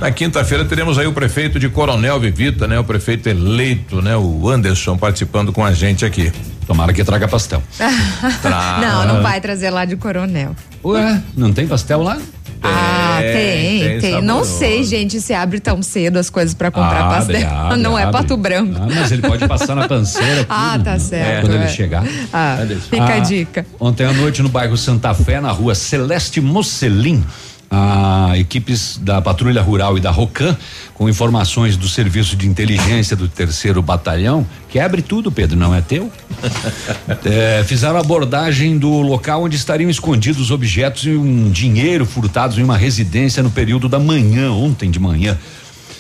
[0.01, 2.79] Na quinta-feira teremos aí o prefeito de Coronel Vivita, né?
[2.79, 4.17] O prefeito eleito, né?
[4.17, 6.33] O Anderson participando com a gente aqui.
[6.67, 7.63] Tomara que traga pastel.
[8.43, 10.55] Tra- Não, não vai trazer lá de coronel.
[10.85, 12.19] Ué, não tem pastel lá?
[12.63, 14.23] Ah, tem, tem tem.
[14.23, 17.49] Não sei, gente, se abre tão cedo as coisas pra comprar Abre, pastel.
[17.51, 18.13] abre, não é abre.
[18.21, 18.75] Pato Branco.
[18.81, 20.45] Ah, mas ele pode passar na panceira.
[20.51, 20.85] Ah, tudo.
[20.85, 21.61] tá certo, Quando é.
[21.61, 22.05] ele chegar.
[22.33, 22.59] Ah,
[22.91, 23.67] fica a dica.
[23.81, 27.25] Ontem à noite no bairro Santa Fé, na rua Celeste Mocelin,
[27.71, 30.57] a equipes da Patrulha Rural e da Rocan,
[30.95, 36.11] com informações do Serviço de Inteligência do Terceiro Batalhão, quebre tudo, Pedro, não é teu?
[37.25, 42.77] É, fizeram abordagem do local onde estariam escondidos objetos e um dinheiro furtados em uma
[42.77, 45.37] residência no período da manhã, ontem de manhã.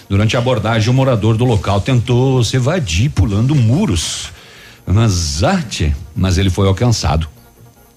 [0.08, 4.30] Durante a abordagem, o morador do local tentou se evadir pulando muros.
[4.86, 7.28] Mas arte, mas ele foi alcançado.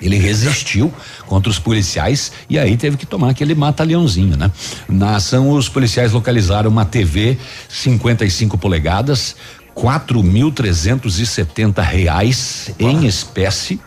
[0.02, 0.92] Ele resistiu
[1.28, 4.52] contra os policiais e aí teve que tomar aquele mata-leãozinho, né?
[4.90, 7.38] Na ação, os policiais localizaram uma TV
[7.70, 9.36] 55 polegadas,
[9.74, 13.80] quatro mil trezentos e setenta reais em espécie,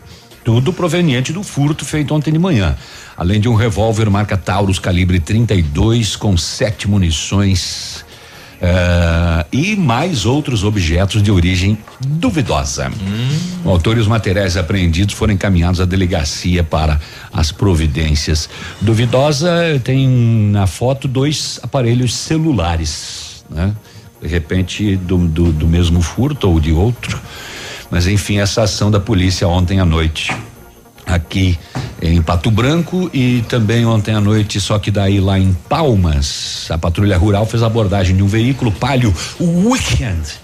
[0.45, 2.77] tudo proveniente do furto feito ontem de manhã.
[3.17, 8.04] Além de um revólver marca Taurus calibre 32 com sete munições
[8.67, 12.91] eh, e mais outros objetos de origem duvidosa.
[13.63, 16.99] O autor e os materiais apreendidos foram encaminhados à delegacia para
[17.31, 18.49] as providências.
[18.81, 23.75] Duvidosa tem na foto dois aparelhos celulares, né?
[24.23, 27.21] De repente do, do, do mesmo furto ou de outro.
[27.91, 30.35] Mas enfim, essa ação da polícia ontem à noite
[31.07, 31.59] aqui
[32.01, 36.79] em Pato Branco e também ontem à noite, só que daí lá em Palmas, a
[36.79, 40.41] patrulha rural fez a abordagem de um veículo palio Weekend.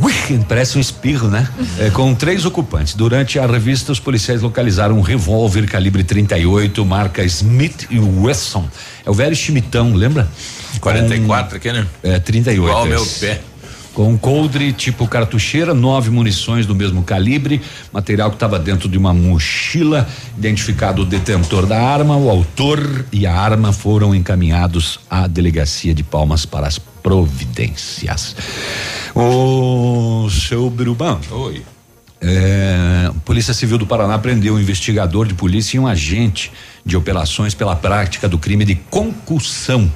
[0.00, 1.48] Weekend, parece um espirro, né?
[1.78, 2.94] É, com três ocupantes.
[2.94, 8.68] Durante a revista, os policiais localizaram um revólver calibre 38, marca Smith e Wesson.
[9.04, 10.28] É o velho chimitão, lembra?
[10.80, 11.86] 44 aqui, né?
[12.02, 12.62] É, 38.
[12.62, 13.40] Igual o meu pé.
[13.94, 17.60] Com um coldre tipo cartucheira, nove munições do mesmo calibre,
[17.92, 20.08] material que estava dentro de uma mochila,
[20.38, 26.02] identificado o detentor da arma, o autor e a arma foram encaminhados à delegacia de
[26.02, 28.34] Palmas para as providências.
[29.14, 31.20] O seu Biruban.
[31.30, 31.62] Oi.
[32.24, 36.52] É, Polícia Civil do Paraná prendeu um investigador de polícia e um agente
[36.86, 39.90] de operações pela prática do crime de concussão.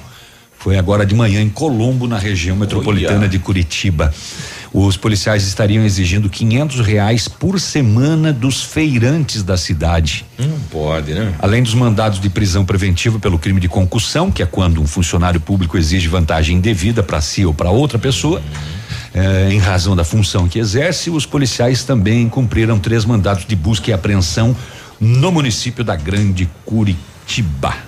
[0.59, 4.13] Foi agora de manhã em Colombo, na região metropolitana de Curitiba.
[4.73, 10.25] Os policiais estariam exigindo quinhentos reais por semana dos feirantes da cidade.
[10.37, 11.33] Não pode, né?
[11.39, 15.39] Além dos mandados de prisão preventiva pelo crime de concussão, que é quando um funcionário
[15.39, 18.41] público exige vantagem indevida para si ou para outra pessoa,
[19.13, 23.89] eh, em razão da função que exerce, os policiais também cumpriram três mandados de busca
[23.89, 24.55] e apreensão
[24.99, 27.86] no município da Grande Curitiba.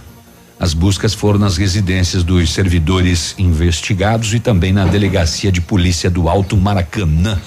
[0.59, 6.27] As buscas foram nas residências dos servidores investigados e também na delegacia de polícia do
[6.27, 7.39] Alto Maracanã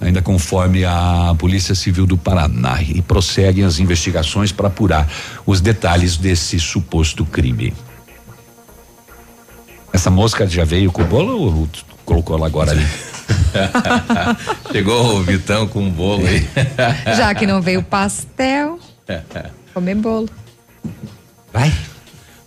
[0.00, 5.06] ainda conforme a Polícia Civil do Paraná e prosseguem as investigações para apurar
[5.44, 7.74] os detalhes desse suposto crime.
[9.92, 11.68] Essa mosca já veio com o bolo ou
[12.04, 12.86] colocou ela agora ali?
[14.72, 16.48] Chegou o Vitão com um bolo aí.
[17.16, 18.78] Já que não veio pastel,
[19.74, 20.28] comer bolo.
[21.52, 21.72] Vai.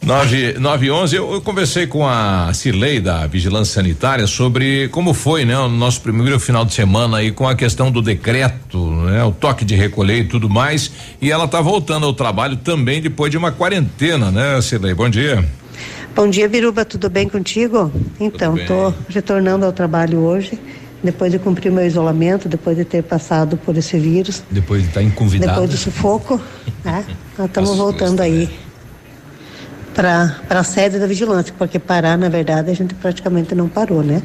[0.03, 5.13] 9 nove e 11, eu, eu conversei com a Cirlei da Vigilância Sanitária sobre como
[5.13, 9.23] foi, né, o nosso primeiro final de semana aí com a questão do decreto, né,
[9.23, 10.91] o toque de recolher e tudo mais.
[11.21, 14.93] E ela tá voltando ao trabalho também depois de uma quarentena, né, Cirlei?
[14.93, 15.43] Bom dia.
[16.13, 17.89] Bom dia, Biruba, tudo bem contigo?
[18.19, 20.59] Então, estou retornando ao trabalho hoje,
[21.01, 25.01] depois de cumprir meu isolamento, depois de ter passado por esse vírus, Depois de estar
[25.01, 25.53] inconvidado.
[25.53, 26.39] depois do sufoco,
[26.83, 27.05] né?
[27.37, 28.49] Nós estamos voltando aí
[29.93, 34.21] para a sede da vigilância, porque parar, na verdade, a gente praticamente não parou, né?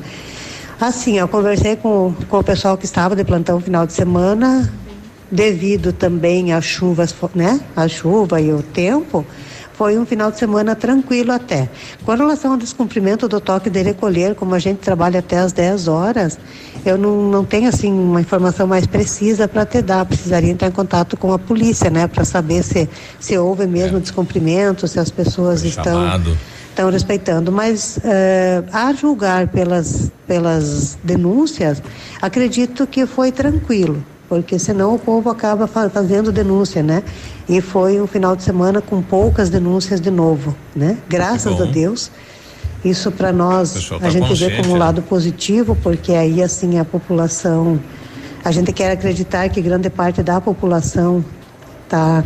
[0.80, 4.72] Assim, eu conversei com, com o pessoal que estava de plantão no final de semana,
[5.30, 7.60] devido também às chuvas, né?
[7.76, 9.26] A chuva e o tempo,
[9.78, 11.68] foi um final de semana tranquilo até.
[12.04, 15.86] Com relação ao descumprimento do toque de recolher, como a gente trabalha até às 10
[15.86, 16.36] horas,
[16.84, 20.04] eu não, não tenho assim uma informação mais precisa para te dar.
[20.04, 22.88] Precisaria entrar em contato com a polícia, né, para saber se
[23.20, 26.36] se houve mesmo descumprimento, se as pessoas estão Chamado.
[26.70, 27.52] estão respeitando.
[27.52, 31.80] Mas eh, a julgar pelas, pelas denúncias,
[32.20, 37.02] acredito que foi tranquilo, porque senão o povo acaba fa- fazendo denúncia, né?
[37.48, 40.98] E foi um final de semana com poucas denúncias de novo, né?
[41.08, 42.10] Graças a Deus.
[42.84, 44.78] Isso para nós pessoal a tá gente vê como um né?
[44.78, 47.80] lado positivo, porque aí assim a população,
[48.44, 51.24] a gente quer acreditar que grande parte da população
[51.84, 52.22] está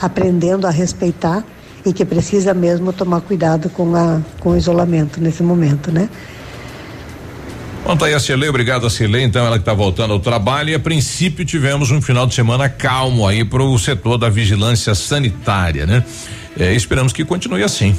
[0.00, 1.42] aprendendo a respeitar
[1.86, 6.08] e que precisa mesmo tomar cuidado com, a, com o isolamento nesse momento, né?
[7.84, 10.70] Bom, tá aí a Cirlei, obrigado a Cirlei, então ela que tá voltando ao trabalho
[10.70, 15.84] e a princípio tivemos um final de semana calmo aí pro setor da vigilância sanitária,
[15.84, 16.02] né?
[16.58, 17.94] É, esperamos que continue assim.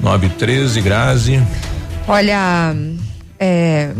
[0.00, 1.42] 9 13 Grazi.
[2.06, 2.74] Olha,
[3.38, 3.92] é.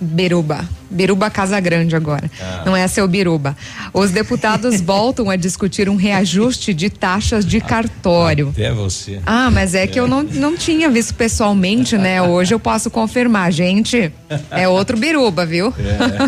[0.00, 0.68] Biruba.
[0.90, 2.30] Biruba Casa Grande agora.
[2.40, 2.62] Ah.
[2.64, 3.56] Não é seu Biruba.
[3.92, 8.48] Os deputados voltam a discutir um reajuste de taxas de cartório.
[8.50, 9.20] Até você.
[9.26, 12.22] Ah, mas é que eu não, não tinha visto pessoalmente, né?
[12.22, 13.52] Hoje eu posso confirmar.
[13.52, 14.12] Gente,
[14.50, 15.72] é outro biruba, viu?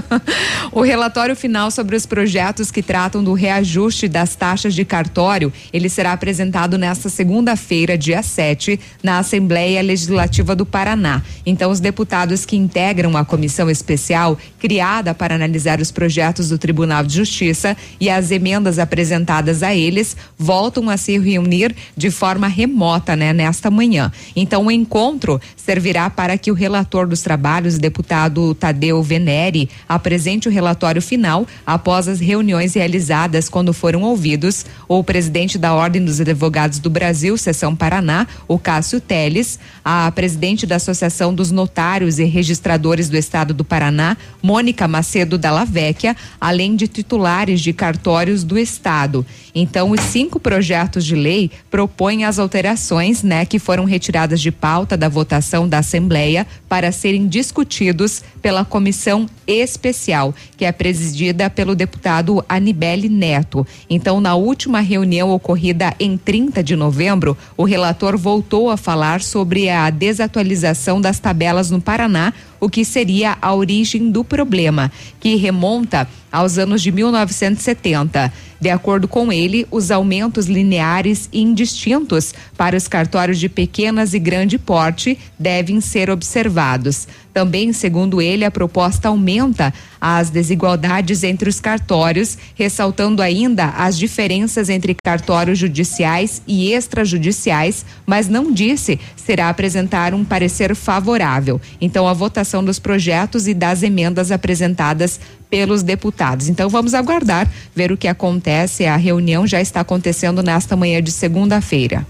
[0.72, 5.88] o relatório final sobre os projetos que tratam do reajuste das taxas de cartório, ele
[5.88, 11.22] será apresentado nesta segunda-feira, dia 7, na Assembleia Legislativa do Paraná.
[11.44, 17.02] Então, os deputados que integram a comissão especial criada para analisar os projetos do Tribunal
[17.02, 23.16] de Justiça e as emendas apresentadas a eles voltam a se reunir de forma remota,
[23.16, 24.12] né, nesta manhã.
[24.36, 30.52] Então, o encontro servirá para que o relator dos trabalhos, deputado Tadeu Venere, apresente o
[30.52, 36.78] relatório final após as reuniões realizadas quando foram ouvidos o presidente da Ordem dos Advogados
[36.78, 43.08] do Brasil, Seção Paraná, o Cássio Teles, a presidente da Associação dos Notários e Registradores
[43.08, 44.16] do Estado do Paraná,
[44.50, 49.24] Mônica Macedo Dalla Vecchia, além de titulares de cartórios do Estado.
[49.54, 54.96] Então, os cinco projetos de lei propõem as alterações, né, que foram retiradas de pauta
[54.96, 62.44] da votação da Assembleia para serem discutidos pela comissão especial, que é presidida pelo deputado
[62.48, 63.66] Anibele Neto.
[63.88, 69.68] Então, na última reunião ocorrida em 30 de novembro, o relator voltou a falar sobre
[69.68, 76.06] a desatualização das tabelas no Paraná, o que seria a origem do problema, que remonta
[76.30, 78.32] aos anos de 1970.
[78.60, 84.18] De acordo com ele, os aumentos lineares e indistintos para os cartórios de pequenas e
[84.18, 87.08] grande porte devem ser observados.
[87.32, 94.68] Também, segundo ele, a proposta aumenta as desigualdades entre os cartórios, ressaltando ainda as diferenças
[94.68, 101.60] entre cartórios judiciais e extrajudiciais, mas não disse será apresentar um parecer favorável.
[101.80, 106.48] Então, a votação dos projetos e das emendas apresentadas pelos deputados.
[106.48, 108.86] Então, vamos aguardar, ver o que acontece.
[108.86, 112.06] A reunião já está acontecendo nesta manhã de segunda-feira.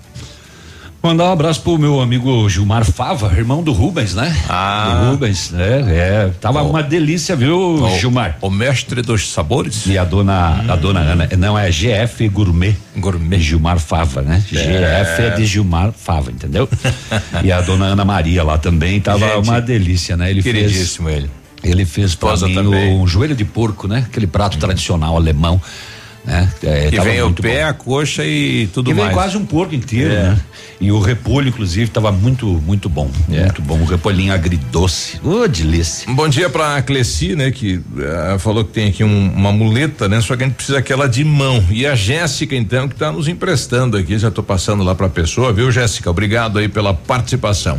[1.02, 4.36] Mandar um abraço pro meu amigo Gilmar Fava, irmão do Rubens, né?
[4.50, 5.00] Ah.
[5.02, 5.82] Do Rubens, né?
[5.88, 8.36] É, tava uma delícia, viu, Gilmar?
[8.42, 9.86] O mestre dos sabores.
[9.86, 12.76] E a dona, a dona Ana, não é GF Gourmet.
[12.98, 13.40] Gourmet.
[13.40, 14.44] Gilmar Fava, né?
[14.46, 16.68] GF é de Gilmar Fava, entendeu?
[17.42, 20.30] e a dona Ana Maria lá também tava Gente, uma delícia, né?
[20.30, 21.30] Ele queridíssimo fez, ele.
[21.62, 22.94] Ele fez pra mim também.
[22.94, 24.04] um joelho de porco, né?
[24.06, 25.60] Aquele prato tradicional alemão,
[26.24, 26.46] né?
[26.62, 27.68] É, que vem o pé, bom.
[27.70, 29.14] a coxa e tudo Que vem mais.
[29.16, 30.22] quase um porco inteiro, É.
[30.24, 30.40] né?
[30.80, 33.10] E o repolho, inclusive, estava muito, muito bom.
[33.28, 33.78] Muito bom.
[33.80, 35.20] O repolhinho agridoce.
[35.22, 36.10] Ô, delícia.
[36.10, 37.50] Um bom dia pra Cleci, né?
[37.50, 40.20] Que eh, falou que tem aqui um- uma muleta, né?
[40.22, 41.62] Só que a gente precisa aquela de mão.
[41.70, 44.18] E a Jéssica, então, que tá nos emprestando aqui.
[44.18, 46.10] Já tô passando lá pra pessoa, viu, Jéssica?
[46.10, 47.78] Obrigado aí pela participação.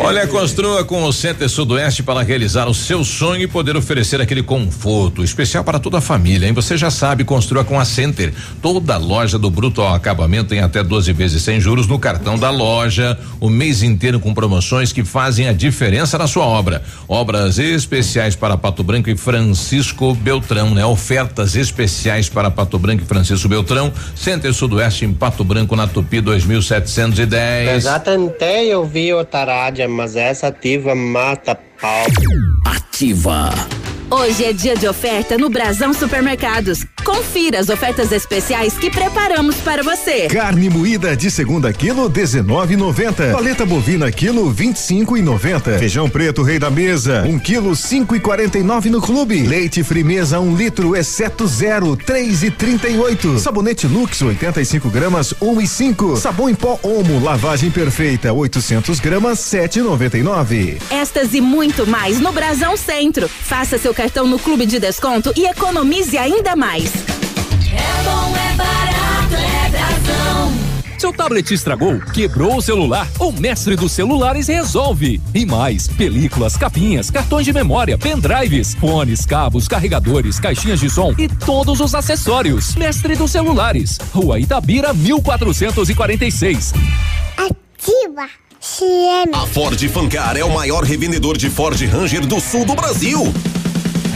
[0.00, 4.42] Olha, construa com o Center Sudoeste para realizar o seu sonho e poder oferecer aquele
[4.42, 6.54] conforto especial para toda a família, hein?
[6.54, 8.32] Você já sabe, construa com a Center.
[8.62, 12.50] Toda loja do Bruto ao acabamento tem até 12 vezes sem juros no cartão da
[12.50, 16.82] loja, o mês inteiro com promoções que fazem a diferença na sua obra.
[17.06, 20.84] Obras especiais para Pato Branco e Francisco Beltrão, né?
[20.86, 23.92] Ofertas especiais para Pato Branco e Francisco Beltrão.
[24.16, 27.84] Center Sudoeste em Pato Branco na Tupi 2710.
[27.84, 32.06] Já tentei ouvir outra rádio, mas essa ativa mata pau.
[32.66, 33.50] Ativa.
[34.12, 36.84] Hoje é dia de oferta no Brasão Supermercados.
[37.04, 40.26] Confira as ofertas especiais que preparamos para você.
[40.26, 43.30] Carne moída de segunda quilo 19,90.
[43.32, 45.78] Paleta bovina quilo 25,90.
[45.78, 49.46] Feijão preto rei da mesa um quilo 5,49 no clube.
[49.46, 53.38] Leite frimeza um litro exceto zero 3,38.
[53.38, 56.16] Sabonete Lux 85 gramas 1 e 5.
[56.16, 60.78] Sabão em pó Omo lavagem perfeita 800 gramas 7,99.
[60.90, 63.28] Estas e muito mais no Brasão Centro.
[63.28, 66.90] Faça seu cartão no Clube de Desconto e economize ainda mais.
[67.70, 70.52] É bom, é barato, é Brasão.
[70.98, 73.06] Seu tablet estragou, quebrou o celular?
[73.18, 75.20] O mestre dos celulares resolve.
[75.34, 81.28] E mais, películas, capinhas, cartões de memória, pendrives, fones, cabos, carregadores, caixinhas de som e
[81.28, 82.74] todos os acessórios.
[82.76, 86.72] Mestre dos celulares, Rua Itabira, 1446.
[87.36, 88.30] Ativa
[88.60, 89.34] CM.
[89.34, 93.30] A Ford Fancar é o maior revendedor de Ford Ranger do sul do Brasil.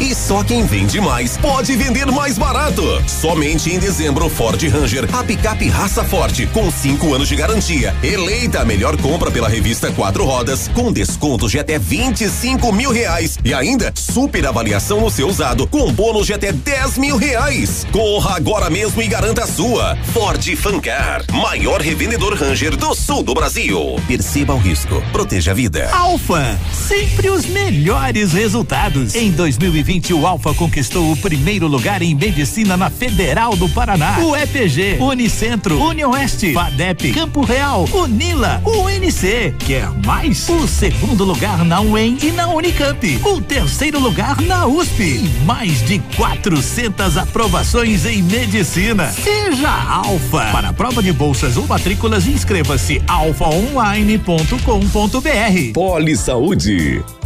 [0.00, 2.82] E só quem vende mais pode vender mais barato.
[3.08, 7.94] Somente em dezembro, Ford Ranger, a picape raça forte, com 5 anos de garantia.
[8.02, 13.38] Eleita a melhor compra pela revista Quatro Rodas, com descontos de até 25 mil reais.
[13.44, 17.86] E ainda, super avaliação no seu usado, com bônus de até 10 mil reais.
[17.92, 19.96] Corra agora mesmo e garanta a sua.
[20.12, 23.96] Ford Fancar, maior revendedor Ranger do sul do Brasil.
[24.08, 25.88] Perceba o risco, proteja a vida.
[25.92, 29.14] Alfa, sempre os melhores resultados.
[29.14, 29.83] Em 2020,
[30.14, 34.16] o Alfa conquistou o primeiro lugar em medicina na Federal do Paraná.
[34.18, 39.54] O EPG, Unicentro, Unioeste, FADEP, Campo Real, Unila, UNC.
[39.58, 40.48] Quer mais?
[40.48, 43.20] O segundo lugar na UEM e na Unicamp.
[43.24, 45.02] O terceiro lugar na USP.
[45.02, 49.12] E mais de 400 aprovações em medicina.
[49.12, 50.46] Seja Alfa.
[50.50, 55.72] Para prova de bolsas ou matrículas, inscreva-se alfaonline.com.br.
[55.74, 57.04] Poli Saúde.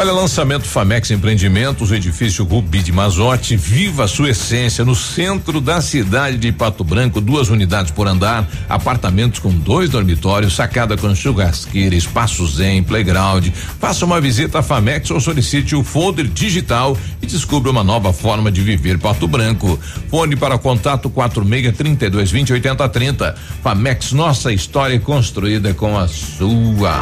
[0.00, 5.60] Olha, lançamento Famex Empreendimentos, o edifício Rubi de Mazote, viva a sua essência no centro
[5.60, 11.14] da cidade de Pato Branco, duas unidades por andar, apartamentos com dois dormitórios, sacada com
[11.14, 13.48] churrasqueira, espaço zen, playground.
[13.78, 18.50] Faça uma visita à Famex ou solicite o folder digital e descubra uma nova forma
[18.50, 19.78] de viver Pato Branco.
[20.08, 23.34] Fone para contato 46 32 20 80 30.
[23.62, 26.98] Famex, nossa história construída com a sua.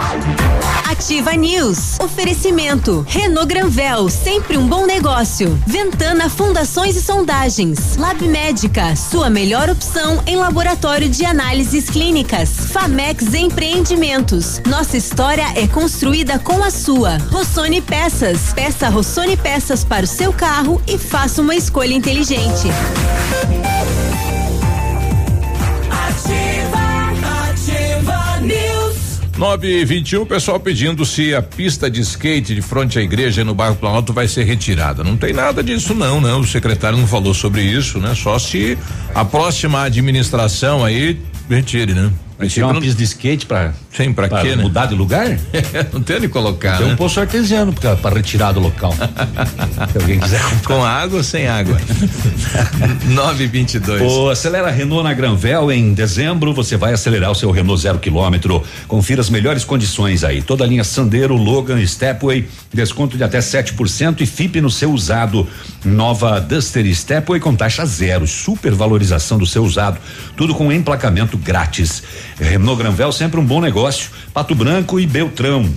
[0.91, 2.01] Ativa News.
[2.01, 2.88] Oferecimento.
[3.07, 5.61] Renault Granvel, sempre um bom negócio.
[5.67, 7.97] Ventana Fundações e Sondagens.
[7.97, 12.49] Lab Médica, sua melhor opção em laboratório de análises clínicas.
[12.73, 14.61] Famex Empreendimentos.
[14.67, 17.19] Nossa história é construída com a sua.
[17.31, 18.55] Rossoni Peças.
[18.55, 22.69] Peça Rossoni Peças para o seu carro e faça uma escolha inteligente.
[29.39, 33.55] 9 e 21 pessoal pedindo se a pista de skate de frente à igreja no
[33.55, 35.05] bairro Planalto vai ser retirada.
[35.05, 36.35] Não tem nada disso, não, né?
[36.35, 38.17] O secretário não falou sobre isso, né?
[38.17, 38.77] Só se
[39.15, 42.11] a próxima administração aí retire, né?
[42.39, 44.63] Mas tirar uma não- pista de skate pra, Sim, pra, quê, né?
[44.63, 45.27] mudar de lugar?
[45.93, 46.93] não tem onde colocar, Tem né?
[46.93, 48.95] um poço artesiano pra, pra retirar do local.
[49.93, 51.77] Se alguém quiser Com água ou sem água?
[53.07, 54.01] 922.
[54.03, 58.63] O Acelera Renault na Granvel em dezembro, você vai acelerar o seu Renault zero quilômetro.
[58.87, 60.43] Confira as melhores condições aí.
[60.43, 65.47] Toda a linha Sandero, Logan, Stepway, desconto de até 7% e FIP no seu usado.
[65.85, 69.99] Nova Duster Stepway com taxa zero, super valorização do seu usado.
[70.37, 72.03] Tudo com emplacamento grátis.
[72.41, 74.11] Renault Granvel sempre um bom negócio.
[74.33, 75.69] Pato Branco e Beltrão.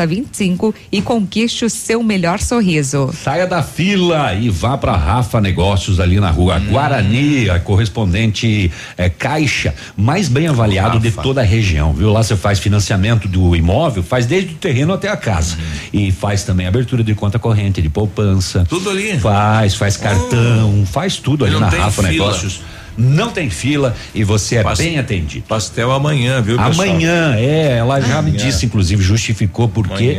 [0.00, 3.10] 7025 e conquiste o seu melhor sorriso.
[3.12, 9.08] Saia da fila e vá para Rafa Negócios ali na rua Guarani, a correspondente eh,
[9.08, 12.12] Caixa, mais bem avaliado de toda a região, viu?
[12.12, 15.56] Lá você faz financiamento do imóvel, faz desde o terreno até a casa
[15.92, 18.64] e faz também abertura de conta corrente, de poupança.
[18.68, 19.18] Tudo ali.
[19.18, 22.12] Faz, faz cartão, faz tudo ali na Rafa fila.
[22.12, 22.60] Negócios.
[23.00, 25.44] Não tem fila e você é bem atendido.
[25.48, 26.72] Pastel amanhã, viu, pessoal?
[26.72, 28.36] Amanhã, é, ela já me Amanhã.
[28.36, 30.18] disse, inclusive, justificou porque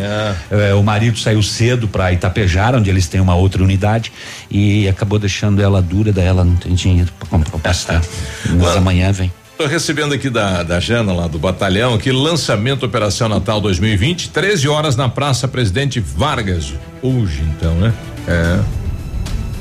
[0.50, 4.12] é, o marido saiu cedo para Itapejara, onde eles têm uma outra unidade,
[4.50, 8.02] e acabou deixando ela dura, daí ela não tem dinheiro para comprar o pastel.
[8.50, 9.32] Mas amanhã vem.
[9.58, 14.68] Tô recebendo aqui da, da Jana, lá do batalhão, aqui lançamento Operação Natal 2020, 13
[14.68, 16.74] horas na Praça Presidente Vargas.
[17.00, 17.94] Hoje, então, né?
[18.28, 18.81] É.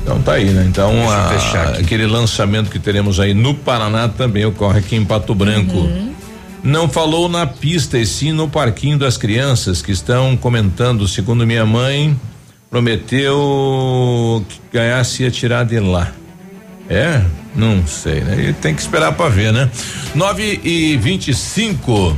[0.01, 0.65] Então tá aí, né?
[0.67, 1.29] Então, a-
[1.79, 5.87] aquele lançamento que teremos aí no Paraná também ocorre aqui em Pato Branco.
[6.63, 11.65] Não falou na pista e sim no parquinho das crianças que estão comentando, segundo minha
[11.65, 12.15] mãe,
[12.69, 16.11] prometeu que ganhasse ia tirar de lá.
[16.89, 17.21] É?
[17.55, 18.49] Não sei, né?
[18.49, 19.69] E tem que esperar pra ver, né?
[20.15, 22.15] 9 e 25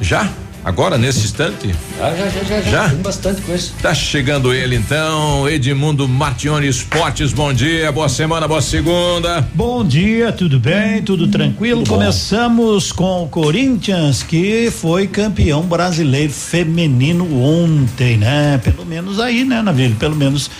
[0.00, 0.28] Já?
[0.68, 1.74] Agora, nesse instante?
[1.98, 2.88] Ah, já, já, já, Já?
[2.90, 3.70] Tem bastante coisa.
[3.80, 9.48] Tá chegando ele então, Edmundo Martione Esportes, bom dia, boa semana, boa segunda.
[9.54, 11.00] Bom dia, tudo bem?
[11.02, 11.84] Tudo tranquilo?
[11.86, 18.60] Começamos com o Corinthians, que foi campeão brasileiro feminino ontem, né?
[18.62, 19.96] Pelo menos aí, né, Navilho?
[19.96, 20.50] Pelo menos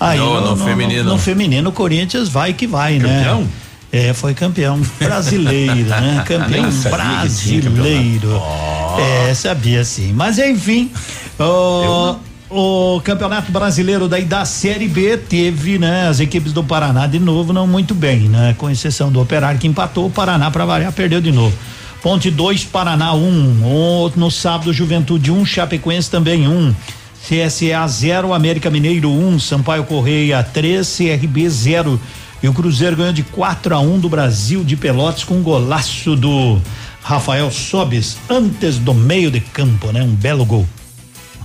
[0.00, 1.04] aí No- no feminino.
[1.04, 3.42] No, feminino, o Corinthians vai que vai, Campeão?
[3.42, 3.48] né?
[3.90, 6.22] É, foi campeão brasileiro, né?
[6.28, 8.42] Campeão brasileiro.
[9.28, 10.12] É, sabia sim.
[10.12, 10.90] Mas enfim,
[11.38, 12.16] o,
[12.50, 16.06] o Campeonato Brasileiro daí da Série B teve, né?
[16.06, 18.54] As equipes do Paraná de novo não muito bem, né?
[18.58, 21.56] Com exceção do Operário que empatou, o Paraná para variar perdeu de novo.
[22.02, 23.18] Ponte 2, Paraná 1.
[23.18, 26.50] Um, no sábado, Juventude 1, um, Chapecoense também 1.
[26.50, 26.74] Um.
[27.28, 32.00] CSA 0, América Mineiro 1, um, Sampaio Correia 3, CRB 0.
[32.42, 36.14] E o Cruzeiro ganhou de 4 a 1 do Brasil de Pelotas com um golaço
[36.14, 36.60] do
[37.02, 40.02] Rafael Sobes antes do meio de campo, né?
[40.02, 40.66] Um belo gol.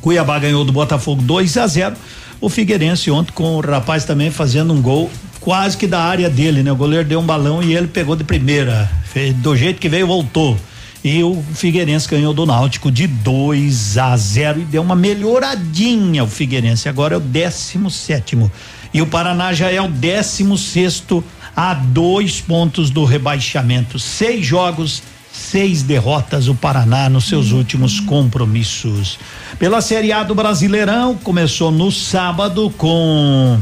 [0.01, 1.95] Cuiabá ganhou do Botafogo 2 a 0.
[2.39, 6.61] O Figueirense ontem com o rapaz também fazendo um gol quase que da área dele,
[6.61, 6.71] né?
[6.71, 8.89] O goleiro deu um balão e ele pegou de primeira.
[9.37, 10.57] Do jeito que veio, voltou.
[11.03, 16.27] E o Figueirense ganhou do Náutico de 2 a 0 e deu uma melhoradinha o
[16.27, 16.87] Figueirense.
[16.87, 18.51] Agora é o 17 sétimo.
[18.93, 21.23] E o Paraná já é o 16 sexto
[21.55, 23.97] a dois pontos do rebaixamento.
[23.97, 29.17] Seis jogos, seis derrotas o Paraná nos seus últimos compromissos.
[29.57, 33.59] Pela Série A do Brasileirão, começou no sábado com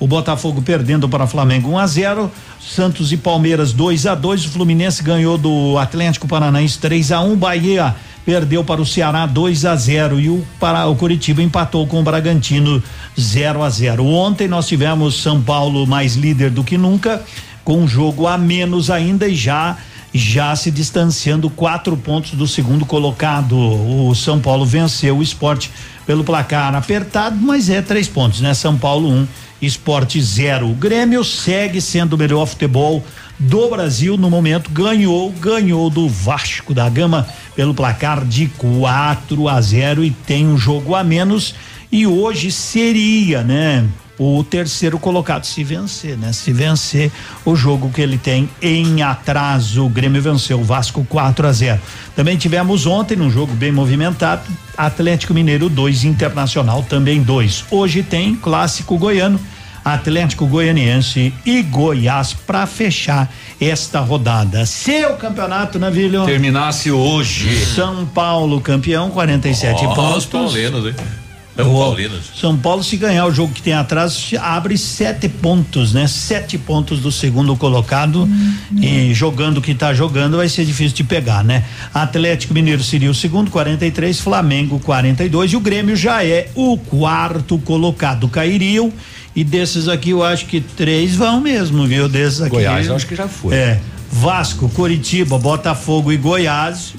[0.00, 4.46] o Botafogo perdendo para o Flamengo 1 a 0, Santos e Palmeiras 2 a 2,
[4.46, 7.94] o Fluminense ganhou do Atlético Paranaense 3 a 1, Bahia
[8.24, 12.02] perdeu para o Ceará 2 a 0 e o para o Curitiba empatou com o
[12.02, 12.82] Bragantino
[13.18, 14.04] 0 a 0.
[14.06, 17.22] Ontem nós tivemos São Paulo mais líder do que nunca,
[17.64, 19.76] com um jogo a menos ainda e já
[20.14, 23.56] já se distanciando quatro pontos do segundo colocado.
[23.56, 25.70] O São Paulo venceu o esporte
[26.06, 28.52] pelo placar apertado, mas é três pontos, né?
[28.52, 29.26] São Paulo um,
[29.60, 30.70] esporte zero.
[30.70, 33.02] O Grêmio segue sendo o melhor futebol
[33.42, 39.60] do Brasil no momento, ganhou, ganhou do Vasco da Gama pelo placar de 4 a
[39.60, 41.54] 0 e tem um jogo a menos
[41.90, 43.84] e hoje seria, né?
[44.18, 46.32] O terceiro colocado se vencer, né?
[46.32, 47.10] Se vencer
[47.44, 51.80] o jogo que ele tem em atraso, o Grêmio venceu o Vasco 4 a 0.
[52.14, 54.42] Também tivemos ontem num jogo bem movimentado,
[54.76, 57.64] Atlético Mineiro 2 Internacional também 2.
[57.70, 59.40] Hoje tem clássico goiano
[59.84, 64.64] Atlético Goianiense e Goiás para fechar esta rodada.
[64.66, 66.24] Seu campeonato, Navilho.
[66.24, 67.64] Terminasse hoje.
[67.66, 70.16] São Paulo campeão, 47 Ó, pontos.
[70.18, 70.94] Os paulinos, hein?
[71.54, 72.20] São O paulinos.
[72.34, 76.06] São Paulo, se ganhar o jogo que tem atrás, abre sete pontos, né?
[76.06, 78.26] Sete pontos do segundo colocado.
[78.80, 81.62] E jogando o que tá jogando, vai ser difícil de pegar, né?
[81.92, 87.58] Atlético Mineiro seria o segundo, 43, Flamengo 42 e o Grêmio já é o quarto
[87.58, 88.28] colocado.
[88.28, 88.90] Cairiam.
[89.34, 92.08] E desses aqui eu acho que três vão mesmo, viu?
[92.08, 92.50] Desses aqui.
[92.50, 93.54] Goiás eu acho que já foi.
[93.54, 93.80] É.
[94.10, 96.94] Vasco, Coritiba, Botafogo e Goiás.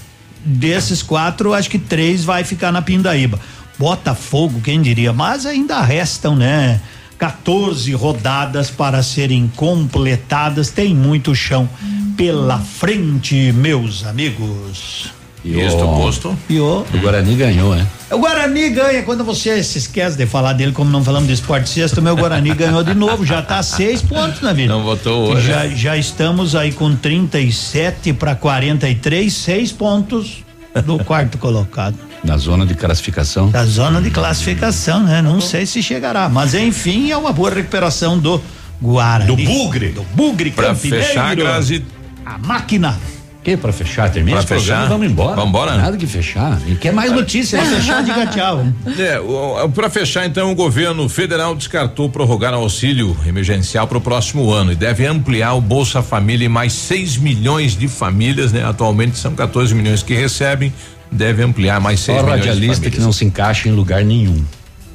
[0.45, 3.39] Desses quatro, acho que três vai ficar na Pindaíba.
[3.77, 5.13] Botafogo, quem diria?
[5.13, 6.81] Mas ainda restam, né?
[7.17, 10.69] 14 rodadas para serem completadas.
[10.69, 11.69] Tem muito chão
[12.17, 15.13] pela frente, meus amigos.
[15.45, 16.37] E Isto o- posto.
[16.49, 17.85] E o, O Guarani ganhou, né?
[18.09, 19.03] o Guarani ganha.
[19.03, 22.53] Quando você se esquece de falar dele, como não falamos de esporte sexto, meu Guarani
[22.53, 23.25] ganhou de novo.
[23.25, 24.71] Já tá seis pontos na vida.
[24.71, 25.45] Não votou hoje.
[25.47, 30.43] Já, já estamos aí com 37 para 43, seis pontos
[30.85, 31.97] do quarto colocado.
[32.23, 33.49] Na zona de classificação.
[33.49, 35.21] Da zona de classificação, né?
[35.21, 38.41] Não sei se chegará, mas enfim, é uma boa recuperação do
[38.81, 39.35] Guarani.
[39.35, 39.89] Do Bugre.
[39.89, 41.05] Do Bugre Pra Campineiro.
[41.05, 41.83] fechar, Grazi.
[42.25, 42.97] A máquina.
[43.43, 44.09] Que pra fechar?
[44.09, 44.85] Termina Pra esse programa fechar?
[44.85, 45.35] e vamos embora.
[45.35, 45.75] Vamos embora?
[45.77, 46.59] Nada que fechar.
[46.65, 47.61] E quer mais notícias.
[47.61, 48.65] Pra fechar, diga tchau.
[48.97, 54.49] É, para fechar então, o governo federal descartou prorrogar o auxílio emergencial para o próximo
[54.51, 58.63] ano e deve ampliar o Bolsa Família em mais 6 milhões de famílias, né?
[58.63, 60.73] Atualmente são 14 milhões que recebem,
[61.11, 62.95] deve ampliar mais 6 Só milhões de radialista famílias.
[62.95, 64.41] que não se encaixa em lugar nenhum.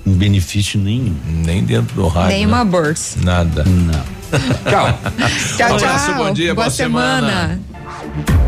[0.07, 1.15] Um benefício nenhum.
[1.45, 2.31] Nem dentro do rádio.
[2.31, 2.53] Nem né?
[2.55, 3.19] uma bolsa.
[3.23, 3.63] Nada.
[3.65, 4.19] Não.
[4.71, 4.99] Tchau.
[5.59, 6.15] Tchau, Um abraço, tchau.
[6.25, 7.61] bom dia, boa semana.
[7.99, 8.48] Bye.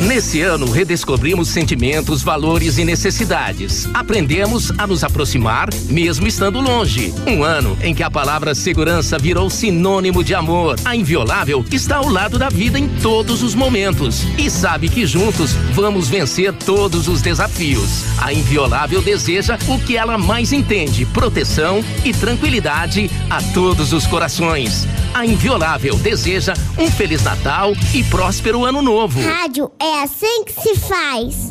[0.00, 3.88] Nesse ano, redescobrimos sentimentos, valores e necessidades.
[3.92, 7.12] Aprendemos a nos aproximar, mesmo estando longe.
[7.26, 10.76] Um ano em que a palavra segurança virou sinônimo de amor.
[10.84, 15.54] A Inviolável está ao lado da vida em todos os momentos e sabe que juntos
[15.72, 18.04] vamos vencer todos os desafios.
[18.18, 24.86] A Inviolável deseja o que ela mais entende: proteção e tranquilidade a todos os corações.
[25.14, 29.20] A Inviolável deseja um Feliz Natal e próspero Ano Novo.
[29.20, 31.50] Rádio é assim que se faz.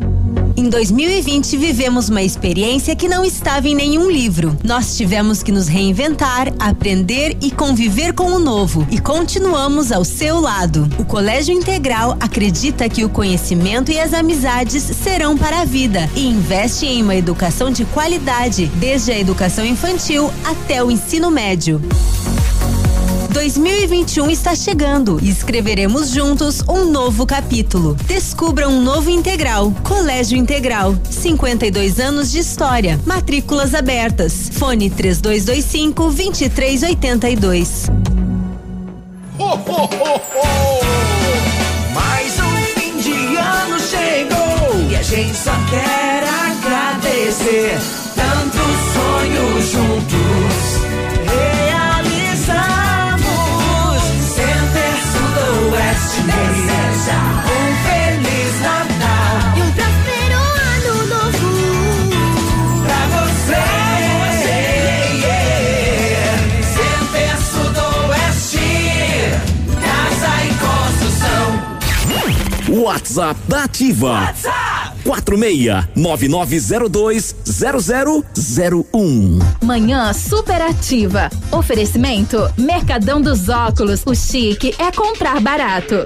[0.55, 4.57] Em 2020, vivemos uma experiência que não estava em nenhum livro.
[4.63, 8.87] Nós tivemos que nos reinventar, aprender e conviver com o novo.
[8.89, 10.89] E continuamos ao seu lado.
[10.97, 16.27] O Colégio Integral acredita que o conhecimento e as amizades serão para a vida e
[16.27, 21.79] investe em uma educação de qualidade, desde a educação infantil até o ensino médio.
[23.29, 27.95] 2021 está chegando e escreveremos juntos um novo capítulo.
[28.05, 29.73] Descubra um novo integral.
[29.83, 30.95] Colégio Integral.
[31.09, 32.99] 52 anos de história.
[33.05, 34.49] Matrículas abertas.
[34.53, 37.87] Fone 3225 2382.
[41.93, 47.77] Mais um fim de ano chegou e a gente só quer agradecer.
[48.15, 50.26] Tantos sonhos juntos
[72.87, 74.11] WhatsApp da Ativa.
[74.11, 79.39] WhatsApp 46 9902 0001.
[79.61, 81.29] Manhã superativa.
[81.51, 84.03] Oferecimento Mercadão dos Óculos.
[84.05, 86.05] O chique é comprar barato.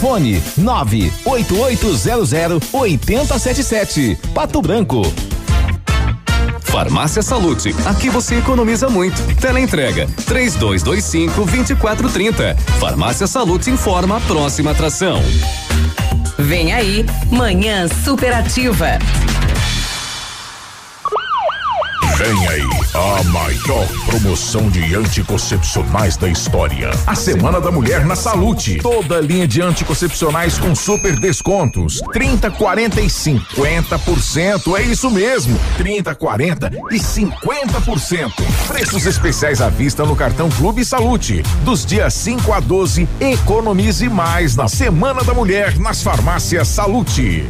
[0.01, 4.17] Fone 98800 8077.
[4.33, 5.01] Pato Branco.
[6.61, 9.21] Farmácia Salute, aqui você economiza muito.
[9.35, 12.55] Teleentrega 3225 2430.
[12.79, 15.21] Farmácia Salute informa a próxima atração.
[16.39, 18.97] Vem aí, Manhã Superativa.
[22.23, 26.91] Vem aí a maior promoção de anticoncepcionais da história.
[27.07, 28.77] A Semana da Mulher na Salute.
[28.77, 31.99] Toda linha de anticoncepcionais com super descontos.
[32.13, 34.77] 30, 40 e 50%.
[34.77, 35.59] É isso mesmo.
[35.77, 38.31] 30, 40 e 50%.
[38.67, 41.41] Preços especiais à vista no cartão Clube Salute.
[41.65, 47.49] Dos dias 5 a 12, economize mais na Semana da Mulher nas farmácias Salute.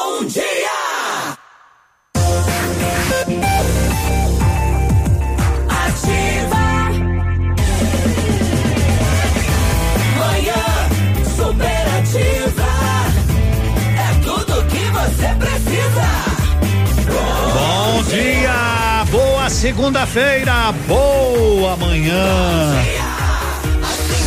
[19.71, 22.73] segunda-feira, boa manhã.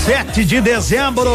[0.06, 1.30] 7 de dezembro.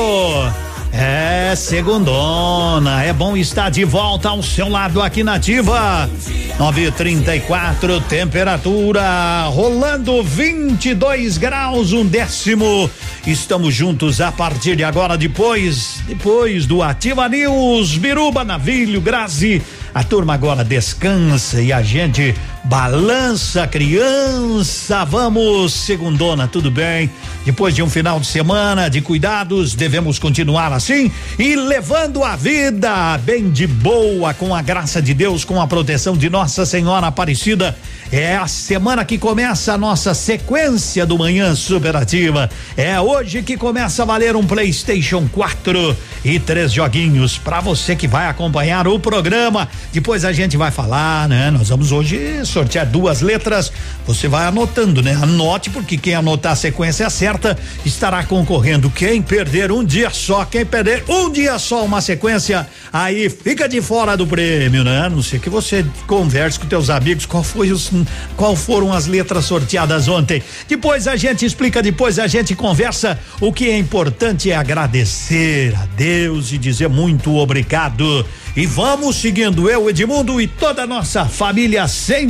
[0.92, 6.10] É segundona, é bom estar de volta ao seu lado aqui na Ativa.
[6.58, 12.90] 934 temperatura rolando 22 graus um décimo.
[13.28, 19.62] Estamos juntos a partir de agora depois depois do Ativa News, Biruba, Navilho, Grazi.
[19.94, 25.06] A turma agora descansa e a gente balança criança.
[25.06, 27.10] Vamos, segundona, tudo bem?
[27.46, 33.18] Depois de um final de semana de cuidados, devemos continuar assim e levando a vida
[33.20, 37.78] bem de boa, com a graça de Deus, com a proteção de Nossa Senhora Aparecida.
[38.12, 42.50] É a semana que começa a nossa sequência do Manhã Superativa.
[42.76, 48.08] É hoje que começa a valer um PlayStation 4 e três joguinhos para você que
[48.08, 49.70] vai acompanhar o programa.
[49.94, 51.52] Depois a gente vai falar, né?
[51.52, 53.72] Nós vamos hoje sortear duas letras.
[54.06, 55.14] Você vai anotando, né?
[55.14, 58.90] Anote, porque quem anotar a sequência certa estará concorrendo.
[58.90, 63.82] Quem perder um dia só, quem perder um dia só uma sequência, aí fica de
[63.82, 65.06] fora do prêmio, né?
[65.06, 67.92] A não ser que você converse com teus amigos qual foi os,
[68.36, 70.42] qual foram as letras sorteadas ontem.
[70.68, 73.20] Depois a gente explica, depois a gente conversa.
[73.40, 78.26] O que é importante é agradecer a Deus e dizer muito obrigado.
[78.56, 81.88] E vamos seguindo eu, Edmundo e toda a nossa família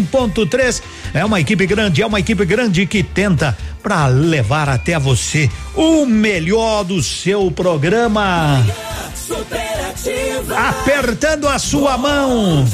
[0.10, 0.82] 100.3.
[1.14, 6.06] É uma equipe grande, é uma equipe grande que tenta para levar até você o
[6.06, 8.66] melhor do seu programa.
[10.56, 12.68] Apertando a sua mão.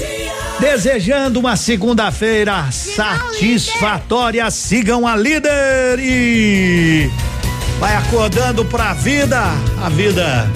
[0.59, 4.49] Desejando uma segunda-feira satisfatória.
[4.49, 7.09] Sigam a líder e
[7.79, 9.41] vai acordando pra vida.
[9.83, 10.49] A vida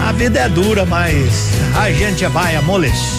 [0.00, 3.18] a vida é dura, mas a gente vai amolecendo.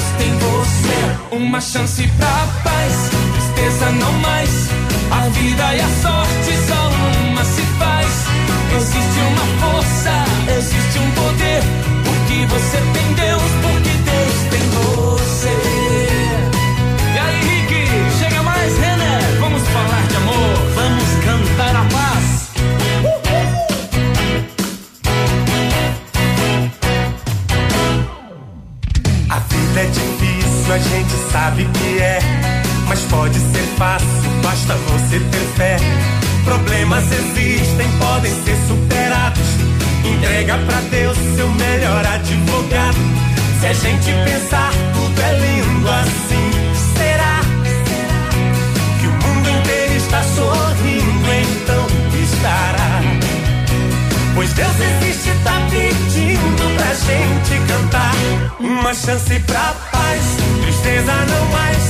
[0.00, 1.36] Deus tem você.
[1.36, 4.50] Uma chance pra paz, tristeza não mais.
[5.10, 6.59] A vida e a sorte
[30.70, 32.18] difícil, a gente sabe que é.
[32.86, 34.06] Mas pode ser fácil,
[34.42, 35.76] basta você ter fé.
[36.44, 39.46] Problemas existem, podem ser superados.
[40.04, 42.98] Entrega pra Deus seu melhor advogado.
[43.60, 46.50] Se a gente pensar, tudo é lindo assim.
[46.96, 47.40] Será
[49.00, 50.99] que o mundo inteiro está sorrindo?
[54.40, 58.14] Pois Deus existe, tá pedindo pra gente cantar.
[58.58, 60.22] Uma chance pra paz,
[60.62, 61.84] tristeza não mais.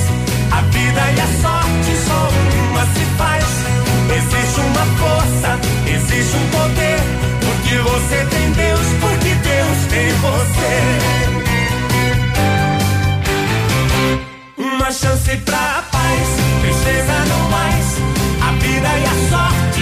[0.50, 2.28] A vida e a sorte só
[2.72, 3.44] uma se faz.
[4.16, 6.98] Existe uma força, existe um poder.
[7.38, 10.74] Porque você tem Deus, porque Deus tem você.
[14.58, 16.28] Uma chance pra paz,
[16.62, 17.86] tristeza não mais.
[18.42, 19.79] A vida e a sorte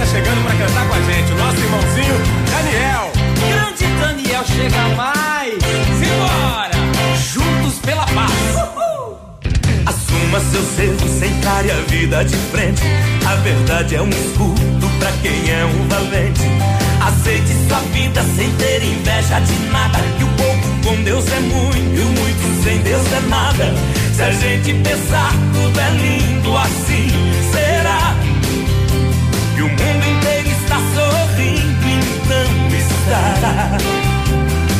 [0.00, 1.32] tá chegando pra cantar com a gente.
[1.32, 2.14] O nosso irmãozinho,
[2.50, 3.12] Daniel.
[3.48, 5.54] Grande Daniel chega mais.
[5.98, 6.70] Simbora!
[7.32, 8.32] Juntos pela paz.
[9.84, 12.82] Assuma seus erros, encare a vida de frente.
[13.26, 16.48] A verdade é um escudo pra quem é um valente.
[17.06, 19.98] Aceite sua vida sem ter inveja de nada.
[20.16, 23.74] Que o pouco com Deus é muito e o muito sem Deus é nada.
[24.14, 26.99] Se a gente pensar, tudo é lindo assim.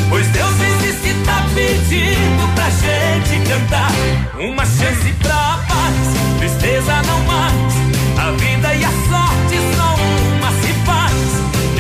[0.08, 3.90] Pois Deus existe, tá pedindo pra gente cantar.
[4.38, 7.74] Uma chance pra paz, tristeza não mais.
[8.18, 9.96] A vida e a sorte só
[10.36, 11.12] uma se faz.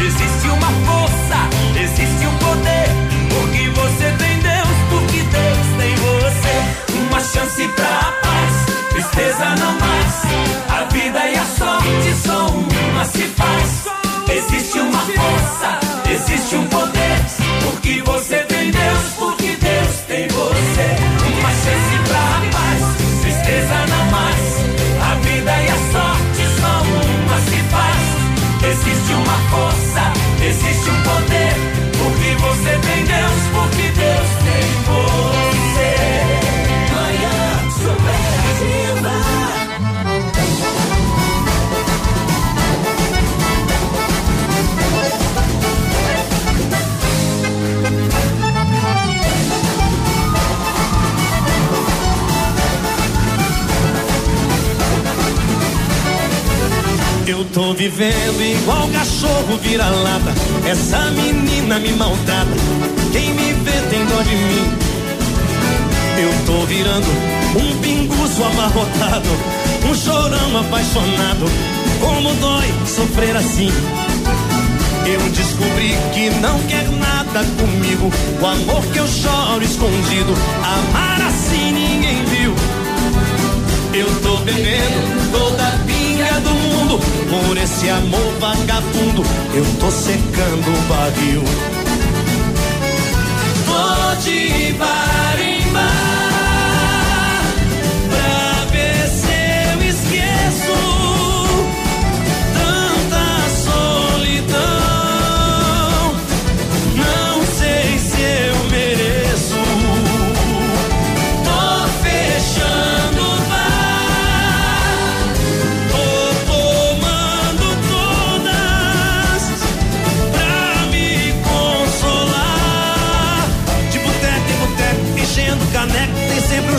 [0.04, 1.38] Existe uma força,
[1.80, 2.88] existe um poder.
[3.28, 6.98] Porque você tem Deus, porque Deus tem você.
[6.98, 8.52] Uma chance pra paz,
[8.90, 10.14] tristeza não mais.
[10.68, 13.99] A vida e a sorte só uma se faz.
[14.42, 17.00] Existe uma força, existe um poder.
[17.62, 18.19] Porque você
[57.80, 60.34] vivendo igual cachorro vira-lata.
[60.68, 62.50] Essa menina me maltrata.
[63.10, 64.76] Quem me vê tem dó de mim.
[66.18, 67.08] Eu tô virando
[67.58, 69.30] um pinguço amarrotado.
[69.88, 71.46] Um chorão apaixonado.
[72.02, 73.72] Como dói sofrer assim.
[75.06, 78.12] Eu descobri que não quer nada comigo.
[78.42, 80.34] O amor que eu choro escondido.
[80.62, 82.54] Amar assim ninguém viu.
[83.94, 85.99] Eu tô bebendo toda a pinga
[86.40, 87.00] do mundo.
[87.28, 89.22] Por esse amor vagabundo,
[89.54, 91.42] eu tô secando o barril.
[93.66, 94.72] Vou te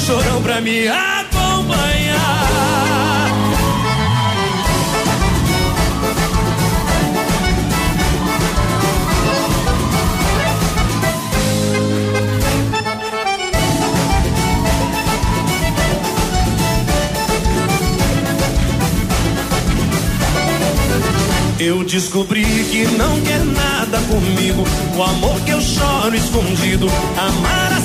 [0.01, 2.21] chorão pra me acompanhar.
[21.59, 24.63] Eu descobri que não quer nada comigo.
[24.97, 26.87] O amor que eu choro escondido.
[27.15, 27.80] Amar assim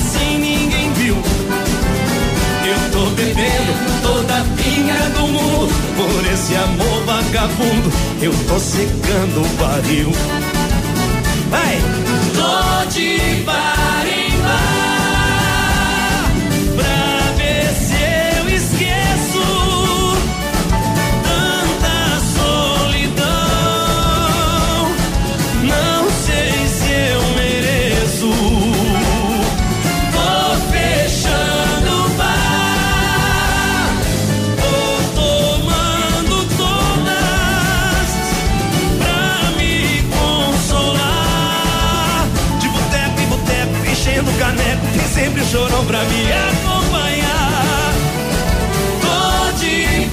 [2.96, 5.68] tô bebendo toda a pinga do mundo.
[5.96, 7.92] Por esse amor vagabundo,
[8.22, 10.12] eu tô secando o barril.
[11.50, 11.78] Vai!
[12.34, 13.75] Tô de bar
[45.46, 47.92] chorão pra me acompanhar.
[49.00, 50.06] Tô de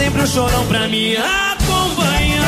[0.00, 2.40] sempre um chorão pra me acompanhar.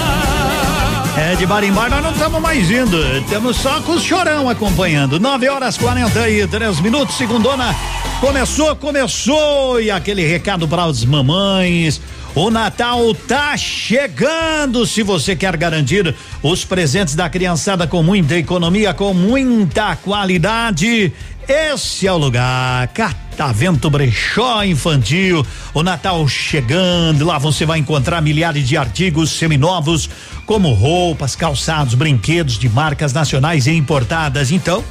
[1.19, 2.97] É, de bar em bar nós não estamos mais indo.
[3.29, 5.21] Temos só com o chorão acompanhando.
[5.21, 7.77] 9 horas 43 minutos, segundona.
[8.23, 9.79] Começou, começou.
[9.83, 12.01] E aquele recado para as mamães.
[12.35, 14.87] O Natal tá chegando.
[14.87, 21.13] Se você quer garantir os presentes da criançada com muita economia, com muita qualidade,
[21.47, 22.89] esse é o lugar.
[23.33, 25.45] Catavento Brechó Infantil.
[25.73, 27.25] O Natal chegando.
[27.25, 30.09] Lá você vai encontrar milhares de artigos seminovos,
[30.45, 34.51] como roupas, calçados, brinquedos de marcas nacionais e importadas.
[34.51, 34.85] Então,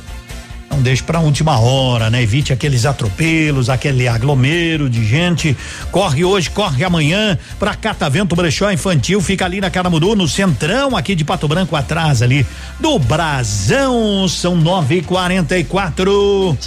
[0.72, 2.24] não deixe para última hora, né?
[2.24, 5.56] Evite aqueles atropelos, aquele aglomero de gente.
[5.92, 9.22] Corre hoje, corre amanhã para Catavento Brechó Infantil.
[9.22, 12.46] Fica ali na Caramuru, no centrão aqui de Pato Branco, atrás ali
[12.80, 14.28] do Brasão.
[14.28, 16.58] São nove e quarenta e quatro.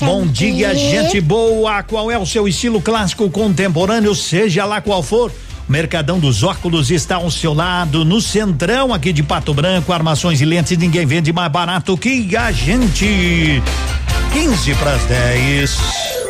[0.00, 1.82] Bom dia, gente boa.
[1.82, 5.32] Qual é o seu estilo clássico contemporâneo, seja lá qual for?
[5.68, 10.44] Mercadão dos Óculos está ao seu lado, no centrão aqui de Pato Branco, armações e
[10.44, 13.62] lentes, ninguém vende mais barato que a gente.
[14.32, 16.23] 15 para as 10.